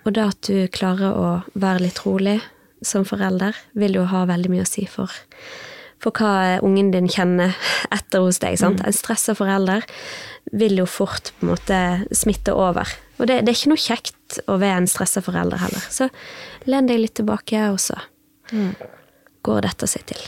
Og 0.04 0.14
det 0.16 0.24
at 0.24 0.50
du 0.50 0.66
klarer 0.74 1.14
å 1.16 1.28
være 1.54 1.86
litt 1.86 2.02
rolig 2.06 2.40
som 2.84 3.06
forelder, 3.08 3.56
vil 3.80 3.96
jo 3.96 4.08
ha 4.12 4.26
veldig 4.28 4.52
mye 4.52 4.66
å 4.66 4.68
si 4.68 4.84
for, 4.92 5.12
for 6.04 6.12
hva 6.20 6.60
ungen 6.66 6.92
din 6.92 7.08
kjenner 7.08 7.56
etter 7.96 8.26
hos 8.26 8.42
deg. 8.44 8.58
sant? 8.60 8.82
En 8.84 8.96
stressa 8.96 9.36
forelder 9.40 9.86
vil 10.52 10.82
jo 10.82 10.88
fort 10.90 11.32
på 11.38 11.48
en 11.48 11.54
måte 11.54 11.80
smitte 12.12 12.56
over. 12.58 12.90
Og 13.22 13.30
det, 13.30 13.44
det 13.46 13.54
er 13.54 13.60
ikke 13.60 13.72
noe 13.72 13.86
kjekt 13.86 14.40
å 14.50 14.58
være 14.60 14.82
en 14.82 14.90
stressa 14.92 15.24
forelder 15.24 15.62
heller. 15.64 15.86
Så 15.94 16.10
len 16.68 16.90
deg 16.90 17.00
litt 17.00 17.16
tilbake, 17.22 17.70
og 17.72 17.80
så 17.80 17.96
går 19.44 19.68
dette 19.70 19.88
seg 19.88 20.04
til. 20.12 20.20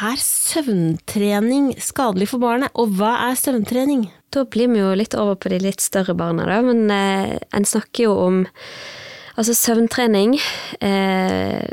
Er 0.00 0.16
søvntrening 0.16 1.74
skadelig 1.82 2.30
for 2.32 2.40
barnet, 2.40 2.72
og 2.72 2.96
hva 2.96 3.18
er 3.28 3.36
søvntrening? 3.36 4.06
Da 4.30 4.44
blir 4.46 4.70
vi 4.70 4.78
jo 4.78 4.92
litt 4.94 5.16
over 5.18 5.38
på 5.40 5.50
de 5.50 5.58
litt 5.62 5.82
større 5.82 6.14
barna, 6.14 6.46
da, 6.46 6.60
men 6.62 6.90
eh, 6.94 7.38
en 7.56 7.66
snakker 7.66 8.10
jo 8.10 8.16
om 8.26 8.44
Altså, 9.38 9.54
søvntrening 9.56 10.34
eh, 10.84 11.70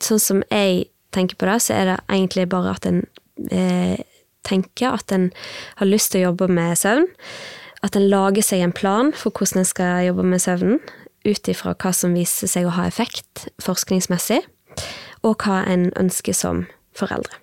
Sånn 0.00 0.20
som 0.22 0.38
jeg 0.46 0.86
tenker 1.12 1.36
på 1.36 1.44
det, 1.44 1.56
så 1.60 1.74
er 1.76 1.90
det 1.90 1.96
egentlig 2.06 2.46
bare 2.48 2.72
at 2.72 2.86
en 2.88 3.02
eh, 3.52 4.00
tenker 4.46 4.96
at 4.96 5.12
en 5.12 5.28
har 5.78 5.90
lyst 5.90 6.12
til 6.12 6.22
å 6.22 6.30
jobbe 6.30 6.48
med 6.50 6.78
søvn. 6.78 7.06
At 7.82 7.98
en 7.98 8.08
lager 8.10 8.46
seg 8.46 8.64
en 8.64 8.74
plan 8.74 9.12
for 9.12 9.34
hvordan 9.34 9.62
en 9.62 9.68
skal 9.68 10.06
jobbe 10.06 10.26
med 10.32 10.42
søvnen, 10.42 10.80
ut 11.26 11.50
ifra 11.50 11.76
hva 11.76 11.92
som 11.94 12.16
viser 12.16 12.50
seg 12.50 12.66
å 12.66 12.74
ha 12.78 12.88
effekt 12.88 13.46
forskningsmessig, 13.62 14.40
og 15.22 15.44
hva 15.44 15.62
en 15.68 15.90
ønsker 16.00 16.34
som 16.34 16.66
foreldre. 16.98 17.41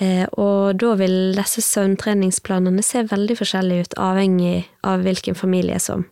Eh, 0.00 0.24
og 0.40 0.78
da 0.80 0.94
vil 0.96 1.34
disse 1.36 1.60
søvntreningsplanene 1.66 2.82
se 2.84 3.02
veldig 3.10 3.36
forskjellige 3.36 3.88
ut, 3.88 3.96
avhengig 4.00 4.62
av 4.86 5.02
hvilken 5.04 5.36
familie 5.36 5.76
som 5.82 6.06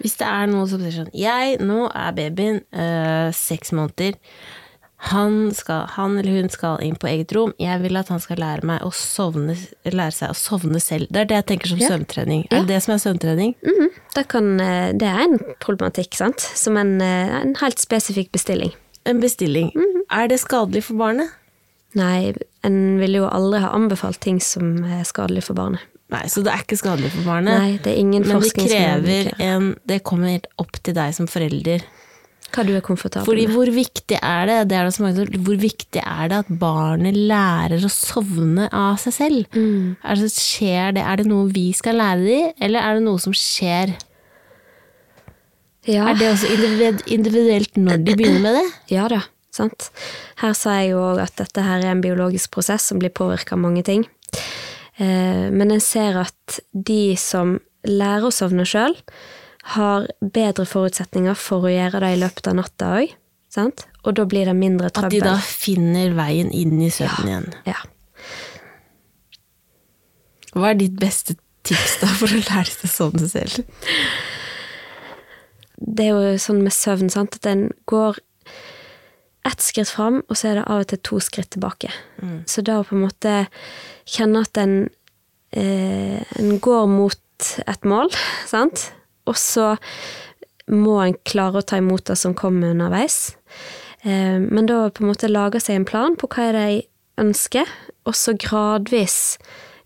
Hvis 0.00 0.16
det 0.16 0.24
er 0.24 0.46
noen 0.48 0.68
som 0.70 0.80
sier 0.80 0.94
sånn 0.96 1.10
Jeg, 1.12 1.58
nå 1.60 1.90
er 1.92 2.14
babyen 2.16 2.62
øh, 2.72 3.28
seks 3.36 3.74
måneder. 3.76 4.16
Han, 5.10 5.50
skal, 5.56 5.86
han 5.96 6.18
eller 6.20 6.42
hun 6.42 6.48
skal 6.52 6.80
inn 6.84 6.96
på 7.00 7.08
eget 7.08 7.32
rom. 7.36 7.52
Jeg 7.60 7.80
vil 7.80 7.96
at 7.96 8.08
han 8.12 8.20
skal 8.20 8.40
lære, 8.40 8.64
meg 8.68 8.82
å 8.84 8.90
sovne, 8.92 9.54
lære 9.88 10.12
seg 10.12 10.32
å 10.32 10.36
sovne 10.36 10.80
selv. 10.80 11.08
Det 11.12 11.22
er 11.22 11.28
det 11.30 11.38
jeg 11.38 11.46
tenker 11.52 11.72
som 11.72 11.80
Ja. 11.80 11.88
søvntrening. 11.92 12.42
Er 12.50 12.64
det 12.64 12.68
det 12.74 12.82
som 12.84 12.94
er 12.94 13.00
søvntrening? 13.04 13.54
Mhm, 13.64 13.88
det, 14.16 14.24
kan, 14.28 14.50
eh, 14.60 14.92
det 14.92 15.08
er 15.08 15.22
en 15.24 15.38
problematikk, 15.60 16.14
sant? 16.16 16.40
Som 16.40 16.76
en, 16.80 17.00
en 17.00 17.54
helt 17.60 17.80
spesifikk 17.80 18.32
bestilling. 18.32 18.72
En 19.08 19.20
bestilling. 19.20 19.72
Er 20.12 20.28
det 20.28 20.40
skadelig 20.40 20.84
for 20.84 20.94
barnet? 21.00 21.30
Nei, 21.96 22.34
en 22.66 22.98
vil 23.00 23.20
jo 23.20 23.30
aldri 23.30 23.62
ha 23.62 23.70
anbefalt 23.76 24.20
ting 24.22 24.40
som 24.44 24.82
er 24.84 25.06
skadelig 25.08 25.46
for 25.48 25.58
barnet. 25.58 25.86
Nei, 26.10 26.24
så 26.26 26.42
det 26.42 26.50
er 26.52 26.64
ikke 26.64 26.78
skadelig 26.80 27.12
for 27.14 27.28
barnet. 27.28 27.54
Nei, 27.54 27.78
det 27.82 27.92
er 27.92 28.02
ingen 28.02 28.26
Men 28.26 28.42
det 28.42 28.50
som 28.50 28.66
krever 28.66 29.28
en 29.38 29.72
Det 29.86 30.00
kommer 30.02 30.32
helt 30.34 30.48
opp 30.58 30.80
til 30.82 30.96
deg 30.96 31.14
som 31.14 31.28
forelder. 31.30 31.84
Hva 32.50 32.64
du 32.66 32.72
er 32.74 32.82
komfortabel 32.82 33.28
Fordi 33.28 33.44
med. 33.46 33.54
hvor 33.54 33.70
viktig 33.70 34.18
er 34.18 34.48
det, 34.50 34.56
det 34.72 34.76
er 34.76 34.88
det 34.88 35.02
mange 35.04 35.26
hvor 35.46 35.58
viktig 35.62 36.02
er 36.02 36.30
det 36.32 36.38
at 36.42 36.50
barnet 36.58 37.14
lærer 37.14 37.86
å 37.86 37.90
sovne 37.94 38.66
av 38.74 38.98
seg 38.98 39.14
selv? 39.14 39.54
Mm. 39.54 39.94
Det, 40.02 40.30
skjer 40.34 40.96
det, 40.98 41.04
er 41.06 41.22
det 41.22 41.28
noe 41.30 41.46
vi 41.54 41.68
skal 41.78 42.00
lære 42.02 42.24
dem, 42.26 42.48
eller 42.58 42.82
er 42.82 42.98
det 42.98 43.04
noe 43.06 43.22
som 43.22 43.36
skjer? 43.36 43.94
Ja. 45.86 46.10
Er 46.10 46.18
det 46.18 46.32
også 46.32 46.50
individuelt 47.06 47.78
når 47.78 48.02
de 48.02 48.18
begynner 48.18 48.42
med 48.48 48.58
det? 48.58 48.66
Ja 48.96 49.06
da, 49.08 49.22
sant. 49.54 49.90
Her 50.40 50.54
sa 50.56 50.78
jeg 50.80 50.92
jo 50.92 51.02
òg 51.12 51.22
at 51.24 51.36
dette 51.40 51.64
her 51.64 51.82
er 51.82 51.94
en 51.94 52.04
biologisk 52.04 52.52
prosess 52.54 52.88
som 52.90 53.00
blir 53.02 53.12
påvirka 53.14 53.56
av 53.56 53.62
mange 53.64 53.84
ting. 53.86 54.06
Eh, 55.00 55.48
men 55.50 55.70
en 55.70 55.82
ser 55.82 56.18
at 56.20 56.60
de 56.72 57.16
som 57.20 57.58
lærer 57.88 58.28
å 58.28 58.34
sovne 58.34 58.66
sjøl, 58.68 58.96
har 59.76 60.06
bedre 60.20 60.64
forutsetninger 60.66 61.36
for 61.36 61.66
å 61.68 61.72
gjøre 61.72 62.00
det 62.02 62.14
i 62.14 62.20
løpet 62.22 62.48
av 62.50 62.56
natta 62.58 62.92
òg. 63.00 63.16
Og 64.06 64.14
da 64.16 64.24
blir 64.30 64.46
det 64.46 64.54
mindre 64.56 64.88
At 64.94 65.10
de 65.10 65.20
da 65.24 65.34
finner 65.42 66.14
veien 66.14 66.52
inn 66.54 66.78
i 66.80 66.90
søvnen 66.94 67.28
igjen. 67.28 67.48
Ja. 67.66 67.80
Hva 70.54 70.70
er 70.70 70.78
ditt 70.78 70.96
beste 70.98 71.36
tips 71.66 71.98
da 72.02 72.10
for 72.14 72.30
å 72.30 72.40
lære 72.40 72.70
seg 72.70 72.86
å 72.88 72.92
sovne 72.92 73.28
selv? 73.30 73.66
Det 75.80 76.06
er 76.06 76.14
jo 76.14 76.40
sånn 76.40 76.62
med 76.64 76.74
søvn, 76.76 77.10
sant, 77.12 77.38
at 77.40 77.48
en 77.50 77.68
går 77.90 78.20
ett 79.48 79.62
skritt 79.64 79.88
fram, 79.88 80.20
og 80.28 80.36
så 80.36 80.50
er 80.50 80.60
det 80.60 80.66
av 80.68 80.84
og 80.84 80.90
til 80.90 81.00
to 81.06 81.20
skritt 81.24 81.50
tilbake. 81.54 81.90
Så 82.50 82.64
da 82.66 82.80
å 82.80 82.86
på 82.86 82.96
en 82.96 83.06
måte 83.06 83.34
kjenne 84.08 84.44
at 84.44 84.60
en, 84.60 84.90
eh, 85.52 86.20
en 86.38 86.58
går 86.60 86.88
mot 86.90 87.52
et 87.66 87.84
mål, 87.88 88.12
sant, 88.52 88.90
og 89.26 89.38
så 89.40 89.74
må 90.70 91.00
en 91.02 91.16
klare 91.26 91.60
å 91.60 91.66
ta 91.66 91.80
imot 91.80 92.04
det 92.10 92.18
som 92.20 92.36
kommer 92.36 92.74
underveis. 92.74 93.36
Eh, 94.02 94.38
men 94.38 94.68
da 94.68 94.88
på 94.90 95.04
en 95.04 95.12
måte 95.12 95.30
lage 95.30 95.60
seg 95.62 95.80
en 95.80 95.88
plan 95.88 96.16
på 96.16 96.28
hva 96.30 96.50
er 96.50 96.56
det 96.56 96.68
jeg 96.68 96.86
ønsker, 97.20 97.74
og 98.08 98.16
så 98.16 98.36
gradvis 98.38 99.38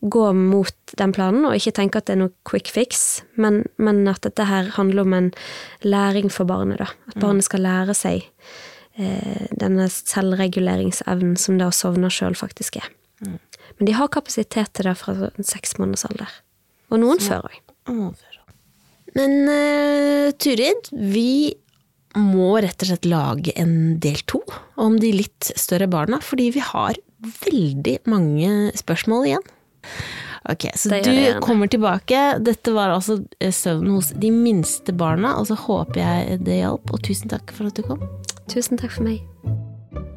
gå 0.04 0.24
mot 0.36 0.96
den 0.98 1.14
planen, 1.16 1.46
og 1.48 1.56
ikke 1.56 1.72
tenke 1.78 2.00
at 2.00 2.08
det 2.08 2.18
er 2.18 2.20
noe 2.26 2.34
quick 2.46 2.68
fix, 2.68 3.22
men, 3.40 3.62
men 3.80 4.02
at 4.10 4.20
dette 4.26 4.44
her 4.44 4.68
handler 4.76 5.06
om 5.06 5.16
en 5.16 5.30
læring 5.80 6.28
for 6.32 6.44
barnet. 6.44 6.82
da. 6.82 6.90
At 7.08 7.16
barnet 7.22 7.46
skal 7.46 7.64
lære 7.64 7.96
seg 7.96 8.26
denne 8.94 9.88
selvreguleringsevnen 9.90 11.34
som 11.40 11.56
det 11.58 11.66
å 11.66 11.74
sovne 11.74 12.10
sjøl 12.14 12.36
faktisk 12.38 12.78
er. 12.78 12.86
Men 13.24 13.88
de 13.88 13.96
har 13.96 14.12
kapasitet 14.14 14.70
til 14.76 14.86
det 14.86 14.94
fra 15.00 15.30
seks 15.42 15.76
måneders 15.80 16.06
alder. 16.06 16.30
Og 16.92 17.00
noen 17.02 17.22
før 17.22 17.48
òg. 17.48 17.58
Men 19.14 19.34
uh, 19.48 20.30
Turid, 20.42 20.90
vi 20.92 21.54
må 22.18 22.52
rett 22.62 22.82
og 22.82 22.90
slett 22.90 23.08
lage 23.10 23.54
en 23.58 23.96
del 24.02 24.20
to 24.30 24.40
om 24.80 24.98
de 25.02 25.10
litt 25.16 25.50
større 25.58 25.88
barna, 25.90 26.20
fordi 26.22 26.50
vi 26.54 26.62
har 26.62 26.98
veldig 27.46 27.96
mange 28.10 28.70
spørsmål 28.78 29.26
igjen. 29.30 29.48
Ok, 30.50 30.68
så 30.76 31.00
du 31.00 31.40
kommer 31.42 31.70
tilbake. 31.72 32.20
Dette 32.44 32.74
var 32.76 32.92
altså 32.92 33.16
eh, 33.40 33.50
søvn 33.54 33.94
hos 33.94 34.12
de 34.20 34.30
minste 34.34 34.92
barna, 34.94 35.32
og 35.40 35.48
så 35.48 35.56
håper 35.56 36.02
jeg 36.02 36.40
det 36.44 36.60
hjalp, 36.60 36.92
og 36.92 37.02
tusen 37.06 37.32
takk 37.32 37.54
for 37.56 37.70
at 37.70 37.80
du 37.80 37.86
kom. 37.86 38.02
Tusen 38.50 38.80
takk 38.80 38.92
for 38.94 39.06
meg. 39.06 39.22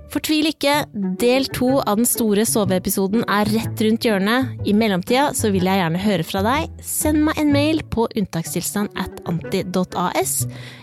Fortvil 0.08 0.48
ikke, 0.48 0.86
del 1.20 1.50
to 1.52 1.82
av 1.82 2.00
den 2.00 2.08
store 2.08 2.46
soveepisoden 2.48 3.26
er 3.28 3.50
rett 3.52 3.82
rundt 3.84 4.08
hjørnet. 4.08 4.54
I 4.64 4.74
mellomtida 4.78 5.34
så 5.36 5.52
vil 5.52 5.68
jeg 5.68 5.82
gjerne 5.82 6.00
høre 6.02 6.28
fra 6.28 6.44
deg. 6.46 6.72
Send 6.80 7.26
meg 7.28 7.42
en 7.42 7.52
mail 7.52 7.84
på 7.92 8.08
unntakstilstand 8.16 8.96
at 8.96 9.20
anti.as, 9.28 10.38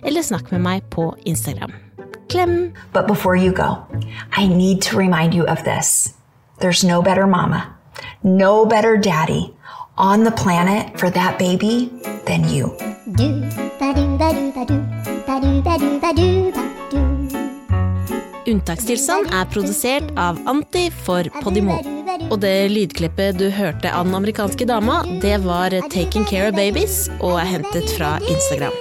eller 0.04 0.26
snakk 0.26 0.52
med 0.52 0.64
meg 0.66 0.84
på 0.92 1.08
Instagram. 1.24 1.72
Klem! 2.28 2.74
But 2.92 3.08
before 3.08 3.36
you 3.36 3.52
go, 3.52 3.80
I 4.36 4.46
need 4.46 4.82
to 4.90 4.98
remind 4.98 5.34
you 5.34 5.48
of 5.48 5.64
this. 5.64 6.12
There's 6.60 6.84
no 6.84 7.00
better 7.02 7.26
mama, 7.26 7.74
no 8.22 8.66
better 8.66 8.96
daddy 8.96 9.54
on 9.96 10.24
the 10.24 10.30
planet 10.32 10.98
for 10.98 11.10
that 11.10 11.38
baby 11.38 11.90
than 12.26 12.48
you. 12.48 12.76
do 13.16 13.28
ba 13.78 13.92
do 13.94 14.16
ba 14.16 14.32
do 14.32 14.52
ba 14.52 14.64
do 14.64 14.78
ba 15.26 15.40
do 15.40 15.62
ba 15.62 15.78
do 15.78 16.00
ba 16.00 16.12
do 16.14 16.50
ba 16.50 16.52
do 16.54 16.73
Unntakstilstand 18.50 19.30
er 19.32 19.46
produsert 19.48 20.10
av 20.20 20.38
Anti 20.50 20.86
for 21.04 21.28
Podimo. 21.40 21.78
Og 22.28 22.36
det 22.42 22.70
lydklippet 22.72 23.38
du 23.40 23.48
hørte 23.52 23.90
av 23.90 24.04
den 24.08 24.16
amerikanske 24.18 24.68
dama, 24.68 25.02
det 25.22 25.38
var 25.46 25.70
'Taking 25.70 26.28
Care 26.28 26.48
of 26.48 26.54
Babies' 26.54 27.08
og 27.20 27.40
er 27.40 27.48
hentet 27.56 27.88
fra 27.96 28.18
Instagram. 28.28 28.74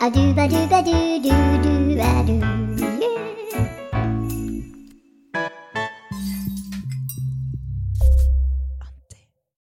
A 0.00 0.08
do 0.08 0.32
ba 0.34 0.46
do 0.48 0.66
ba 0.70 0.80
do 0.82 1.18
do 1.24 1.34
do 1.64 1.96
ba 1.96 2.22
do 2.26 2.55